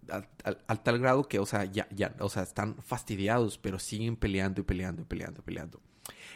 al, 0.09 0.83
tal 0.83 0.99
grado 0.99 1.25
que, 1.29 1.39
o 1.39 1.47
sea, 1.47 1.65
ya, 1.65 1.89
ya, 1.91 2.15
o 2.21 2.29
sea, 2.29 2.43
están 2.43 2.77
fastidiados, 2.83 3.59
pero 3.59 3.79
siguen 3.79 4.17
peleando 4.17 4.61
y 4.61 4.65
peleando 4.65 5.03
y 5.03 5.05
peleando 5.05 5.41
y 5.41 5.45
peleando. 5.45 5.81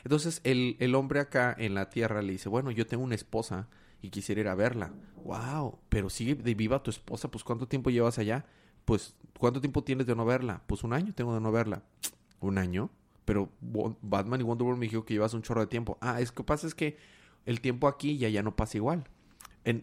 Entonces 0.04 0.40
el, 0.44 0.76
el 0.80 0.94
hombre 0.94 1.20
acá 1.20 1.54
en 1.58 1.74
la 1.74 1.90
tierra 1.90 2.22
le 2.22 2.32
dice, 2.32 2.48
bueno, 2.48 2.70
yo 2.70 2.86
tengo 2.86 3.04
una 3.04 3.14
esposa 3.14 3.68
y 4.02 4.10
quisiera 4.10 4.40
ir 4.40 4.48
a 4.48 4.54
verla. 4.54 4.92
Wow, 5.24 5.78
pero 5.88 6.10
sigue 6.10 6.34
de 6.34 6.54
viva 6.54 6.82
tu 6.82 6.90
esposa, 6.90 7.30
pues 7.30 7.44
¿cuánto 7.44 7.68
tiempo 7.68 7.90
llevas 7.90 8.18
allá? 8.18 8.46
Pues, 8.84 9.14
¿cuánto 9.38 9.60
tiempo 9.60 9.84
tienes 9.84 10.06
de 10.06 10.16
no 10.16 10.24
verla? 10.24 10.62
Pues 10.66 10.82
un 10.82 10.92
año 10.92 11.12
tengo 11.14 11.34
de 11.34 11.40
no 11.40 11.52
verla. 11.52 11.82
¿Un 12.40 12.58
año? 12.58 12.90
Pero 13.30 13.48
Batman 14.02 14.40
y 14.40 14.42
Wonder 14.42 14.64
Woman 14.64 14.80
me 14.80 14.86
dijeron 14.86 15.04
que 15.04 15.14
llevas 15.14 15.34
un 15.34 15.42
chorro 15.42 15.60
de 15.60 15.68
tiempo. 15.68 15.96
Ah, 16.00 16.20
es 16.20 16.32
que 16.32 16.42
pasa 16.42 16.66
es 16.66 16.74
que 16.74 16.96
el 17.46 17.60
tiempo 17.60 17.86
aquí 17.86 18.18
ya 18.18 18.28
ya 18.28 18.42
no 18.42 18.56
pasa 18.56 18.76
igual 18.76 19.04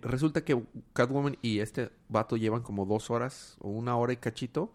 resulta 0.02 0.44
que 0.44 0.64
Catwoman 0.94 1.38
y 1.42 1.60
este 1.60 1.92
vato 2.10 2.36
llevan 2.38 2.62
como 2.62 2.86
dos 2.86 3.10
horas 3.10 3.58
o 3.60 3.70
una 3.70 3.96
hora 3.96 4.14
y 4.14 4.18
cachito 4.18 4.74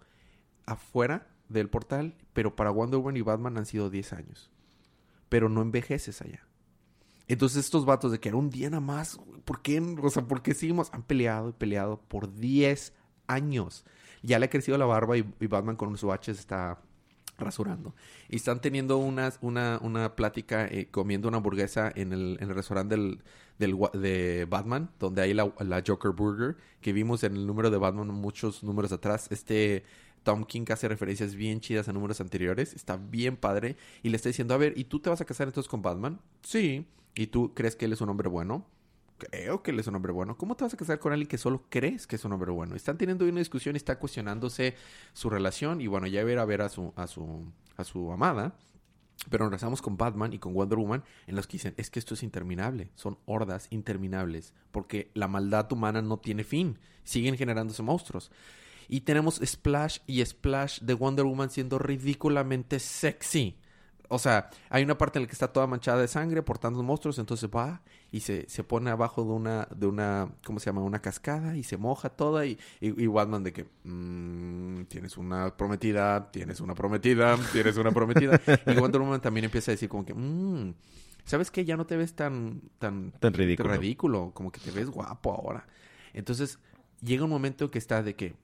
afuera 0.65 1.29
del 1.49 1.69
portal, 1.69 2.15
pero 2.33 2.55
para 2.55 2.71
Wonder 2.71 3.01
Woman 3.01 3.17
y 3.17 3.23
Batman 3.23 3.59
han 3.59 3.67
sido 3.67 3.91
10 3.91 4.13
años. 4.13 4.51
Pero 5.29 5.49
no 5.49 5.63
envejeces 5.63 6.23
allá. 6.23 6.47
Entonces 7.29 7.65
estos 7.65 7.85
vatos 7.85 8.13
de 8.13 8.21
que 8.21 8.29
era 8.29 8.39
un 8.39 8.51
día 8.51 8.71
nada 8.71 8.81
más, 8.81 9.19
¿por 9.45 9.61
qué? 9.61 9.81
O 9.81 10.11
sea, 10.11 10.27
¿por 10.27 10.43
qué 10.43 10.55
seguimos? 10.55 10.93
Han 10.93 11.03
peleado 11.03 11.51
y 11.51 11.53
peleado 11.53 12.01
por 12.01 12.35
10 12.35 12.93
años. 13.27 13.85
Ya 14.23 14.39
le 14.39 14.47
ha 14.47 14.51
crecido 14.51 14.79
la 14.79 14.87
barba 14.87 15.17
y, 15.17 15.23
Batman 15.47 15.77
con 15.77 15.97
su 15.97 16.13
H 16.13 16.31
está 16.31 16.81
rasurando. 17.43 17.95
Y 18.29 18.37
están 18.37 18.61
teniendo 18.61 18.99
una, 18.99 19.33
una, 19.41 19.79
una 19.83 20.17
plática 20.17 20.67
eh, 20.67 20.89
comiendo 20.91 21.29
una 21.29 21.39
hamburguesa 21.39 21.93
en 21.95 22.13
el, 22.13 22.39
en 22.41 22.49
el 22.49 22.55
restaurante 22.55 22.97
del, 22.97 23.23
del, 23.59 23.79
de 23.95 24.47
Batman, 24.49 24.91
donde 24.99 25.23
hay 25.23 25.35
la, 25.35 25.53
la, 25.61 25.83
Joker 25.87 26.13
Burger, 26.13 26.57
que 26.81 26.93
vimos 26.93 27.23
en 27.25 27.37
el 27.37 27.47
número 27.47 27.71
de 27.71 27.79
Batman 27.79 28.09
muchos 28.09 28.63
números 28.63 28.93
atrás. 28.93 29.29
Este 29.31 29.85
Tom 30.23 30.45
King 30.45 30.65
hace 30.71 30.89
referencias 30.89 31.35
bien 31.35 31.61
chidas 31.61 31.89
a 31.89 31.93
números 31.93 32.21
anteriores. 32.21 32.75
Está 32.75 32.97
bien 32.97 33.37
padre. 33.37 33.77
Y 34.03 34.11
le 34.11 34.17
está 34.17 34.29
diciendo, 34.29 34.55
a 34.55 34.59
ver, 34.59 34.75
¿y 34.77 34.85
tú 34.85 35.01
te 35.01 35.11
vas 35.11 35.21
a 35.21 35.25
casar 35.25 35.49
entonces 35.49 35.69
con 35.69 35.83
Batman? 35.83 36.21
Sí. 36.43 36.87
¿Y 37.15 37.27
tú 37.27 37.53
crees 37.55 37.77
que 37.77 37.85
él 37.85 37.93
es 37.93 38.01
un 38.01 38.09
hombre 38.09 38.29
bueno? 38.29 38.67
Creo 39.31 39.63
que 39.63 39.71
él 39.71 39.81
es 39.81 39.87
un 39.87 39.95
hombre 39.95 40.13
bueno. 40.13 40.37
¿Cómo 40.37 40.57
te 40.57 40.65
vas 40.65 40.75
a 40.75 40.77
casar 40.77 40.99
con 40.99 41.13
alguien 41.13 41.29
que 41.29 41.39
solo 41.39 41.65
crees 41.69 42.07
que 42.07 42.17
es 42.17 42.25
un 42.25 42.33
hombre 42.33 42.51
bueno? 42.51 42.75
Están 42.75 42.99
teniendo 42.99 43.25
una 43.25 43.39
discusión 43.39 43.77
y 43.77 43.79
está 43.79 43.99
cuestionándose 43.99 44.75
su 45.13 45.31
relación. 45.31 45.81
Y 45.81 45.87
bueno, 45.87 46.07
ya 46.07 46.25
ver 46.25 46.39
a 46.39 46.45
ver 46.45 46.63
a 46.63 46.69
su, 46.69 46.93
a 46.97 47.07
su, 47.07 47.51
a 47.77 47.85
su 47.85 48.13
amada. 48.13 48.55
Pero 49.31 49.45
regresamos 49.45 49.81
con 49.83 49.97
Batman 49.97 50.33
y 50.33 50.39
con 50.39 50.53
Wonder 50.53 50.79
Woman 50.79 51.05
en 51.27 51.37
los 51.37 51.47
que 51.47 51.53
dicen, 51.53 51.75
es 51.77 51.91
que 51.91 52.01
esto 52.01 52.15
es 52.15 52.25
interminable, 52.25 52.91
son 52.97 53.19
hordas 53.25 53.69
interminables, 53.71 54.53
porque 54.73 55.13
la 55.15 55.29
maldad 55.29 55.71
humana 55.71 56.03
no 56.03 56.19
tiene 56.19 56.43
fin, 56.43 56.81
siguen 57.05 57.37
generándose 57.37 57.85
monstruos. 57.85 58.33
Y 58.89 59.03
tenemos 59.03 59.41
Splash 59.45 59.99
y 60.09 60.25
Splash 60.25 60.81
de 60.81 60.95
Wonder 60.95 61.25
Woman 61.25 61.51
siendo 61.51 61.79
ridículamente 61.79 62.81
sexy 62.81 63.59
o 64.13 64.19
sea, 64.19 64.51
hay 64.69 64.85
una 64.85 64.99
parte 64.99 65.19
en 65.19 65.23
la 65.23 65.27
que 65.27 65.33
está 65.33 65.49
toda 65.49 65.67
manchada 65.67 66.03
de 66.03 66.07
sangre 66.07 66.43
por 66.43 66.59
tantos 66.59 66.85
monstruos, 66.85 67.19
entonces 67.19 67.49
va 67.49 67.81
y 68.11 68.21
se, 68.21 68.47
se 68.47 68.63
pone 68.63 68.91
abajo 68.91 69.25
de 69.25 69.31
una, 69.31 69.67
de 69.75 69.87
una, 69.87 70.29
¿cómo 70.45 70.61
se 70.61 70.67
llama? 70.67 70.83
Una 70.83 71.01
cascada 71.01 71.57
y 71.57 71.63
se 71.63 71.79
moja 71.79 72.11
toda 72.11 72.45
y, 72.45 72.59
y, 72.81 73.07
Batman 73.07 73.43
de 73.43 73.55
que, 73.55 73.67
mmm, 73.85 74.83
tienes 74.85 75.17
una 75.17 75.57
prometida, 75.57 76.31
tienes 76.31 76.61
una 76.61 76.75
prometida, 76.75 77.39
tienes 77.53 77.79
una 77.79 77.91
prometida. 77.91 78.39
y 78.67 78.75
Wonder 78.75 79.01
Woman 79.01 79.23
también 79.23 79.45
empieza 79.45 79.71
a 79.71 79.75
decir 79.75 79.89
como 79.89 80.05
que, 80.05 80.13
mmm, 80.13 80.75
¿sabes 81.25 81.51
qué? 81.51 81.65
Ya 81.65 81.79
no 81.79 81.87
te 81.87 81.97
ves 81.97 82.15
tan, 82.15 82.61
tan, 82.79 83.13
tan 83.13 83.33
ridículo. 83.33 83.73
ridículo, 83.73 84.33
como 84.35 84.53
que 84.53 84.61
te 84.61 84.73
ves 84.73 84.91
guapo 84.91 85.33
ahora. 85.33 85.67
Entonces, 86.13 86.59
llega 87.01 87.25
un 87.25 87.31
momento 87.31 87.71
que 87.71 87.79
está 87.79 88.03
de 88.03 88.15
que 88.15 88.35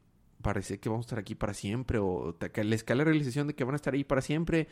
parece 0.41 0.81
que 0.81 0.89
vamos 0.89 1.05
a 1.05 1.09
estar 1.09 1.19
aquí 1.19 1.35
para 1.35 1.53
siempre 1.53 1.99
o 1.99 2.39
que 2.39 2.65
les 2.65 2.85
cae 2.85 2.97
la 2.97 3.05
realización 3.05 3.49
de 3.49 3.55
que 3.55 3.65
van 3.65 3.75
a 3.75 3.77
estar 3.77 3.93
ahí 3.93 4.05
para 4.05 4.23
siempre 4.23 4.67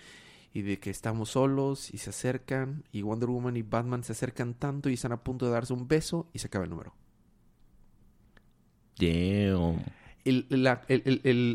y 0.53 0.63
de 0.63 0.79
que 0.79 0.91
estamos 0.91 1.31
solos 1.31 1.93
y 1.93 1.99
se 1.99 2.11
acercan 2.11 2.85
y 2.93 3.03
Wonder 3.03 3.29
Woman 3.29 3.57
y 3.57 3.63
Batman 3.63 4.05
se 4.05 4.13
acercan 4.13 4.55
tanto 4.55 4.89
y 4.89 4.95
están 4.95 5.13
a 5.13 5.23
punto 5.23 5.47
de 5.47 5.53
darse 5.53 5.73
un 5.73 5.87
beso 5.87 6.29
y 6.33 6.39
se 6.39 6.47
acaba 6.47 6.65
el 6.65 6.71
número. 6.71 6.95
Damn. 8.99 9.85
El, 10.25 10.47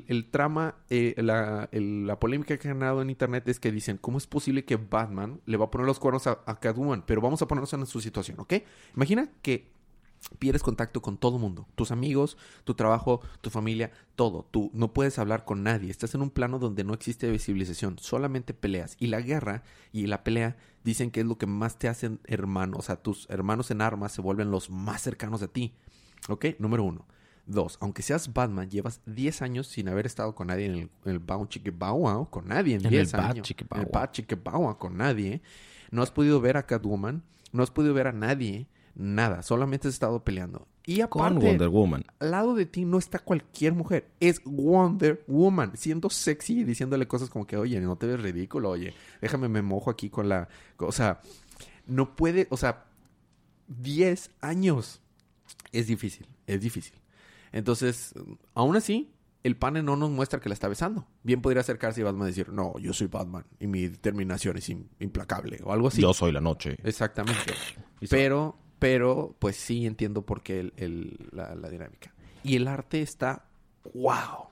el, 0.07 0.29
trama, 0.31 0.75
eh, 0.89 1.13
la, 1.17 1.67
la, 1.73 2.19
polémica 2.19 2.57
que 2.57 2.69
ha 2.69 2.73
ganado 2.73 3.01
en 3.01 3.09
internet 3.09 3.45
es 3.49 3.59
que 3.59 3.69
dicen, 3.69 3.97
¿cómo 3.97 4.17
es 4.17 4.27
posible 4.27 4.63
que 4.63 4.77
Batman 4.77 5.41
le 5.45 5.57
va 5.57 5.65
a 5.65 5.71
poner 5.71 5.85
los 5.85 5.99
cuernos 5.99 6.25
a, 6.27 6.39
a 6.45 6.59
Catwoman? 6.61 7.03
Pero 7.05 7.19
vamos 7.19 7.41
a 7.41 7.47
ponernos 7.47 7.73
en 7.73 7.85
su 7.85 7.99
situación, 7.99 8.39
¿ok? 8.39 8.53
Imagina 8.95 9.29
que 9.41 9.70
pierdes 10.39 10.63
contacto 10.63 11.01
con 11.01 11.17
todo 11.17 11.39
mundo, 11.39 11.67
tus 11.75 11.91
amigos, 11.91 12.37
tu 12.63 12.73
trabajo, 12.73 13.21
tu 13.41 13.49
familia, 13.49 13.91
todo. 14.15 14.47
Tú 14.51 14.71
no 14.73 14.93
puedes 14.93 15.19
hablar 15.19 15.45
con 15.45 15.63
nadie. 15.63 15.89
Estás 15.89 16.15
en 16.15 16.21
un 16.21 16.29
plano 16.29 16.59
donde 16.59 16.83
no 16.83 16.93
existe 16.93 17.29
visibilización, 17.29 17.97
solamente 17.99 18.53
peleas. 18.53 18.95
Y 18.99 19.07
la 19.07 19.21
guerra 19.21 19.63
y 19.91 20.07
la 20.07 20.23
pelea 20.23 20.57
dicen 20.83 21.11
que 21.11 21.21
es 21.21 21.25
lo 21.25 21.37
que 21.37 21.47
más 21.47 21.77
te 21.77 21.87
hacen 21.87 22.19
hermanos. 22.25 22.79
O 22.79 22.81
sea, 22.83 22.97
tus 22.97 23.29
hermanos 23.29 23.71
en 23.71 23.81
armas 23.81 24.11
se 24.11 24.21
vuelven 24.21 24.51
los 24.51 24.69
más 24.69 25.01
cercanos 25.01 25.41
a 25.41 25.47
ti. 25.47 25.73
¿Ok? 26.29 26.45
Número 26.59 26.83
uno. 26.83 27.05
Dos, 27.47 27.77
aunque 27.81 28.03
seas 28.03 28.31
Batman, 28.33 28.69
llevas 28.69 29.01
10 29.07 29.41
años 29.41 29.67
sin 29.67 29.89
haber 29.89 30.05
estado 30.05 30.35
con 30.35 30.47
nadie 30.47 30.65
en 30.67 30.71
el, 30.73 30.89
en 31.05 31.11
el 31.11 31.19
Bao 31.19 31.49
con 32.29 32.47
nadie 32.47 32.75
en 32.75 32.83
10 32.83 33.13
años. 33.15 33.51
En 33.51 33.79
el 33.79 33.87
Bat 33.91 34.17
con 34.77 34.97
nadie. 34.97 35.41
No 35.89 36.03
has 36.03 36.11
podido 36.11 36.39
ver 36.39 36.55
a 36.55 36.67
Catwoman, 36.67 37.23
no 37.51 37.63
has 37.63 37.71
podido 37.71 37.93
ver 37.95 38.07
a 38.07 38.13
nadie 38.13 38.67
Nada, 38.95 39.41
solamente 39.43 39.87
has 39.87 39.93
estado 39.93 40.23
peleando. 40.23 40.67
Y 40.85 41.01
aparte, 41.01 41.35
Con 41.35 41.39
Wonder 41.45 41.69
Woman. 41.69 42.03
Al 42.19 42.31
lado 42.31 42.55
de 42.55 42.65
ti 42.65 42.85
no 42.85 42.97
está 42.97 43.19
cualquier 43.19 43.73
mujer, 43.73 44.09
es 44.19 44.41
Wonder 44.45 45.23
Woman, 45.27 45.73
siendo 45.77 46.09
sexy 46.09 46.59
y 46.59 46.63
diciéndole 46.63 47.07
cosas 47.07 47.29
como 47.29 47.45
que, 47.45 47.55
oye, 47.57 47.79
no 47.79 47.95
te 47.97 48.07
ves 48.07 48.21
ridículo, 48.21 48.69
oye, 48.71 48.93
déjame 49.21 49.47
me 49.47 49.61
mojo 49.61 49.89
aquí 49.91 50.09
con 50.09 50.27
la... 50.27 50.49
O 50.77 50.91
sea, 50.91 51.21
no 51.85 52.15
puede, 52.15 52.47
o 52.49 52.57
sea, 52.57 52.85
10 53.67 54.31
años. 54.41 55.01
Es 55.71 55.87
difícil, 55.87 56.27
es 56.47 56.61
difícil. 56.61 56.93
Entonces, 57.51 58.13
aún 58.53 58.75
así, 58.75 59.13
el 59.43 59.55
panel 59.57 59.85
no 59.85 59.95
nos 59.95 60.09
muestra 60.09 60.39
que 60.39 60.49
la 60.49 60.53
está 60.53 60.67
besando. 60.67 61.07
Bien 61.23 61.41
podría 61.41 61.61
acercarse 61.61 62.01
y 62.01 62.03
Batman 62.03 62.27
decir, 62.27 62.49
no, 62.49 62.77
yo 62.79 62.93
soy 62.93 63.07
Batman 63.07 63.45
y 63.59 63.67
mi 63.67 63.87
determinación 63.87 64.57
es 64.57 64.69
im- 64.69 64.87
implacable 64.99 65.59
o 65.63 65.71
algo 65.71 65.87
así. 65.87 66.01
Yo 66.01 66.13
soy 66.13 66.31
la 66.31 66.41
noche. 66.41 66.77
Exactamente. 66.83 67.53
Pero, 68.09 68.57
pero, 68.81 69.35
pues 69.37 69.57
sí 69.57 69.85
entiendo 69.85 70.23
por 70.25 70.41
qué 70.41 70.59
el- 70.59 70.73
el- 70.75 71.29
la, 71.31 71.53
la 71.53 71.69
dinámica. 71.69 72.11
Y 72.43 72.55
el 72.55 72.67
arte 72.67 72.99
está 73.03 73.45
wow. 73.93 74.47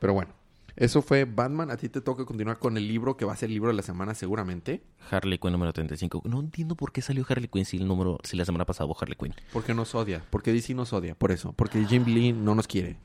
Pero 0.00 0.14
bueno, 0.14 0.32
eso 0.74 1.00
fue 1.00 1.24
Batman. 1.26 1.70
A 1.70 1.76
ti 1.76 1.88
te 1.88 2.00
toca 2.00 2.24
continuar 2.24 2.58
con 2.58 2.76
el 2.76 2.88
libro 2.88 3.16
que 3.16 3.24
va 3.24 3.34
a 3.34 3.36
ser 3.36 3.46
el 3.50 3.52
libro 3.54 3.68
de 3.70 3.76
la 3.76 3.82
semana 3.82 4.14
seguramente. 4.16 4.82
Harley 5.08 5.38
Quinn 5.38 5.52
número 5.52 5.72
35. 5.72 6.22
No 6.24 6.40
entiendo 6.40 6.74
por 6.74 6.90
qué 6.90 7.02
salió 7.02 7.24
Harley 7.28 7.46
Quinn 7.46 7.64
si 7.64 7.76
el 7.76 7.86
número, 7.86 8.18
si 8.24 8.36
la 8.36 8.44
semana 8.44 8.64
pasada 8.64 8.86
hubo 8.86 8.96
Harley 9.00 9.16
Quinn. 9.16 9.32
Porque 9.52 9.74
nos 9.74 9.94
odia. 9.94 10.24
Porque 10.28 10.52
DC 10.52 10.74
nos 10.74 10.92
odia. 10.92 11.14
Por 11.14 11.30
eso. 11.30 11.52
Porque 11.52 11.84
Jim 11.86 12.02
Lee 12.06 12.32
no 12.32 12.56
nos 12.56 12.66
quiere. 12.66 12.96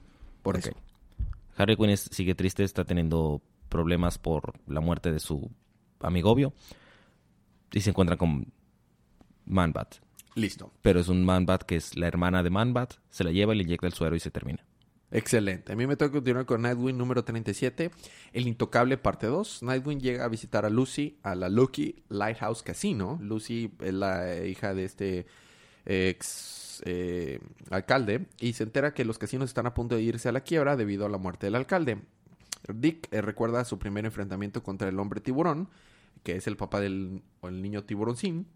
Por 0.41 0.57
eso. 0.57 0.71
Harley 1.55 1.75
Quinn 1.77 1.91
es- 1.91 2.09
sigue 2.11 2.33
triste, 2.33 2.63
está 2.63 2.83
teniendo 2.83 3.43
problemas 3.69 4.17
por 4.17 4.53
la 4.65 4.81
muerte 4.81 5.11
de 5.11 5.19
su 5.19 5.51
amigo 5.99 6.31
obvio. 6.31 6.51
Y 7.71 7.81
se 7.81 7.91
encuentra 7.91 8.17
con 8.17 8.51
Man-Bat. 9.45 9.95
Listo. 10.35 10.71
Pero 10.81 10.99
es 10.99 11.07
un 11.09 11.23
Man-Bat 11.23 11.63
que 11.63 11.75
es 11.75 11.95
la 11.95 12.07
hermana 12.07 12.43
de 12.43 12.49
Man-Bat. 12.49 12.95
Se 13.09 13.23
la 13.23 13.31
lleva, 13.31 13.53
le 13.53 13.63
inyecta 13.63 13.87
el 13.87 13.93
suero 13.93 14.15
y 14.15 14.19
se 14.19 14.31
termina. 14.31 14.65
Excelente. 15.11 15.73
A 15.73 15.75
mí 15.75 15.85
me 15.85 15.95
toca 15.95 16.11
continuar 16.11 16.47
con 16.47 16.63
Nightwing 16.63 16.97
número 16.97 17.23
37, 17.23 17.91
El 18.33 18.47
Intocable 18.47 18.97
parte 18.97 19.27
2. 19.27 19.61
Nightwing 19.61 19.99
llega 19.99 20.25
a 20.25 20.27
visitar 20.27 20.65
a 20.65 20.71
Lucy 20.71 21.19
a 21.21 21.35
la 21.35 21.49
Lucky 21.49 22.03
Lighthouse 22.09 22.63
Casino. 22.63 23.19
Lucy 23.21 23.71
es 23.79 23.93
la 23.93 24.43
hija 24.43 24.73
de 24.73 24.85
este 24.85 25.27
ex 25.85 26.81
eh, 26.85 27.39
alcalde 27.69 28.25
y 28.39 28.53
se 28.53 28.63
entera 28.63 28.95
que 28.95 29.05
los 29.05 29.19
casinos 29.19 29.51
están 29.51 29.67
a 29.67 29.75
punto 29.75 29.95
de 29.95 30.01
irse 30.01 30.29
a 30.29 30.31
la 30.31 30.41
quiebra 30.41 30.75
debido 30.75 31.05
a 31.05 31.09
la 31.09 31.19
muerte 31.19 31.45
del 31.45 31.55
alcalde. 31.55 31.99
Dick 32.73 33.07
eh, 33.11 33.21
recuerda 33.21 33.65
su 33.65 33.77
primer 33.77 34.05
enfrentamiento 34.05 34.63
contra 34.63 34.89
el 34.89 34.97
hombre 34.97 35.21
tiburón, 35.21 35.69
que 36.23 36.37
es 36.37 36.47
el 36.47 36.57
papá 36.57 36.79
del 36.79 37.21
el 37.43 37.61
niño 37.61 37.83
tiburoncín, 37.83 38.47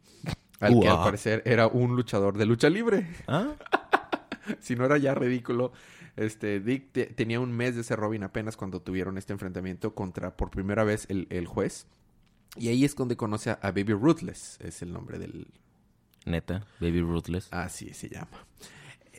al 0.60 0.80
que 0.80 0.88
al 0.88 0.98
parecer 1.04 1.42
era 1.46 1.68
un 1.68 1.96
luchador 1.96 2.38
de 2.38 2.46
lucha 2.46 2.70
libre 2.70 3.08
Ah, 3.28 3.54
si 4.60 4.76
no 4.76 4.86
era 4.86 4.98
ya 4.98 5.14
ridículo, 5.16 5.72
este 6.16 6.60
Dick 6.60 6.92
te- 6.92 7.06
tenía 7.08 7.40
un 7.40 7.52
mes 7.52 7.76
de 7.76 7.84
ser 7.84 8.00
Robin 8.00 8.24
apenas 8.24 8.58
cuando 8.58 8.82
tuvieron 8.82 9.18
este 9.18 9.34
enfrentamiento 9.34 9.94
contra 9.94 10.36
por 10.36 10.50
primera 10.50 10.84
vez 10.84 11.06
el, 11.10 11.28
el 11.30 11.46
juez. 11.48 11.88
Y 12.56 12.70
ahí 12.70 12.86
es 12.86 12.96
donde 12.96 13.16
conoce 13.18 13.52
a, 13.52 13.54
a 13.62 13.72
Baby 13.72 13.94
Ruthless, 13.94 14.58
es 14.62 14.82
el 14.82 14.92
nombre 14.92 15.20
del... 15.20 15.48
neta, 16.26 16.66
Baby 16.80 17.02
Ruthless. 17.02 17.50
Así 17.52 17.94
se 17.94 18.10
llama. 18.10 18.48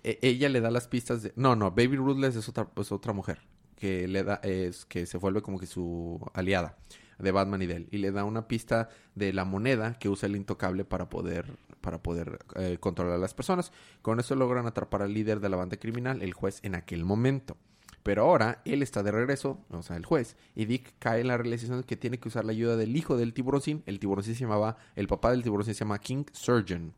E- 0.02 0.18
ella 0.22 0.48
le 0.48 0.60
da 0.60 0.70
las 0.72 0.88
pistas 0.88 1.22
de... 1.22 1.32
No, 1.36 1.54
no, 1.54 1.70
Baby 1.70 1.96
Ruthless 1.96 2.34
es 2.36 2.48
otra, 2.48 2.66
pues, 2.68 2.90
otra 2.90 3.12
mujer 3.12 3.38
que 3.76 4.08
le 4.08 4.24
da, 4.24 4.40
es 4.42 4.84
que 4.86 5.06
se 5.06 5.18
vuelve 5.18 5.40
como 5.40 5.60
que 5.60 5.66
su 5.66 6.20
aliada 6.34 6.76
de 7.18 7.32
Batman 7.32 7.62
y 7.62 7.66
de 7.66 7.76
él. 7.76 7.88
Y 7.90 7.98
le 7.98 8.10
da 8.12 8.24
una 8.24 8.48
pista 8.48 8.88
de 9.14 9.32
la 9.32 9.44
moneda 9.44 9.98
que 9.98 10.08
usa 10.08 10.26
el 10.28 10.36
intocable 10.36 10.84
para 10.84 11.08
poder, 11.08 11.56
para 11.80 12.02
poder 12.02 12.38
eh, 12.56 12.78
controlar 12.80 13.14
a 13.14 13.18
las 13.18 13.34
personas. 13.34 13.72
Con 14.02 14.20
eso 14.20 14.34
logran 14.34 14.66
atrapar 14.66 15.02
al 15.02 15.12
líder 15.14 15.40
de 15.40 15.48
la 15.48 15.56
banda 15.56 15.76
criminal, 15.76 16.22
el 16.22 16.32
juez, 16.34 16.60
en 16.62 16.74
aquel 16.74 17.04
momento. 17.04 17.56
Pero 18.04 18.22
ahora 18.22 18.62
él 18.64 18.82
está 18.82 19.02
de 19.02 19.10
regreso, 19.10 19.60
o 19.70 19.82
sea, 19.82 19.96
el 19.96 20.06
juez, 20.06 20.36
y 20.54 20.64
Dick 20.64 20.94
cae 20.98 21.20
en 21.20 21.26
la 21.28 21.36
realización 21.36 21.82
que 21.82 21.96
tiene 21.96 22.18
que 22.18 22.28
usar 22.28 22.44
la 22.44 22.52
ayuda 22.52 22.76
del 22.76 22.96
hijo 22.96 23.16
del 23.18 23.34
tiburoncín. 23.34 23.82
El 23.84 23.98
tiburoncín 23.98 24.34
se 24.34 24.40
llamaba, 24.42 24.76
el 24.96 25.08
papá 25.08 25.30
del 25.32 25.42
tiburoncín 25.42 25.74
se 25.74 25.80
llama 25.80 25.98
King 25.98 26.24
Surgeon, 26.32 26.94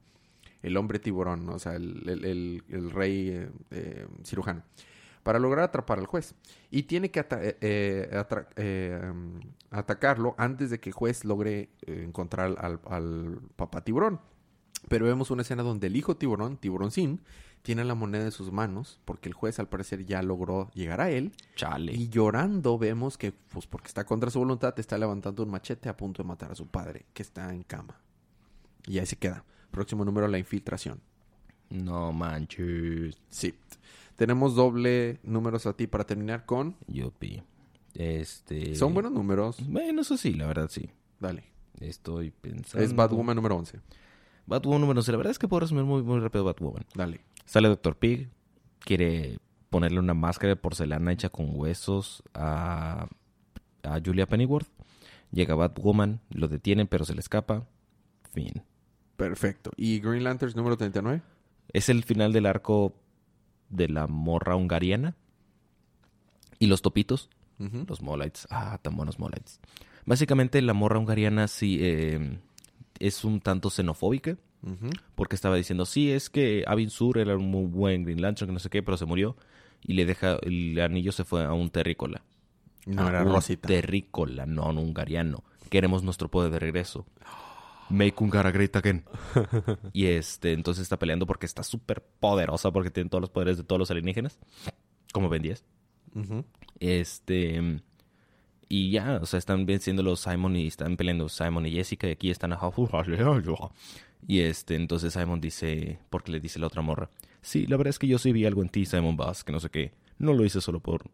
el 0.63 0.77
hombre 0.77 0.99
tiburón, 1.01 1.49
o 1.49 1.59
sea, 1.59 1.75
el, 1.75 2.09
el- 2.09 2.25
el- 2.25 2.63
el 2.69 2.91
rey 2.91 3.29
eh, 3.31 3.51
eh, 3.71 4.07
cirujano, 4.25 4.63
para 5.23 5.39
lograr 5.39 5.65
atrapar 5.65 5.99
al 5.99 6.07
juez. 6.07 6.35
Y 6.71 6.85
tiene 6.85 7.11
que 7.11 7.21
ata- 7.21 7.43
eh, 7.43 7.57
eh, 7.61 8.25
eh, 8.57 9.01
um, 9.11 9.41
atacarlo 9.71 10.35
antes 10.39 10.71
de 10.71 10.81
que 10.81 10.91
el 10.91 10.95
juez 10.95 11.25
logre 11.25 11.71
encontrar 11.87 12.55
al, 12.59 12.81
al 12.89 13.41
papá 13.57 13.83
tiburón. 13.83 14.21
Pero 14.89 15.05
vemos 15.07 15.31
una 15.31 15.43
escena 15.43 15.63
donde 15.63 15.89
el 15.89 15.97
hijo 15.97 16.17
tiburón, 16.17 16.57
tiburoncín, 16.57 17.21
tiene 17.63 17.85
la 17.85 17.95
moneda 17.95 18.25
en 18.25 18.33
sus 18.33 18.51
manos, 18.51 18.99
porque 19.05 19.29
el 19.29 19.35
juez 19.35 19.59
al 19.59 19.69
parecer 19.69 20.07
ya 20.07 20.23
logró 20.23 20.71
llegar 20.73 21.03
a 21.03 21.11
él. 21.11 21.33
Chale. 21.55 21.93
Y 21.93 22.09
llorando 22.09 22.79
vemos 22.79 23.19
que, 23.19 23.33
pues 23.33 23.67
porque 23.67 23.89
está 23.89 24.05
contra 24.05 24.31
su 24.31 24.39
voluntad, 24.39 24.73
está 24.79 24.97
levantando 24.97 25.43
un 25.43 25.51
machete 25.51 25.91
a 25.91 25.97
punto 25.97 26.23
de 26.23 26.29
matar 26.29 26.51
a 26.53 26.55
su 26.55 26.67
padre, 26.67 27.05
que 27.13 27.23
está 27.23 27.53
en 27.53 27.63
cama. 27.63 28.01
Y 28.87 28.99
ahí 28.99 29.05
se 29.07 29.17
queda. 29.17 29.45
Próximo 29.71 30.07
número, 30.07 30.27
la 30.29 30.39
infiltración. 30.39 31.01
No 31.69 32.13
manches. 32.13 33.21
Sí. 33.29 33.55
Tenemos 34.21 34.55
doble 34.55 35.19
números 35.23 35.65
a 35.65 35.73
ti 35.73 35.87
para 35.87 36.05
terminar 36.05 36.45
con... 36.45 36.77
Yupi. 36.89 37.43
Este. 37.95 38.75
Son 38.75 38.93
buenos 38.93 39.13
números. 39.13 39.57
Bueno, 39.67 40.03
eso 40.03 40.19
sí, 40.19 40.35
la 40.35 40.47
verdad 40.47 40.69
sí. 40.69 40.91
Dale. 41.19 41.45
Estoy 41.81 42.31
pensando. 42.31 42.85
Es 42.85 42.95
Batwoman 42.95 43.35
número 43.35 43.57
11. 43.57 43.81
Batwoman 44.45 44.83
número 44.83 45.01
11. 45.01 45.13
La 45.13 45.17
verdad 45.17 45.31
es 45.31 45.39
que 45.39 45.49
puedo 45.49 45.61
resumir 45.61 45.85
muy, 45.85 46.03
muy 46.03 46.21
rápido 46.21 46.45
Batwoman. 46.45 46.85
Dale. 46.95 47.23
Sale 47.47 47.69
Doctor 47.69 47.97
Pig. 47.97 48.29
Quiere 48.81 49.39
ponerle 49.71 49.99
una 49.99 50.13
máscara 50.13 50.51
de 50.51 50.57
porcelana 50.57 51.13
hecha 51.13 51.31
con 51.31 51.59
huesos 51.59 52.23
a, 52.35 53.09
a 53.83 54.01
Julia 54.05 54.27
Pennyworth. 54.27 54.69
Llega 55.33 55.55
Batwoman. 55.55 56.21
Lo 56.29 56.49
detienen, 56.49 56.89
pero 56.89 57.07
se 57.07 57.15
le 57.15 57.21
escapa. 57.21 57.67
Fin. 58.35 58.65
Perfecto. 59.17 59.71
¿Y 59.79 59.99
Green 60.01 60.25
Lanterns 60.25 60.57
número 60.57 60.77
39? 60.77 61.23
Es 61.73 61.89
el 61.89 62.05
final 62.05 62.35
del 62.35 62.45
arco 62.45 62.93
de 63.71 63.89
la 63.89 64.07
morra 64.07 64.57
hungariana. 64.57 65.17
Y 66.59 66.67
los 66.67 66.83
topitos. 66.83 67.31
Ujú. 67.59 67.85
Los 67.89 68.03
Molites. 68.03 68.47
Ah, 68.51 68.79
tan 68.83 68.97
buenos 68.97 69.19
Molites. 69.19 69.61
Básicamente 70.05 70.61
la 70.63 70.75
morra 70.75 70.99
hungariana 70.99 71.49
sí 71.49 71.79
eh, 71.81 72.39
es 72.99 73.25
un 73.25 73.41
tanto 73.41 73.71
xenofóbica. 73.71 74.37
Porque 75.15 75.37
estaba 75.37 75.57
diciendo, 75.57 75.87
sí, 75.87 76.11
es 76.11 76.29
que 76.29 76.65
Avin 76.67 76.91
Sur 76.91 77.17
era 77.17 77.35
un 77.35 77.51
muy 77.51 77.65
buen 77.65 78.05
Green 78.05 78.21
Lantern, 78.21 78.49
que 78.49 78.53
no 78.53 78.59
sé 78.59 78.69
qué, 78.69 78.83
pero 78.83 78.99
se 78.99 79.07
murió. 79.07 79.35
Y 79.83 79.95
le 79.95 80.05
deja, 80.05 80.37
el 80.43 80.79
anillo 80.79 81.13
se 81.13 81.25
fue 81.25 81.45
a 81.45 81.55
un 81.55 81.71
terrícola. 81.71 82.23
No, 82.85 83.07
A 83.07 83.09
era 83.09 83.23
un 83.23 83.33
Rosita. 83.33 83.69
Terrícola, 83.69 84.45
no 84.45 84.65
a 84.65 84.69
un 84.69 84.77
hungariano. 84.77 85.45
Queremos 85.71 86.03
nuestro 86.03 86.29
poder 86.31 86.51
de 86.53 86.59
regreso. 86.59 87.07
Make 87.91 88.15
Hungara 88.19 88.51
great 88.51 88.75
again. 88.77 89.05
y 89.93 90.07
este, 90.07 90.53
entonces 90.53 90.83
está 90.83 90.99
peleando 90.99 91.27
porque 91.27 91.47
está 91.47 91.63
súper 91.63 92.03
poderosa, 92.03 92.71
porque 92.71 92.91
tiene 92.91 93.11
todos 93.11 93.21
los 93.21 93.31
poderes 93.31 93.57
de 93.57 93.65
todos 93.65 93.79
los 93.79 93.91
alienígenas. 93.91 94.39
Como 95.13 95.29
Ben 95.29 95.43
10. 95.43 95.65
Ujú. 96.15 96.45
Este. 96.79 97.81
Y 98.69 98.91
ya, 98.93 99.19
o 99.21 99.27
sea, 99.27 99.39
están 99.39 99.67
venciendo 99.67 100.03
los 100.03 100.21
Simon 100.21 100.55
y 100.55 100.69
están 100.69 100.97
peleando 100.97 101.29
Simon 101.29 101.67
y 101.67 101.73
Jessica. 101.73 102.07
Y 102.07 102.13
aquí 102.13 102.31
están. 102.31 102.53
Y 104.27 104.41
este, 104.41 104.77
entonces 104.77 105.13
Simon 105.13 105.41
dice. 105.41 105.99
Porque 106.09 106.31
le 106.31 106.41
dice 106.41 106.59
la 106.59 106.69
otra 106.69 106.83
morra. 106.83 107.11
Sí, 107.43 107.67
la 107.67 107.77
verdad 107.77 107.91
es 107.91 107.99
que 107.99 108.07
yo 108.07 108.19
sí 108.19 108.33
vi 108.33 108.45
algo 108.45 108.63
en 108.63 108.69
ti, 108.69 108.87
Simon 108.87 109.17
Bass, 109.17 109.45
que 109.45 109.53
no 109.53 109.61
sé 109.61 109.71
qué. 109.71 109.93
No 110.19 110.35
lo 110.35 110.45
hice 110.45 110.61
solo 110.61 110.81
por 110.81 111.05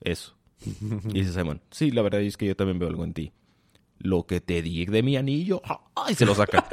eso. 0.00 0.36
Y 1.08 1.20
dice 1.20 1.32
Simon. 1.32 1.60
Sí, 1.70 1.90
la 1.90 2.02
verdad 2.02 2.20
es 2.20 2.36
que 2.36 2.46
yo 2.46 2.54
también 2.54 2.78
veo 2.78 2.88
algo 2.88 3.04
en 3.04 3.14
ti. 3.14 3.32
Lo 4.02 4.26
que 4.26 4.40
te 4.40 4.62
di 4.62 4.84
de 4.86 5.02
mi 5.02 5.16
anillo. 5.16 5.62
¡Ay! 5.96 6.14
Se 6.14 6.26
lo 6.26 6.34
saca. 6.34 6.66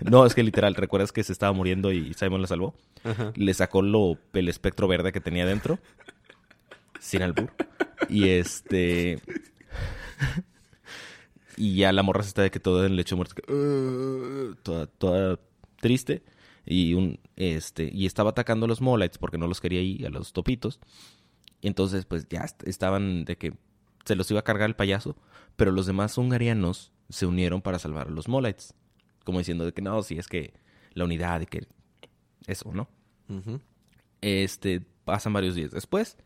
No, 0.00 0.26
es 0.26 0.34
que 0.34 0.42
literal, 0.42 0.74
¿recuerdas 0.74 1.12
que 1.12 1.22
se 1.24 1.32
estaba 1.32 1.52
muriendo 1.52 1.90
y 1.92 2.12
Simon 2.14 2.42
la 2.42 2.46
salvó? 2.46 2.74
Ajá. 3.04 3.32
le 3.36 3.54
sacó 3.54 3.80
lo, 3.82 4.18
el 4.32 4.48
espectro 4.48 4.88
verde 4.88 5.12
que 5.12 5.20
tenía 5.20 5.46
dentro. 5.46 5.78
Sin 7.00 7.22
albur. 7.22 7.50
Y 8.08 8.28
este. 8.28 9.20
y 11.56 11.76
ya 11.76 11.92
la 11.92 12.02
morra 12.02 12.22
se 12.22 12.28
está 12.28 12.42
de 12.42 12.50
que 12.50 12.60
todo 12.60 12.84
en 12.84 12.92
el 12.92 12.96
lecho 12.96 13.16
muerto. 13.16 13.40
"Uh", 13.52 14.54
toda, 14.62 14.86
toda 14.86 15.38
triste. 15.80 16.22
Y 16.66 16.94
un 16.94 17.18
este. 17.36 17.90
Y 17.92 18.06
estaba 18.06 18.30
atacando 18.30 18.64
a 18.66 18.68
los 18.68 18.80
Molites 18.80 19.18
porque 19.18 19.38
no 19.38 19.46
los 19.46 19.60
quería 19.60 19.80
ahí, 19.80 20.02
a 20.04 20.08
los 20.10 20.32
topitos. 20.32 20.80
Y 21.60 21.66
entonces, 21.68 22.04
pues 22.06 22.26
ya 22.28 22.40
est- 22.40 22.66
estaban 22.66 23.24
de 23.24 23.36
que 23.36 23.52
se 24.04 24.16
los 24.16 24.30
iba 24.30 24.40
a 24.40 24.44
cargar 24.44 24.68
el 24.68 24.76
payaso. 24.76 25.16
Pero 25.56 25.72
los 25.72 25.86
demás 25.86 26.18
hungarianos 26.18 26.92
se 27.08 27.26
unieron 27.26 27.62
para 27.62 27.78
salvar 27.78 28.08
a 28.08 28.10
los 28.10 28.28
Molites. 28.28 28.74
Como 29.24 29.38
diciendo 29.38 29.64
de 29.64 29.72
que 29.72 29.82
no, 29.82 30.02
si 30.02 30.18
es 30.18 30.28
que 30.28 30.54
la 30.92 31.04
unidad 31.04 31.40
y 31.40 31.46
que. 31.46 31.66
Eso, 32.46 32.72
¿no? 32.72 32.88
Este, 34.20 34.80
pasan 35.04 35.32
varios 35.32 35.54
días 35.54 35.70
después. 35.70 36.18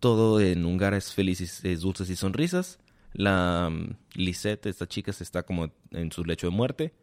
Todo 0.00 0.40
en 0.40 0.64
Hungara 0.64 0.96
es 0.96 1.12
feliz 1.12 1.40
y 1.40 1.68
es 1.68 1.80
dulces 1.80 2.10
y 2.10 2.16
sonrisas. 2.16 2.78
La 3.12 3.70
mm, 3.70 3.96
Lisette, 4.14 4.66
esta 4.66 4.86
chica, 4.86 5.12
se 5.12 5.24
está 5.24 5.44
como 5.44 5.70
en 5.92 6.12
su 6.12 6.24
lecho 6.24 6.48
de 6.48 6.56
muerte. 6.56 6.94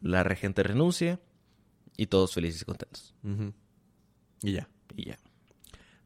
La 0.00 0.22
regente 0.22 0.62
renuncia. 0.62 1.20
Y 1.96 2.06
todos 2.06 2.34
felices 2.34 2.62
y 2.62 2.64
contentos. 2.64 3.14
Y 4.42 4.52
ya. 4.52 4.68
Y 4.94 5.06
ya. 5.06 5.18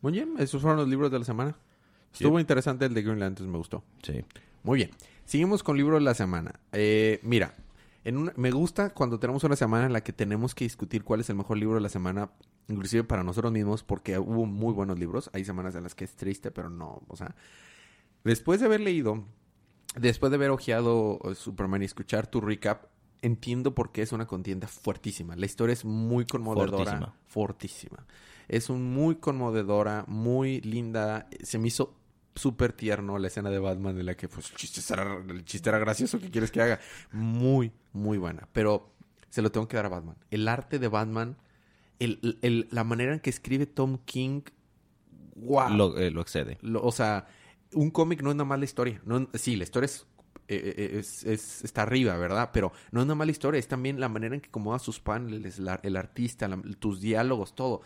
Muy 0.01 0.13
bien, 0.13 0.35
esos 0.39 0.63
fueron 0.63 0.79
los 0.79 0.89
libros 0.89 1.11
de 1.11 1.19
la 1.19 1.25
semana. 1.25 1.57
Sí. 2.13 2.25
Estuvo 2.25 2.41
interesante 2.41 2.85
el 2.87 2.95
de 2.95 3.03
Green 3.03 3.21
Lanterns, 3.21 3.51
me 3.51 3.59
gustó. 3.59 3.85
Sí. 4.03 4.25
Muy 4.63 4.77
bien. 4.79 4.91
Seguimos 5.25 5.63
con 5.63 5.77
libro 5.77 5.95
de 5.95 6.01
la 6.03 6.15
semana. 6.15 6.59
Eh, 6.73 7.21
mira, 7.23 7.55
en 8.05 8.17
una- 8.17 8.33
me 8.37 8.51
gusta 8.51 8.91
cuando 8.95 9.19
tenemos 9.21 9.45
una 9.45 9.57
semana 9.57 9.87
en 9.87 9.93
la 9.93 10.03
que 10.03 10.13
tenemos 10.13 10.55
que 10.55 10.65
discutir 10.65 11.05
cuál 11.05 11.21
es 11.21 11.31
el 11.31 11.37
mejor 11.37 11.57
libro 11.59 11.77
de 11.77 11.81
la 11.83 11.89
semana 11.89 12.31
inclusive 12.69 13.05
para 13.05 13.25
nosotros 13.25 13.53
mismos, 13.53 13.83
porque 13.83 14.19
hubo 14.19 14.47
muy 14.47 14.73
buenos 14.73 14.99
libros. 14.99 15.31
Hay 15.33 15.45
semanas 15.45 15.75
en 15.75 15.83
las 15.85 15.95
que 15.95 16.05
es 16.05 16.15
triste, 16.15 16.51
pero 16.51 16.69
no, 16.71 17.03
o 17.09 17.17
sea, 17.17 17.35
después 18.25 18.61
de 18.61 18.67
haber 18.67 18.81
leído, 18.81 19.25
después 19.97 20.31
de 20.31 20.37
haber 20.37 20.51
ojeado 20.51 21.19
eh, 21.25 21.35
Superman 21.35 21.83
y 21.83 21.87
escuchar 21.87 22.27
tu 22.29 22.41
recap, 22.41 22.85
entiendo 23.23 23.75
por 23.75 23.93
qué 23.93 24.03
es 24.03 24.13
una 24.13 24.27
contienda 24.27 24.67
fuertísima. 24.69 25.37
La 25.37 25.47
historia 25.47 25.73
es 25.75 25.85
muy 25.85 26.25
conmovedora, 26.27 26.71
Fortísima. 26.71 27.15
fortísima. 27.27 28.07
Es 28.49 28.71
un 28.71 28.93
muy 28.95 29.17
conmovedora, 29.17 30.05
muy 30.09 30.61
linda. 30.63 31.29
Se 31.43 31.59
me 31.59 31.69
hizo 31.69 31.95
súper 32.35 32.73
tierno 32.73 33.19
la 33.19 33.29
escena 33.29 33.51
de 33.51 33.59
Batman 33.59 33.97
de 33.97 34.03
la 34.05 34.15
que 34.17 34.29
pues 34.29 34.51
el 34.51 34.57
chiste, 34.57 34.81
era, 34.93 35.17
el 35.29 35.45
chiste 35.45 35.69
era 35.69 35.79
gracioso, 35.79 36.19
¿qué 36.21 36.31
quieres 36.31 36.51
que 36.51 36.63
haga? 36.63 36.81
Muy, 37.13 37.73
muy 37.93 38.19
buena. 38.19 38.49
Pero 38.53 38.93
se 39.29 39.43
lo 39.43 39.51
tengo 39.53 39.69
que 39.69 39.77
dar 39.77 39.87
a 39.87 39.91
Batman. 39.91 40.17
El 40.31 40.49
arte 40.49 40.79
de 40.79 40.89
Batman, 40.89 41.37
el, 41.99 42.39
el- 42.43 42.69
la 42.71 42.85
manera 42.85 43.13
en 43.13 43.21
que 43.21 43.31
escribe 43.31 43.67
Tom 43.67 43.99
King, 44.05 44.43
wow. 45.37 45.71
Lo, 45.71 45.99
eh, 45.99 46.11
lo 46.11 46.21
excede. 46.21 46.59
Lo- 46.63 46.83
o 46.83 46.93
sea, 46.93 47.27
un 47.73 47.91
cómic 47.91 48.23
no 48.23 48.31
es 48.31 48.37
nada 48.37 48.45
más 48.47 48.59
la 48.59 48.65
historia. 48.65 49.01
No, 49.05 49.29
sí, 49.35 49.57
la 49.57 49.65
historia 49.65 49.87
es, 49.87 50.07
eh, 50.49 50.75
eh, 50.77 50.99
es- 50.99 51.25
es- 51.25 51.65
está 51.65 51.83
arriba, 51.83 52.17
¿verdad? 52.17 52.51
Pero 52.53 52.73
no 52.91 53.01
es 53.01 53.07
nada 53.07 53.15
más 53.15 53.27
la 53.27 53.33
historia, 53.33 53.59
es 53.59 53.69
también 53.69 54.01
la 54.01 54.09
manera 54.09 54.35
en 54.35 54.41
que 54.41 54.49
acomoda 54.49 54.79
sus 54.79 54.99
paneles, 55.01 55.59
la- 55.59 55.81
el 55.83 55.97
artista, 55.97 56.49
la- 56.49 56.61
tus 56.79 57.01
diálogos, 57.01 57.55
todo. 57.55 57.83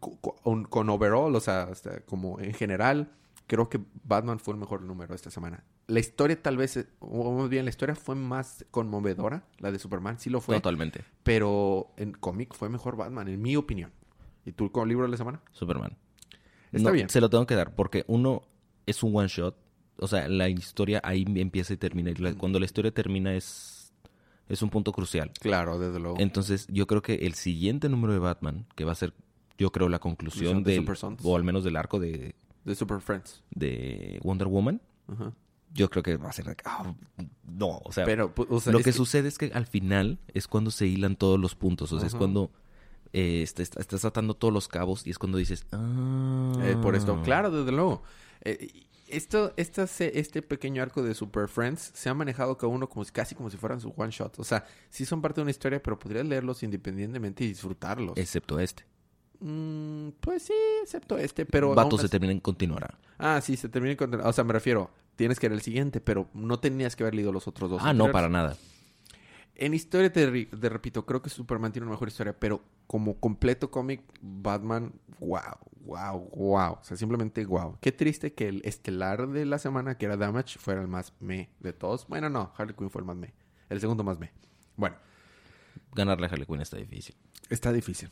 Co- 0.00 0.18
co- 0.20 0.36
Con, 0.36 0.64
con 0.64 0.90
overall, 0.90 1.34
o 1.34 1.40
sea, 1.40 1.70
como 2.04 2.40
en 2.40 2.52
general, 2.52 3.12
creo 3.48 3.68
que 3.68 3.80
Batman 4.04 4.38
fue 4.38 4.54
el 4.54 4.60
mejor 4.60 4.82
número 4.82 5.12
esta 5.14 5.30
semana. 5.30 5.64
La 5.88 5.98
historia 5.98 6.40
tal 6.40 6.56
vez, 6.56 6.76
eh, 6.76 6.86
o 7.00 7.32
más 7.32 7.48
bien, 7.48 7.64
la 7.64 7.70
historia 7.70 7.96
fue 7.96 8.14
más 8.14 8.64
conmovedora, 8.70 9.44
la 9.58 9.72
de 9.72 9.78
Superman, 9.80 10.20
sí 10.20 10.30
lo 10.30 10.40
fue. 10.40 10.54
Totalmente. 10.54 11.02
Pero 11.24 11.90
en 11.96 12.12
cómic 12.12 12.54
fue 12.54 12.68
mejor 12.68 12.96
Batman, 12.96 13.26
en 13.26 13.42
mi 13.42 13.56
opinión. 13.56 13.90
¿Y 14.44 14.52
tú 14.52 14.70
con 14.70 14.88
libro 14.88 15.04
de 15.06 15.10
la 15.10 15.16
semana? 15.16 15.40
Superman. 15.50 15.96
Está 16.70 16.90
No, 16.90 16.92
bien. 16.94 17.08
Se 17.08 17.20
lo 17.20 17.28
tengo 17.28 17.46
que 17.46 17.54
dar 17.56 17.74
porque 17.74 18.04
uno 18.06 18.42
es 18.86 19.02
un 19.02 19.16
one 19.16 19.28
shot. 19.28 19.56
O 19.98 20.06
sea, 20.06 20.28
la 20.28 20.48
historia 20.48 21.00
ahí 21.02 21.24
empieza 21.36 21.72
y 21.72 21.76
termina. 21.76 22.10
Y 22.10 22.14
la- 22.14 22.34
cuando 22.34 22.58
la 22.60 22.66
historia 22.66 22.92
termina 22.92 23.34
es, 23.34 23.92
es 24.48 24.62
un 24.62 24.70
punto 24.70 24.92
crucial. 24.92 25.32
Claro, 25.40 25.78
desde 25.78 25.98
luego. 25.98 26.16
Entonces, 26.20 26.66
yo 26.70 26.86
creo 26.86 27.02
que 27.02 27.14
el 27.26 27.34
siguiente 27.34 27.88
número 27.88 28.12
de 28.12 28.18
Batman, 28.20 28.66
que 28.76 28.84
va 28.84 28.92
a 28.92 28.94
ser, 28.94 29.12
yo 29.58 29.72
creo, 29.72 29.88
la 29.88 29.98
conclusión 29.98 30.62
De 30.62 30.72
del, 30.72 30.86
o 31.24 31.36
al 31.36 31.42
menos 31.44 31.64
del 31.64 31.76
arco 31.76 31.98
de, 31.98 32.34
De 32.68 32.74
Super 32.74 33.00
Friends. 33.00 33.42
de 33.50 34.20
Wonder 34.22 34.46
Woman, 34.48 34.80
Ajá. 35.08 35.32
yo 35.72 35.88
creo 35.90 36.02
que 36.02 36.16
va 36.16 36.28
a 36.28 36.32
ser... 36.32 36.56
ah, 36.64 36.94
no, 37.46 37.80
o 37.84 37.92
sea, 37.92 38.04
Pero, 38.04 38.34
pu- 38.34 38.46
o 38.50 38.60
sea, 38.60 38.72
lo 38.72 38.78
es 38.78 38.84
que, 38.84 38.92
sucede 38.92 39.28
es 39.28 39.38
que 39.38 39.50
al 39.54 39.66
final 39.66 40.18
es 40.34 40.46
cuando 40.46 40.70
se 40.70 40.86
hilan 40.86 41.16
todos 41.16 41.38
los 41.40 41.54
puntos. 41.54 41.92
O 41.92 41.98
sea, 41.98 42.06
es 42.06 42.14
cuando 42.14 42.50
eh, 43.12 43.42
est- 43.42 43.58
est- 43.60 43.76
estás 43.78 44.04
atando 44.04 44.34
todos 44.34 44.52
los 44.52 44.68
cabos 44.68 45.06
y 45.06 45.10
es 45.10 45.18
cuando 45.18 45.38
dices... 45.38 45.66
Ah, 45.72 46.52
eh, 46.62 46.76
por 46.82 46.94
esto, 46.94 47.20
claro, 47.22 47.50
desde 47.50 47.72
luego. 47.72 48.02
Eh, 48.42 48.68
esto, 49.08 49.54
esta 49.56 49.84
este 49.98 50.42
pequeño 50.42 50.82
arco 50.82 51.02
de 51.02 51.14
Super 51.14 51.48
Friends 51.48 51.92
se 51.94 52.10
ha 52.10 52.14
manejado 52.14 52.58
cada 52.58 52.70
uno 52.70 52.88
como 52.90 53.04
si- 53.04 53.10
casi 53.12 53.34
como 53.34 53.48
si 53.48 53.56
fueran 53.56 53.80
su 53.80 53.92
one 53.96 54.10
shot. 54.10 54.38
O 54.38 54.44
sea, 54.44 54.66
sí 54.90 55.06
son 55.06 55.22
parte 55.22 55.40
de 55.40 55.42
una 55.42 55.50
historia, 55.50 55.82
pero 55.82 55.98
podrías 55.98 56.26
leerlos 56.26 56.62
independientemente 56.62 57.44
y 57.44 57.48
disfrutarlos. 57.48 58.18
Excepto 58.18 58.60
este. 58.60 58.84
Mm, 59.40 60.08
pues 60.20 60.42
sí, 60.44 60.52
excepto 60.82 61.16
este, 61.18 61.46
pero... 61.46 61.74
Vato 61.74 61.96
se 61.96 62.02
así- 62.04 62.10
termina 62.10 62.32
en 62.32 62.40
continuará. 62.40 62.98
Ah, 63.18 63.40
sí, 63.40 63.56
se 63.56 63.68
termina 63.68 63.96
con... 63.96 64.14
O 64.14 64.32
sea, 64.32 64.44
me 64.44 64.52
refiero, 64.52 64.90
tienes 65.16 65.38
que 65.38 65.48
leer 65.48 65.58
el 65.58 65.62
siguiente, 65.62 66.00
pero 66.00 66.28
no 66.34 66.58
tenías 66.58 66.96
que 66.96 67.04
haber 67.04 67.14
leído 67.14 67.32
los 67.32 67.46
otros 67.48 67.70
dos. 67.70 67.82
Ah, 67.84 67.92
no, 67.92 68.10
para 68.10 68.28
nada. 68.28 68.56
En 69.54 69.74
historia, 69.74 70.12
te, 70.12 70.46
te 70.46 70.68
repito, 70.68 71.04
creo 71.04 71.20
que 71.20 71.30
Superman 71.30 71.72
tiene 71.72 71.86
una 71.86 71.92
mejor 71.92 72.06
historia, 72.08 72.38
pero 72.38 72.62
como 72.86 73.18
completo 73.18 73.72
cómic, 73.72 74.02
Batman, 74.20 74.92
wow, 75.18 75.40
wow, 75.80 76.30
wow. 76.30 76.72
O 76.74 76.84
sea, 76.84 76.96
simplemente 76.96 77.44
wow. 77.44 77.76
Qué 77.80 77.90
triste 77.90 78.34
que 78.34 78.46
el 78.48 78.62
estelar 78.64 79.26
de 79.28 79.44
la 79.46 79.58
semana, 79.58 79.98
que 79.98 80.06
era 80.06 80.16
Damage, 80.16 80.60
fuera 80.60 80.80
el 80.80 80.86
más 80.86 81.12
me 81.18 81.50
de 81.58 81.72
todos. 81.72 82.06
Bueno, 82.06 82.30
no, 82.30 82.52
Harley 82.56 82.76
Quinn 82.76 82.88
fue 82.88 83.00
el 83.00 83.06
más 83.06 83.16
me. 83.16 83.34
El 83.68 83.80
segundo 83.80 84.04
más 84.04 84.18
me. 84.20 84.30
Bueno, 84.76 84.96
Ganarle 85.92 86.26
a 86.26 86.30
Harley 86.30 86.46
Quinn 86.46 86.60
está 86.60 86.76
difícil. 86.76 87.16
está 87.50 87.72
difícil. 87.72 88.10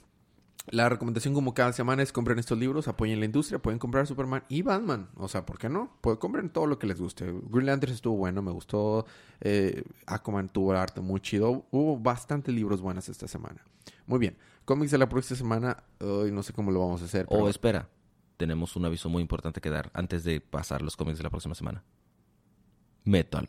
La 0.68 0.88
recomendación 0.88 1.32
como 1.32 1.54
cada 1.54 1.72
semana 1.72 2.02
es 2.02 2.12
compren 2.12 2.38
estos 2.38 2.58
libros, 2.58 2.88
apoyen 2.88 3.20
la 3.20 3.26
industria, 3.26 3.60
pueden 3.60 3.78
comprar 3.78 4.06
Superman 4.06 4.42
y 4.48 4.62
Batman. 4.62 5.08
O 5.16 5.28
sea, 5.28 5.46
¿por 5.46 5.58
qué 5.58 5.68
no? 5.68 5.96
Pues 6.00 6.18
compren 6.18 6.50
todo 6.50 6.66
lo 6.66 6.78
que 6.78 6.88
les 6.88 7.00
guste. 7.00 7.32
Green 7.50 7.66
Lantern 7.66 7.92
estuvo 7.92 8.16
bueno, 8.16 8.42
me 8.42 8.50
gustó. 8.50 9.06
Eh, 9.40 9.84
Aquaman 10.06 10.48
tuvo 10.48 10.72
arte 10.72 11.00
muy 11.00 11.20
chido. 11.20 11.66
Hubo 11.70 11.98
bastantes 11.98 12.52
libros 12.52 12.80
buenos 12.80 13.08
esta 13.08 13.28
semana. 13.28 13.64
Muy 14.06 14.18
bien. 14.18 14.36
Cómics 14.64 14.90
de 14.90 14.98
la 14.98 15.08
próxima 15.08 15.38
semana, 15.38 15.84
ay, 16.00 16.32
no 16.32 16.42
sé 16.42 16.52
cómo 16.52 16.72
lo 16.72 16.80
vamos 16.80 17.00
a 17.02 17.04
hacer. 17.04 17.26
Pero- 17.28 17.48
espera, 17.48 17.88
tenemos 18.36 18.74
un 18.74 18.84
aviso 18.84 19.08
muy 19.08 19.22
importante 19.22 19.60
que 19.60 19.70
dar 19.70 19.90
antes 19.94 20.24
de 20.24 20.40
pasar 20.40 20.82
los 20.82 20.96
cómics 20.96 21.18
de 21.18 21.24
la 21.24 21.30
próxima 21.30 21.54
semana. 21.54 21.84
Metal. 23.04 23.48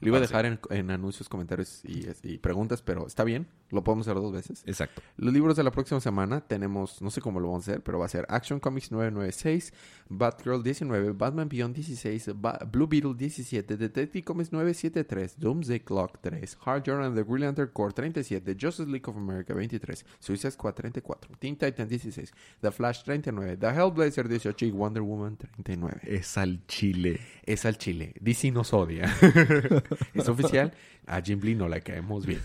Lo 0.00 0.08
iba 0.08 0.18
a 0.18 0.20
dejar 0.20 0.46
en, 0.46 0.58
en 0.70 0.90
anuncios, 0.90 1.28
comentarios 1.28 1.82
y, 1.84 2.06
y 2.22 2.38
preguntas, 2.38 2.82
pero 2.82 3.06
está 3.06 3.24
bien. 3.24 3.46
Lo 3.70 3.82
podemos 3.82 4.06
hacer 4.06 4.20
dos 4.20 4.32
veces. 4.32 4.62
Exacto. 4.66 5.00
Los 5.16 5.32
libros 5.32 5.56
de 5.56 5.62
la 5.64 5.70
próxima 5.70 5.98
semana 6.00 6.42
tenemos, 6.42 7.00
no 7.00 7.10
sé 7.10 7.20
cómo 7.22 7.40
lo 7.40 7.48
vamos 7.48 7.66
a 7.66 7.70
hacer, 7.72 7.82
pero 7.82 7.98
va 7.98 8.04
a 8.04 8.08
ser 8.08 8.26
Action 8.28 8.60
Comics 8.60 8.90
996, 8.92 9.72
Batgirl 10.10 10.62
19, 10.62 11.12
Batman 11.12 11.48
Beyond 11.48 11.74
16, 11.74 12.32
Ba- 12.40 12.58
Blue 12.70 12.86
Beetle 12.86 13.14
17, 13.16 13.76
Detective 13.78 14.24
Comics 14.24 14.52
973, 14.52 15.38
Doomsday 15.38 15.80
Clock 15.80 16.18
3, 16.20 16.58
Hard 16.66 16.84
Journal 16.84 17.06
and 17.06 17.16
the 17.16 17.22
Green 17.24 17.44
Lantern 17.46 17.70
Corps 17.72 17.94
37, 17.94 18.54
Justice 18.60 18.86
League 18.90 19.08
of 19.08 19.16
America 19.16 19.54
23, 19.54 20.04
Suicide 20.18 20.50
Squad 20.52 20.74
34, 20.74 21.16
Teen 21.38 21.56
Titan 21.56 21.88
16, 21.88 22.30
The 22.60 22.70
Flash 22.70 23.04
39, 23.04 23.56
The 23.56 23.68
Hellblazer 23.68 24.28
18 24.28 24.66
y 24.66 24.70
Wonder 24.70 25.02
Woman 25.02 25.36
39. 25.38 26.00
Es 26.04 26.36
al 26.36 26.66
chile. 26.66 27.20
Es 27.44 27.64
al 27.64 27.78
chile. 27.78 28.12
DC 28.20 28.50
nos 28.52 28.74
odia. 28.74 29.10
es 30.14 30.28
oficial. 30.28 30.72
A 31.06 31.20
Jim 31.20 31.40
Lee 31.42 31.54
no 31.54 31.68
le 31.68 31.80
caemos 31.82 32.26
bien. 32.26 32.40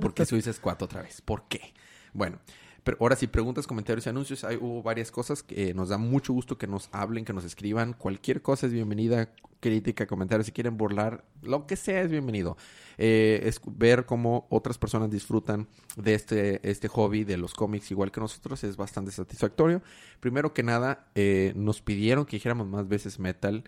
¿Por 0.00 0.14
qué 0.14 0.24
Suicide 0.26 0.52
Squad 0.54 0.82
otra 0.82 1.02
vez? 1.02 1.20
¿Por 1.20 1.48
qué? 1.48 1.74
Bueno, 2.12 2.38
pero 2.84 2.96
ahora 3.00 3.16
sí, 3.16 3.26
preguntas, 3.26 3.66
comentarios 3.66 4.06
y 4.06 4.08
anuncios. 4.08 4.44
Hay, 4.44 4.56
hubo 4.56 4.82
varias 4.82 5.10
cosas 5.10 5.42
que 5.42 5.70
eh, 5.70 5.74
nos 5.74 5.90
da 5.90 5.98
mucho 5.98 6.32
gusto 6.32 6.58
que 6.58 6.66
nos 6.66 6.88
hablen, 6.92 7.24
que 7.24 7.32
nos 7.32 7.44
escriban. 7.44 7.92
Cualquier 7.92 8.42
cosa 8.42 8.66
es 8.66 8.72
bienvenida. 8.72 9.30
Crítica, 9.60 10.08
comentarios. 10.08 10.46
Si 10.46 10.52
quieren 10.52 10.76
burlar, 10.76 11.24
lo 11.40 11.68
que 11.68 11.76
sea 11.76 12.02
es 12.02 12.10
bienvenido. 12.10 12.56
Eh, 12.98 13.42
es 13.44 13.60
ver 13.64 14.06
cómo 14.06 14.48
otras 14.50 14.76
personas 14.76 15.08
disfrutan 15.08 15.68
de 15.96 16.14
este, 16.14 16.68
este 16.68 16.88
hobby 16.88 17.22
de 17.22 17.36
los 17.36 17.54
cómics 17.54 17.92
igual 17.92 18.10
que 18.10 18.20
nosotros 18.20 18.64
es 18.64 18.76
bastante 18.76 19.12
satisfactorio. 19.12 19.80
Primero 20.18 20.52
que 20.52 20.64
nada, 20.64 21.06
eh, 21.14 21.52
nos 21.54 21.80
pidieron 21.80 22.26
que 22.26 22.36
dijéramos 22.36 22.66
más 22.66 22.88
veces 22.88 23.20
metal. 23.20 23.62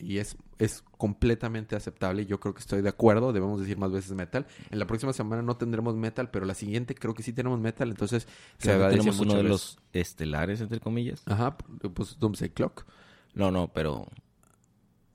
Y 0.00 0.18
es, 0.18 0.36
es 0.58 0.82
completamente 0.96 1.76
aceptable. 1.76 2.26
Yo 2.26 2.40
creo 2.40 2.54
que 2.54 2.60
estoy 2.60 2.82
de 2.82 2.88
acuerdo. 2.88 3.32
Debemos 3.32 3.60
decir 3.60 3.78
más 3.78 3.92
veces 3.92 4.12
metal. 4.12 4.46
En 4.70 4.78
la 4.78 4.86
próxima 4.86 5.12
semana 5.12 5.42
no 5.42 5.56
tendremos 5.56 5.96
metal, 5.96 6.30
pero 6.30 6.46
la 6.46 6.54
siguiente 6.54 6.94
creo 6.94 7.14
que 7.14 7.22
sí 7.22 7.32
tenemos 7.32 7.60
metal. 7.60 7.90
Entonces 7.90 8.26
se 8.58 8.76
va 8.76 8.86
a 8.86 8.90
tenemos 8.90 9.18
uno 9.20 9.34
de 9.34 9.42
veces. 9.42 9.50
los 9.50 9.78
estelares, 9.92 10.60
entre 10.60 10.80
comillas. 10.80 11.22
Ajá, 11.26 11.56
pues 11.94 12.18
Doomsday 12.18 12.50
Clock. 12.50 12.86
No, 13.34 13.50
no, 13.50 13.72
pero 13.72 14.06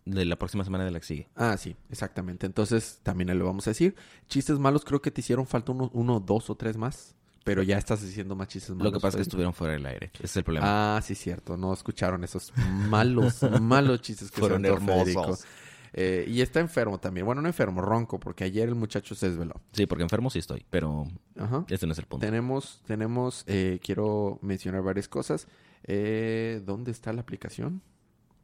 de 0.06 0.26
la 0.26 0.36
próxima 0.38 0.64
semana 0.64 0.86
de 0.86 0.92
la 0.92 1.00
que 1.00 1.06
sigue. 1.06 1.30
Ah, 1.36 1.58
sí, 1.58 1.76
exactamente. 1.90 2.46
Entonces 2.46 3.00
también 3.04 3.36
le 3.36 3.44
vamos 3.44 3.68
a 3.68 3.72
decir. 3.72 3.96
Chistes 4.28 4.60
malos, 4.60 4.86
creo 4.86 5.02
que 5.02 5.12
te 5.12 5.22
hicieron 5.22 5.48
falta 5.48 5.72
uno, 5.72 5.90
uno 5.94 6.20
dos 6.20 6.50
o 6.50 6.56
tres 6.56 6.78
más. 6.78 7.16
Pero 7.44 7.64
ya 7.64 7.78
estás 7.78 8.02
diciendo 8.02 8.36
más 8.36 8.48
chistes 8.48 8.72
malos. 8.76 8.94
Lo 8.94 9.00
que 9.00 9.02
pasa 9.02 9.18
es 9.18 9.22
que 9.22 9.22
estuvieron 9.24 9.54
fuera 9.54 9.74
del 9.74 9.86
aire. 9.86 10.12
Ese 10.16 10.26
es 10.26 10.38
el 10.38 10.44
problema. 10.44 10.98
Ah, 10.98 11.02
sí, 11.02 11.16
cierto. 11.16 11.58
No 11.58 11.74
escucharon 11.74 12.24
esos 12.24 12.54
malos, 12.88 13.42
malos 13.62 14.02
chistes 14.02 14.30
que 14.30 14.40
Fueron 14.40 14.66
hermosos. 14.66 15.46
Eh, 15.94 16.26
y 16.28 16.42
está 16.42 16.60
enfermo 16.60 17.00
también. 17.00 17.26
Bueno, 17.26 17.42
no 17.42 17.48
enfermo, 17.48 17.82
ronco, 17.82 18.20
porque 18.20 18.44
ayer 18.44 18.70
el 18.70 18.76
muchacho 18.76 19.16
se 19.16 19.30
desveló. 19.30 19.56
Sí, 19.74 19.86
porque 19.86 20.04
enfermo 20.04 20.30
sí 20.30 20.40
estoy, 20.40 20.66
pero 20.70 21.06
Ajá. 21.38 21.66
este 21.68 21.86
no 21.86 21.94
es 21.94 22.00
el 22.00 22.06
punto. 22.06 22.26
Tenemos, 22.26 22.82
tenemos, 22.86 23.44
eh, 23.48 23.80
quiero 23.84 24.40
mencionar 24.42 24.84
varias 24.84 25.10
cosas. 25.10 25.48
Eh, 25.84 26.62
¿Dónde 26.66 26.92
está 26.92 27.12
la 27.12 27.22
aplicación? 27.22 27.82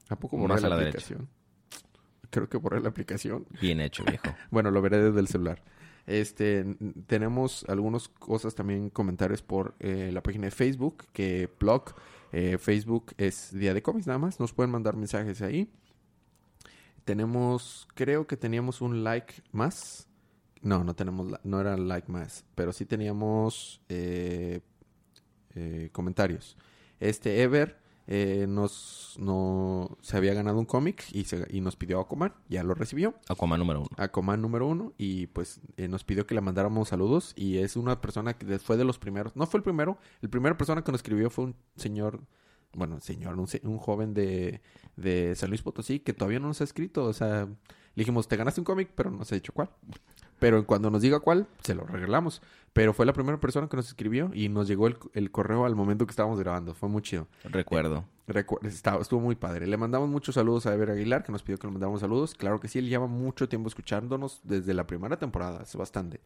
¿A 0.10 0.18
poco 0.18 0.38
borré 0.38 0.60
la, 0.60 0.70
derecha. 0.76 0.98
aplicación? 0.98 1.30
Creo 2.30 2.50
que 2.50 2.58
borré 2.58 2.82
la 2.82 2.90
aplicación. 2.90 3.46
Bien 3.62 3.80
hecho, 3.80 4.04
viejo. 4.04 4.28
Bueno, 4.52 4.72
lo 4.72 4.82
veré 4.82 5.02
desde 5.02 5.20
el 5.20 5.28
celular. 5.28 5.62
Este, 6.08 6.66
tenemos 7.06 7.66
algunas 7.68 8.08
cosas 8.08 8.56
también, 8.56 8.90
comentarios 8.90 9.42
por 9.42 9.76
eh, 9.80 10.10
la 10.14 10.24
página 10.24 10.46
de 10.46 10.52
Facebook, 10.52 11.04
que 11.12 11.50
blog, 11.60 11.94
eh, 12.32 12.58
Facebook 12.58 13.14
es 13.18 13.52
Día 13.52 13.74
de 13.74 13.82
Cómics 13.82 14.08
nada 14.08 14.18
más, 14.18 14.40
nos 14.40 14.54
pueden 14.54 14.72
mandar 14.72 14.96
mensajes 14.96 15.42
ahí. 15.42 15.70
Tenemos, 17.04 17.90
creo 17.94 18.26
que 18.26 18.38
teníamos 18.38 18.80
un 18.82 19.04
like 19.04 19.36
más. 19.52 20.08
No, 20.62 20.84
no 20.84 20.96
tenemos, 20.96 21.34
no 21.44 21.62
era 21.62 21.76
like 21.76 22.10
más, 22.10 22.46
pero 22.56 22.72
sí 22.72 22.86
teníamos 22.86 23.82
eh, 23.90 24.62
comentarios. 25.92 26.58
Este 27.02 27.42
Ever 27.44 27.78
eh, 28.08 28.46
nos, 28.48 29.16
no, 29.20 29.98
se 30.02 30.16
había 30.18 30.34
ganado 30.34 30.58
un 30.60 30.66
cómic 30.66 31.04
y, 31.12 31.26
se- 31.26 31.46
y 31.50 31.62
nos 31.62 31.76
pidió 31.76 32.00
Aquaman. 32.00 32.34
Ya 32.50 32.64
lo 32.64 32.74
recibió. 32.74 33.16
Aquaman 33.28 33.60
número 33.60 33.82
uno. 33.82 33.90
Aquaman 33.98 34.42
número 34.42 34.66
uno 34.68 34.94
y 34.98 35.28
pues 35.28 35.60
eh, 35.78 35.88
nos 35.88 36.04
pidió 36.04 36.26
que 36.26 36.34
le 36.36 36.42
mandáramos 36.42 36.90
saludos 36.90 37.34
y 37.36 37.58
es 37.58 37.76
una 37.76 38.00
persona 38.02 38.38
que 38.38 38.60
fue 38.60 38.78
de 38.78 38.86
los 38.86 38.98
primeros, 39.00 39.36
no 39.36 39.46
fue 39.46 39.58
el 39.60 39.64
primero, 39.64 39.98
el 40.22 40.30
primera 40.30 40.58
persona 40.58 40.84
que 40.84 40.92
nos 40.92 41.00
escribió 41.00 41.30
fue 41.30 41.46
un 41.46 41.56
señor, 41.76 42.22
bueno, 42.74 43.00
señor, 43.02 43.38
un, 43.38 43.48
un 43.64 43.78
joven 43.78 44.14
de, 44.14 44.62
de 44.96 45.36
San 45.36 45.50
Luis 45.50 45.62
Potosí 45.62 46.00
que 46.00 46.14
todavía 46.14 46.40
no 46.40 46.48
nos 46.48 46.62
ha 46.62 46.64
escrito, 46.64 47.04
o 47.06 47.14
sea, 47.14 47.46
le 47.46 48.02
dijimos, 48.02 48.28
te 48.28 48.38
ganaste 48.38 48.62
un 48.62 48.66
cómic, 48.66 48.92
pero 48.96 49.10
no 49.12 49.26
se 49.26 49.36
ha 49.36 49.38
dicho 49.40 49.52
cuál. 49.54 49.70
Pero 50.40 50.66
cuando 50.66 50.90
nos 50.92 51.02
diga 51.02 51.20
cuál, 51.20 51.48
se 51.64 51.74
lo 51.76 51.84
regalamos. 51.86 52.42
Pero 52.74 52.94
fue 52.94 53.08
la 53.08 53.14
primera 53.14 53.40
persona 53.40 53.68
que 53.68 53.76
nos 53.76 53.88
escribió 53.88 54.30
y 54.36 54.50
nos 54.50 54.68
llegó 54.68 54.86
el, 54.88 54.98
el 55.14 55.32
correo 55.32 55.66
al 55.66 55.76
momento 55.76 56.06
que 56.06 56.12
estábamos 56.12 56.40
grabando. 56.40 56.76
Fue 56.76 56.88
muy 56.90 57.02
chido. 57.02 57.28
Recuerdo. 57.44 58.06
Recu- 58.28 58.64
estaba- 58.68 59.02
estuvo 59.02 59.20
muy 59.20 59.36
padre. 59.36 59.66
Le 59.66 59.78
mandamos 59.78 60.10
muchos 60.10 60.36
saludos 60.36 60.68
a 60.68 60.74
Ever 60.76 60.92
Aguilar, 60.92 61.24
que 61.24 61.32
nos 61.32 61.42
pidió 61.42 61.58
que 61.58 61.66
le 61.66 61.72
mandáramos 61.74 62.02
saludos. 62.02 62.36
Claro 62.36 62.60
que 62.60 62.68
sí, 62.68 62.78
él 62.78 62.88
lleva 62.88 63.08
mucho 63.08 63.50
tiempo 63.50 63.68
escuchándonos 63.68 64.42
desde 64.44 64.76
la 64.76 64.86
primera 64.86 65.18
temporada, 65.18 65.64
es 65.64 65.76
bastante. 65.76 66.22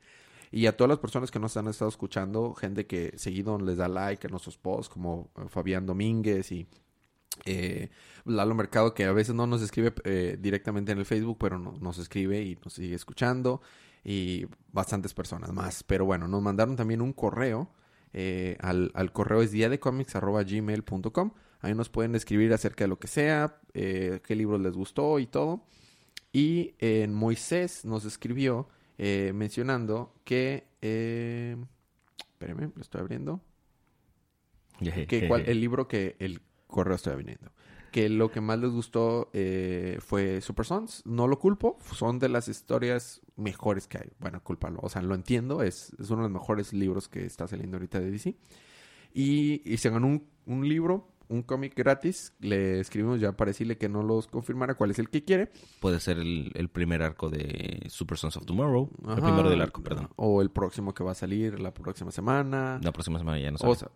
Y 0.51 0.65
a 0.65 0.75
todas 0.75 0.89
las 0.89 0.99
personas 0.99 1.31
que 1.31 1.39
nos 1.39 1.55
han 1.55 1.67
estado 1.67 1.87
escuchando, 1.87 2.53
gente 2.53 2.85
que 2.85 3.13
seguido 3.17 3.57
les 3.57 3.77
da 3.77 3.87
like 3.87 4.27
a 4.27 4.29
nuestros 4.29 4.57
posts, 4.57 4.89
como 4.93 5.29
eh, 5.37 5.43
Fabián 5.47 5.85
Domínguez 5.85 6.51
y 6.51 6.67
eh, 7.45 7.89
Lalo 8.25 8.53
Mercado, 8.55 8.93
que 8.93 9.05
a 9.05 9.13
veces 9.13 9.33
no 9.33 9.47
nos 9.47 9.61
escribe 9.61 9.93
eh, 10.03 10.37
directamente 10.39 10.91
en 10.91 10.97
el 10.97 11.05
Facebook, 11.05 11.37
pero 11.39 11.57
no- 11.57 11.73
nos 11.79 11.97
escribe 11.97 12.41
y 12.41 12.57
nos 12.63 12.73
sigue 12.73 12.95
escuchando. 12.95 13.61
Y 14.03 14.45
bastantes 14.71 15.13
personas 15.13 15.51
más. 15.53 15.83
Pero 15.83 16.05
bueno, 16.05 16.27
nos 16.27 16.41
mandaron 16.41 16.75
también 16.75 17.01
un 17.01 17.13
correo. 17.13 17.71
eh, 18.13 18.57
al, 18.59 18.91
al 18.93 19.11
correo 19.13 19.41
es 19.41 19.51
diadecomics.gmail.com. 19.51 21.31
Ahí 21.61 21.75
nos 21.75 21.89
pueden 21.89 22.15
escribir 22.15 22.51
acerca 22.53 22.83
de 22.83 22.87
lo 22.87 22.97
que 22.99 23.07
sea, 23.07 23.59
eh, 23.73 24.19
qué 24.25 24.35
libros 24.35 24.59
les 24.61 24.73
gustó 24.73 25.19
y 25.19 25.27
todo. 25.27 25.65
Y 26.33 26.73
en 26.79 27.13
Moisés 27.13 27.85
nos 27.85 28.05
escribió 28.05 28.67
eh, 28.97 29.31
mencionando 29.35 30.13
que... 30.23 30.67
Eh, 30.81 31.55
espérame, 32.33 32.71
lo 32.75 32.81
estoy 32.81 33.01
abriendo 33.01 33.41
que 35.07 35.27
cuál- 35.27 35.43
el 35.47 35.59
libro 35.61 35.87
que 35.87 36.15
el 36.19 36.41
correo 36.67 36.95
estoy 36.95 37.13
abriendo. 37.13 37.51
Que 37.91 38.07
lo 38.07 38.31
que 38.31 38.39
más 38.39 38.57
les 38.57 38.71
gustó 38.71 39.29
eh, 39.33 39.97
fue 39.99 40.39
Super 40.41 40.65
Sons. 40.65 41.03
No 41.05 41.27
lo 41.27 41.39
culpo, 41.39 41.77
son 41.93 42.19
de 42.19 42.29
las 42.29 42.47
historias 42.47 43.21
mejores 43.35 43.87
que 43.87 43.97
hay. 43.97 44.11
Bueno, 44.19 44.41
culpalo. 44.41 44.79
O 44.81 44.89
sea, 44.89 45.01
lo 45.01 45.13
entiendo, 45.13 45.61
es, 45.61 45.93
es 45.99 46.09
uno 46.09 46.23
de 46.23 46.29
los 46.29 46.31
mejores 46.31 46.71
libros 46.71 47.09
que 47.09 47.25
está 47.25 47.47
saliendo 47.47 47.75
ahorita 47.77 47.99
de 47.99 48.11
DC. 48.11 48.35
Y, 49.13 49.61
y 49.69 49.77
se 49.77 49.89
ganó 49.89 50.07
un, 50.07 50.27
un 50.45 50.69
libro, 50.69 51.09
un 51.27 51.43
cómic 51.43 51.75
gratis. 51.75 52.33
Le 52.39 52.79
escribimos 52.79 53.19
ya 53.19 53.33
para 53.33 53.49
decirle 53.49 53.77
que 53.77 53.89
no 53.89 54.03
los 54.03 54.27
confirmara 54.27 54.75
cuál 54.75 54.91
es 54.91 54.99
el 54.99 55.09
que 55.09 55.23
quiere. 55.23 55.51
Puede 55.81 55.99
ser 55.99 56.17
el, 56.17 56.51
el 56.55 56.69
primer 56.69 57.01
arco 57.03 57.29
de 57.29 57.85
Super 57.89 58.17
Sons 58.17 58.37
of 58.37 58.45
Tomorrow. 58.45 58.89
El 59.09 59.21
primero 59.21 59.49
del 59.49 59.61
arco, 59.61 59.83
perdón. 59.83 60.09
O 60.15 60.41
el 60.41 60.49
próximo 60.49 60.93
que 60.93 61.03
va 61.03 61.11
a 61.11 61.15
salir 61.15 61.59
la 61.59 61.73
próxima 61.73 62.11
semana. 62.11 62.79
La 62.81 62.93
próxima 62.93 63.19
semana 63.19 63.37
ya 63.39 63.51
no 63.51 63.57
sé. 63.57 63.67
O 63.67 63.75
sea, 63.75 63.89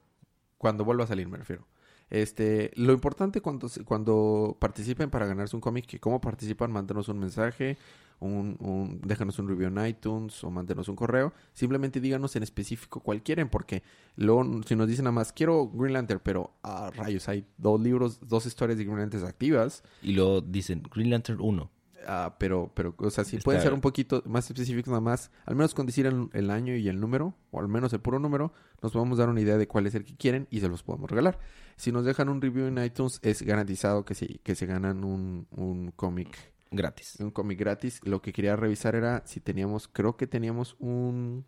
cuando 0.58 0.84
vuelva 0.84 1.06
a 1.06 1.08
salir, 1.08 1.30
me 1.30 1.38
refiero. 1.38 1.66
Este, 2.10 2.72
lo 2.76 2.94
importante 2.94 3.42
cuando, 3.42 3.70
cuando 3.84 4.58
participen 4.60 5.10
para 5.10 5.26
ganarse 5.26 5.56
un 5.56 5.62
cómic, 5.62 5.86
que 5.86 6.00
cómo 6.00 6.22
participan, 6.22 6.72
mándenos 6.72 7.10
un 7.10 7.20
mensaje, 7.20 7.78
un, 8.20 8.58
un, 8.60 9.02
déjanos 9.02 9.40
un 9.40 9.48
review 9.48 9.68
en 9.68 9.86
iTunes 9.88 10.44
o 10.44 10.52
mándenos 10.52 10.88
un 10.88 10.96
correo. 10.96 11.34
Simplemente 11.54 12.00
díganos 12.00 12.36
en 12.36 12.44
específico 12.44 13.00
cuál 13.00 13.24
quieren, 13.24 13.50
porque 13.50 13.84
luego 14.16 14.62
si 14.66 14.76
nos 14.76 14.88
dicen 14.88 15.06
nada 15.06 15.14
más, 15.14 15.34
quiero 15.34 15.68
Green 15.70 15.94
Lantern, 15.94 16.22
pero 16.24 16.54
ah, 16.64 16.92
rayos, 16.96 17.28
hay 17.28 17.46
dos 17.58 17.82
libros, 17.82 18.20
dos 18.28 18.46
historias 18.46 18.78
de 18.78 18.86
Green 18.86 19.00
Lantern 19.00 19.26
activas. 19.26 19.84
Y 20.02 20.14
luego 20.14 20.42
dicen 20.42 20.84
Green 20.94 21.10
Lantern 21.10 21.40
1. 21.42 21.72
Ah, 22.08 22.36
pero, 22.40 22.72
pero, 22.76 22.94
o 22.98 23.10
sea, 23.10 23.24
si 23.24 23.38
Está- 23.38 23.46
pueden 23.46 23.62
ser 23.62 23.74
un 23.74 23.82
poquito 23.82 24.22
más 24.26 24.50
específicos 24.50 24.90
nada 24.90 25.02
más, 25.02 25.32
al 25.46 25.56
menos 25.56 25.74
con 25.74 25.86
decir 25.86 26.06
el, 26.06 26.30
el 26.34 26.50
año 26.52 26.76
y 26.76 26.88
el 26.88 27.00
número, 27.00 27.36
o 27.52 27.60
al 27.60 27.68
menos 27.68 27.92
el 27.94 28.00
puro 28.02 28.20
número, 28.20 28.54
nos 28.82 28.92
podemos 28.92 29.18
dar 29.18 29.30
una 29.30 29.42
idea 29.42 29.58
de 29.58 29.68
cuál 29.68 29.88
es 29.88 29.96
el 29.96 30.06
que 30.06 30.16
quieren 30.16 30.48
y 30.50 30.60
se 30.60 30.68
los 30.70 30.84
podemos 30.84 31.10
regalar. 31.10 31.40
Si 31.76 31.92
nos 31.92 32.06
dejan 32.06 32.30
un 32.30 32.42
review 32.42 32.66
en 32.68 32.78
iTunes, 32.84 33.20
es 33.24 33.42
garantizado 33.42 34.06
que, 34.06 34.16
sí, 34.16 34.40
que 34.44 34.56
se 34.56 34.66
ganan 34.66 35.04
un, 35.04 35.48
un 35.52 35.92
cómic 35.92 36.54
Gratis. 36.72 37.18
un 37.20 37.32
cómic 37.32 37.58
gratis. 37.60 38.02
Lo 38.04 38.22
que 38.22 38.34
quería 38.34 38.56
revisar 38.56 38.96
era 38.96 39.24
si 39.26 39.40
teníamos, 39.40 39.88
creo 39.88 40.18
que 40.18 40.28
teníamos 40.28 40.76
un... 40.80 41.46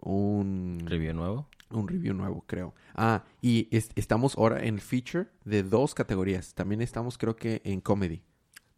Un 0.00 0.78
Review 0.86 1.12
nuevo. 1.14 1.48
un 1.70 1.86
review 1.88 2.14
nuevo, 2.14 2.44
creo. 2.46 2.74
Ah, 2.94 3.24
y 3.42 3.68
es- 3.76 3.90
estamos 3.96 4.36
ahora 4.38 4.64
en 4.64 4.78
feature 4.78 5.26
de 5.44 5.62
dos 5.64 5.94
categorías. 5.94 6.54
También 6.54 6.80
estamos, 6.80 7.18
creo 7.18 7.36
que, 7.36 7.60
en 7.64 7.80
comedy. 7.80 8.22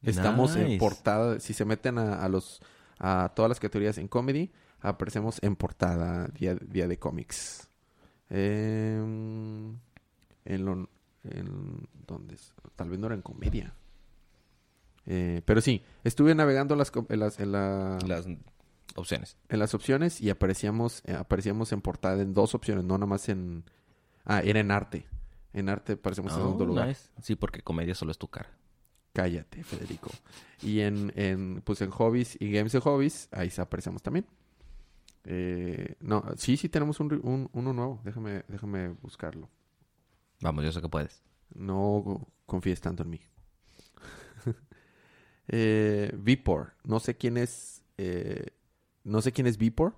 Estamos 0.02 0.56
en 0.56 0.78
portada. 0.78 1.40
Si 1.40 1.52
se 1.52 1.64
meten 1.64 1.98
a, 1.98 2.24
a 2.24 2.28
los 2.28 2.60
a 2.98 3.32
todas 3.34 3.48
las 3.48 3.60
categorías 3.60 3.98
en 3.98 4.08
comedy, 4.08 4.50
aparecemos 4.80 5.38
en 5.42 5.56
portada 5.56 6.28
día, 6.28 6.54
día 6.54 6.86
de 6.86 6.98
cómics. 6.98 7.68
Em, 8.28 9.76
en 10.44 10.64
lo, 10.64 10.88
en 11.24 11.88
¿dónde 12.06 12.34
es? 12.34 12.52
Tal 12.76 12.88
vez 12.90 12.98
no 12.98 13.06
era 13.06 13.14
en 13.14 13.22
comedia. 13.22 13.74
Eh, 15.06 15.42
pero 15.44 15.60
sí, 15.60 15.82
estuve 16.04 16.34
navegando 16.34 16.76
las, 16.76 16.92
en 17.08 17.20
las, 17.20 17.40
en 17.40 17.52
la- 17.52 17.98
Las 18.06 18.26
opciones. 18.94 19.36
en 19.48 19.58
las 19.58 19.74
opciones 19.74 20.20
y 20.20 20.30
aparecíamos, 20.30 21.02
eh, 21.06 21.14
aparecíamos 21.14 21.72
en 21.72 21.80
portada 21.80 22.20
en 22.22 22.32
dos 22.34 22.54
opciones, 22.54 22.84
no 22.84 22.96
nada 22.98 23.06
más 23.06 23.28
en... 23.28 23.64
Ah, 24.24 24.40
era 24.40 24.60
en 24.60 24.70
arte. 24.70 25.06
En 25.52 25.68
arte 25.68 25.94
aparecemos 25.94 26.32
en 26.32 26.38
Oh, 26.38 26.42
segundo 26.42 26.66
lugar. 26.66 26.88
nice. 26.88 27.08
Sí, 27.22 27.34
porque 27.34 27.62
comedia 27.62 27.94
solo 27.94 28.12
es 28.12 28.18
tu 28.18 28.28
cara. 28.28 28.50
Cállate, 29.20 29.62
Federico. 29.64 30.08
Y 30.62 30.80
en, 30.80 31.12
en, 31.14 31.60
pues 31.60 31.82
en 31.82 31.90
hobbies 31.90 32.40
y 32.40 32.50
games 32.50 32.72
de 32.72 32.80
hobbies, 32.80 33.28
ahí 33.32 33.52
aparecemos 33.58 34.02
también. 34.02 34.24
Eh, 35.24 35.96
no, 36.00 36.24
sí, 36.38 36.56
sí 36.56 36.70
tenemos 36.70 37.00
un, 37.00 37.50
uno 37.52 37.72
nuevo. 37.74 38.00
Déjame, 38.02 38.44
déjame 38.48 38.88
buscarlo. 39.02 39.50
Vamos, 40.40 40.64
yo 40.64 40.72
sé 40.72 40.80
que 40.80 40.88
puedes. 40.88 41.22
No 41.54 42.28
confíes 42.46 42.80
tanto 42.80 43.02
en 43.02 43.10
mí. 43.10 43.20
eh, 45.48 46.10
Vipor. 46.16 46.72
No 46.84 46.98
sé 46.98 47.18
quién 47.18 47.36
es. 47.36 47.84
eh, 47.98 48.54
no 49.04 49.20
sé 49.20 49.32
quién 49.32 49.48
es 49.48 49.58
Vipor. 49.58 49.96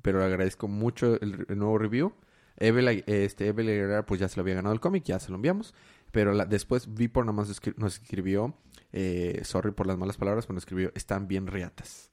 Pero 0.00 0.20
le 0.20 0.24
agradezco 0.24 0.66
mucho 0.66 1.20
el, 1.20 1.44
el 1.46 1.58
nuevo 1.58 1.76
review. 1.76 2.14
Evel, 2.56 3.04
este, 3.06 3.48
Evel 3.48 4.02
pues 4.06 4.18
ya 4.18 4.28
se 4.28 4.36
lo 4.36 4.42
había 4.42 4.54
ganado 4.54 4.72
el 4.72 4.80
cómic, 4.80 5.04
ya 5.04 5.18
se 5.18 5.28
lo 5.28 5.36
enviamos. 5.36 5.74
Pero 6.12 6.32
la- 6.32 6.46
después 6.46 6.92
Vipor 6.94 7.24
nomás 7.26 7.48
escri- 7.50 7.74
nos 7.76 8.00
escribió. 8.00 8.54
eh, 8.92 9.40
sorry 9.44 9.70
por 9.70 9.86
las 9.86 9.96
malas 9.98 10.16
palabras, 10.16 10.46
pero 10.46 10.54
nos 10.54 10.62
escribió. 10.62 10.90
Están 10.94 11.28
bien 11.28 11.46
reatas. 11.46 12.10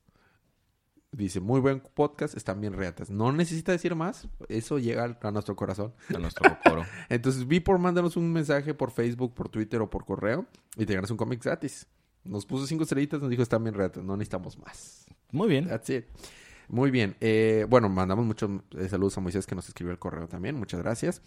Dice, 1.12 1.40
muy 1.40 1.62
buen 1.62 1.80
podcast, 1.80 2.36
están 2.36 2.60
bien 2.62 2.74
reatas. 2.74 3.10
No 3.10 3.32
necesita 3.32 3.72
decir 3.72 3.96
más. 3.96 4.28
Eso 4.50 4.78
llega 4.78 5.18
a 5.22 5.32
nuestro 5.32 5.56
corazón. 5.56 5.94
A 6.14 6.20
nuestro 6.20 6.56
coro. 6.64 6.84
Entonces, 7.10 7.48
vi 7.48 7.60
por 7.62 7.80
mándanos 7.80 8.18
un 8.18 8.32
mensaje 8.32 8.74
por 8.74 8.92
Facebook, 8.92 9.34
por 9.34 9.50
Twitter 9.50 9.82
o 9.82 9.90
por 9.90 10.06
correo 10.06 10.46
y 10.76 10.86
te 10.86 10.94
ganas 10.94 11.10
un 11.10 11.18
cómic 11.18 11.44
gratis. 11.44 11.88
Nos 12.24 12.46
puso 12.46 12.68
cinco 12.68 12.84
estrellitas, 12.84 13.22
nos 13.22 13.30
dijo 13.30 13.42
están 13.42 13.64
bien 13.64 13.74
reatas, 13.74 14.04
no 14.04 14.18
necesitamos 14.18 14.58
más. 14.60 15.06
Muy 15.32 15.48
bien. 15.48 15.68
That's 15.68 15.90
it. 15.90 16.06
Muy 16.68 16.92
bien. 16.92 17.16
Eh, 17.22 17.66
bueno, 17.70 17.88
mandamos 17.88 18.26
muchos 18.26 18.52
eh, 18.78 18.90
saludos 18.90 19.18
a 19.18 19.22
Moisés 19.22 19.48
que 19.48 19.56
nos 19.56 19.68
escribió 19.70 19.94
el 19.94 20.00
correo 20.00 20.28
también. 20.28 20.56
Muchas 20.58 20.82
gracias. 20.82 21.22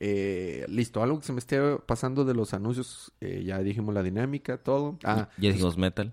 Eh, 0.00 0.64
listo, 0.68 1.02
algo 1.02 1.18
que 1.20 1.24
se 1.26 1.32
me 1.32 1.38
esté 1.38 1.58
pasando 1.86 2.24
de 2.24 2.34
los 2.34 2.52
anuncios. 2.54 3.12
eh, 3.20 3.42
ya 3.44 3.58
dijimos 3.60 3.94
la 3.94 4.02
dinámica, 4.02 4.58
todo. 4.58 4.98
Ah, 5.04 5.28
Ya 5.38 5.50
dijimos 5.50 5.76
metal. 5.78 6.12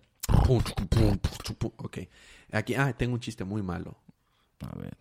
ok. 1.78 1.98
Aquí, 2.52 2.76
ah, 2.76 2.94
tengo 2.98 3.14
un 3.14 3.20
chiste 3.20 3.44
muy 3.44 3.62
malo. 3.62 3.98
A 4.62 4.78
ver. 4.78 4.98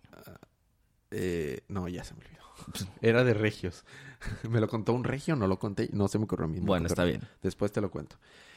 Eh, 1.10 1.60
no, 1.68 1.88
ya 1.88 2.04
se 2.04 2.14
me 2.14 2.20
olvidó. 2.24 2.40
Era 3.02 3.24
de 3.24 3.34
regios. 3.34 3.84
¿Me 4.48 4.60
lo 4.60 4.68
contó 4.68 4.92
un 4.92 5.04
regio? 5.04 5.36
No 5.36 5.46
lo 5.46 5.58
conté. 5.58 5.88
No 5.92 6.08
se 6.08 6.18
me 6.18 6.24
ocurrió 6.24 6.44
a 6.46 6.48
mí. 6.48 6.60
Bueno, 6.60 6.86
está 6.86 7.04
bien. 7.04 7.22
Después 7.42 7.72
te 7.72 7.80
lo 7.80 7.90
cuento. 7.90 8.16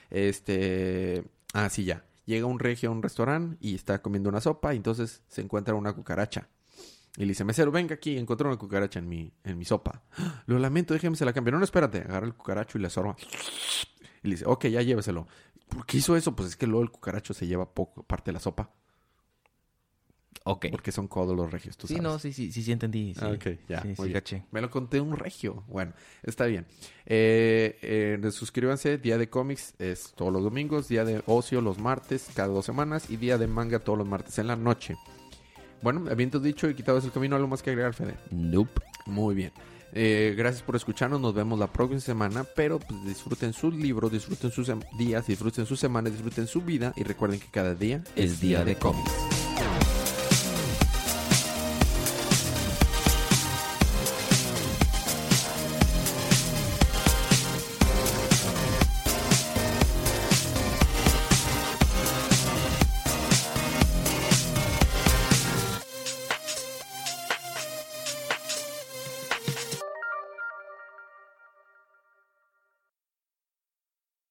Este. 0.09 1.23
Ah, 1.53 1.69
sí, 1.69 1.83
ya. 1.85 2.05
Llega 2.25 2.45
un 2.45 2.59
regio 2.59 2.89
a 2.89 2.91
un 2.93 3.03
restaurante 3.03 3.57
y 3.59 3.75
está 3.75 4.01
comiendo 4.01 4.29
una 4.29 4.39
sopa 4.39 4.73
y 4.73 4.77
entonces 4.77 5.21
se 5.27 5.41
encuentra 5.41 5.73
una 5.75 5.93
cucaracha. 5.93 6.47
Y 7.17 7.21
le 7.21 7.27
dice, 7.27 7.43
mesero, 7.43 7.71
venga 7.71 7.93
aquí, 7.95 8.17
encontré 8.17 8.47
una 8.47 8.57
cucaracha 8.57 8.97
en 8.99 9.07
mi, 9.07 9.31
en 9.43 9.57
mi 9.57 9.65
sopa. 9.65 10.01
"Ah, 10.17 10.43
Lo 10.47 10.57
lamento, 10.57 10.93
déjeme 10.95 11.15
se 11.15 11.25
la 11.25 11.33
cambiar. 11.33 11.53
No, 11.53 11.59
no, 11.59 11.65
espérate. 11.65 11.99
Agarra 11.99 12.25
el 12.25 12.33
cucaracho 12.33 12.77
y 12.77 12.81
le 12.81 12.89
sorba. 12.89 13.15
Y 14.23 14.29
le 14.29 14.35
dice, 14.35 14.45
ok, 14.47 14.67
ya 14.67 14.81
lléveselo. 14.81 15.27
¿Por 15.67 15.85
qué 15.85 15.97
hizo 15.97 16.15
eso? 16.15 16.33
Pues 16.33 16.47
es 16.49 16.55
que 16.55 16.65
luego 16.65 16.81
el 16.83 16.89
cucaracho 16.91 17.33
se 17.33 17.45
lleva 17.45 17.73
poco 17.73 18.03
parte 18.03 18.31
de 18.31 18.33
la 18.33 18.39
sopa. 18.39 18.71
Ok. 20.45 20.67
Porque 20.71 20.91
son 20.93 21.07
codos 21.09 21.35
los 21.35 21.51
regios, 21.51 21.75
tú 21.77 21.87
Sí, 21.87 21.95
sabes. 21.95 22.03
no, 22.03 22.19
sí, 22.19 22.31
sí, 22.33 22.51
sí, 22.51 22.63
sí 22.63 22.71
entendí. 22.71 23.13
Sí. 23.13 23.19
Ah, 23.21 23.29
ok, 23.29 23.47
ya, 23.67 23.81
Sí, 23.81 23.87
muy 23.89 23.95
sí, 23.95 24.03
bien. 24.03 24.13
caché. 24.13 24.45
Me 24.51 24.61
lo 24.61 24.69
conté 24.69 24.99
un 25.01 25.15
regio. 25.17 25.63
Bueno, 25.67 25.93
está 26.21 26.45
bien. 26.45 26.65
Eh, 27.05 27.77
eh, 27.81 28.31
suscríbanse. 28.31 28.97
Día 28.97 29.17
de 29.17 29.29
cómics 29.29 29.73
es 29.77 30.13
todos 30.15 30.31
los 30.33 30.43
domingos. 30.43 30.87
Día 30.87 31.05
de 31.05 31.21
ocio 31.25 31.59
los 31.61 31.79
martes, 31.79 32.29
cada 32.33 32.47
dos 32.49 32.65
semanas. 32.65 33.09
Y 33.09 33.17
día 33.17 33.37
de 33.37 33.47
manga 33.47 33.79
todos 33.79 33.97
los 33.99 34.07
martes 34.07 34.37
en 34.39 34.47
la 34.47 34.55
noche. 34.55 34.95
Bueno, 35.83 36.05
habiendo 36.09 36.39
dicho 36.39 36.69
y 36.69 36.75
quitado 36.75 36.97
ese 36.97 37.09
camino, 37.09 37.35
¿algo 37.35 37.47
más 37.47 37.61
que 37.61 37.69
agregar, 37.69 37.93
Fede? 37.93 38.15
Nope. 38.31 38.81
Muy 39.05 39.35
bien. 39.35 39.51
Eh, 39.91 40.33
gracias 40.35 40.63
por 40.63 40.75
escucharnos. 40.75 41.19
Nos 41.19 41.33
vemos 41.33 41.59
la 41.59 41.67
próxima 41.67 41.99
semana. 41.99 42.45
Pero 42.55 42.79
pues, 42.79 43.05
disfruten 43.05 43.53
sus 43.53 43.75
libros, 43.75 44.11
disfruten 44.11 44.49
sus 44.49 44.71
días, 44.97 45.27
disfruten 45.27 45.65
su 45.65 45.75
semana, 45.75 46.09
disfruten 46.09 46.47
su 46.47 46.61
vida. 46.61 46.93
Y 46.95 47.03
recuerden 47.03 47.39
que 47.39 47.47
cada 47.47 47.75
día 47.75 48.01
Es 48.15 48.39
día 48.39 48.63
de 48.63 48.75
cómics. 48.75 49.42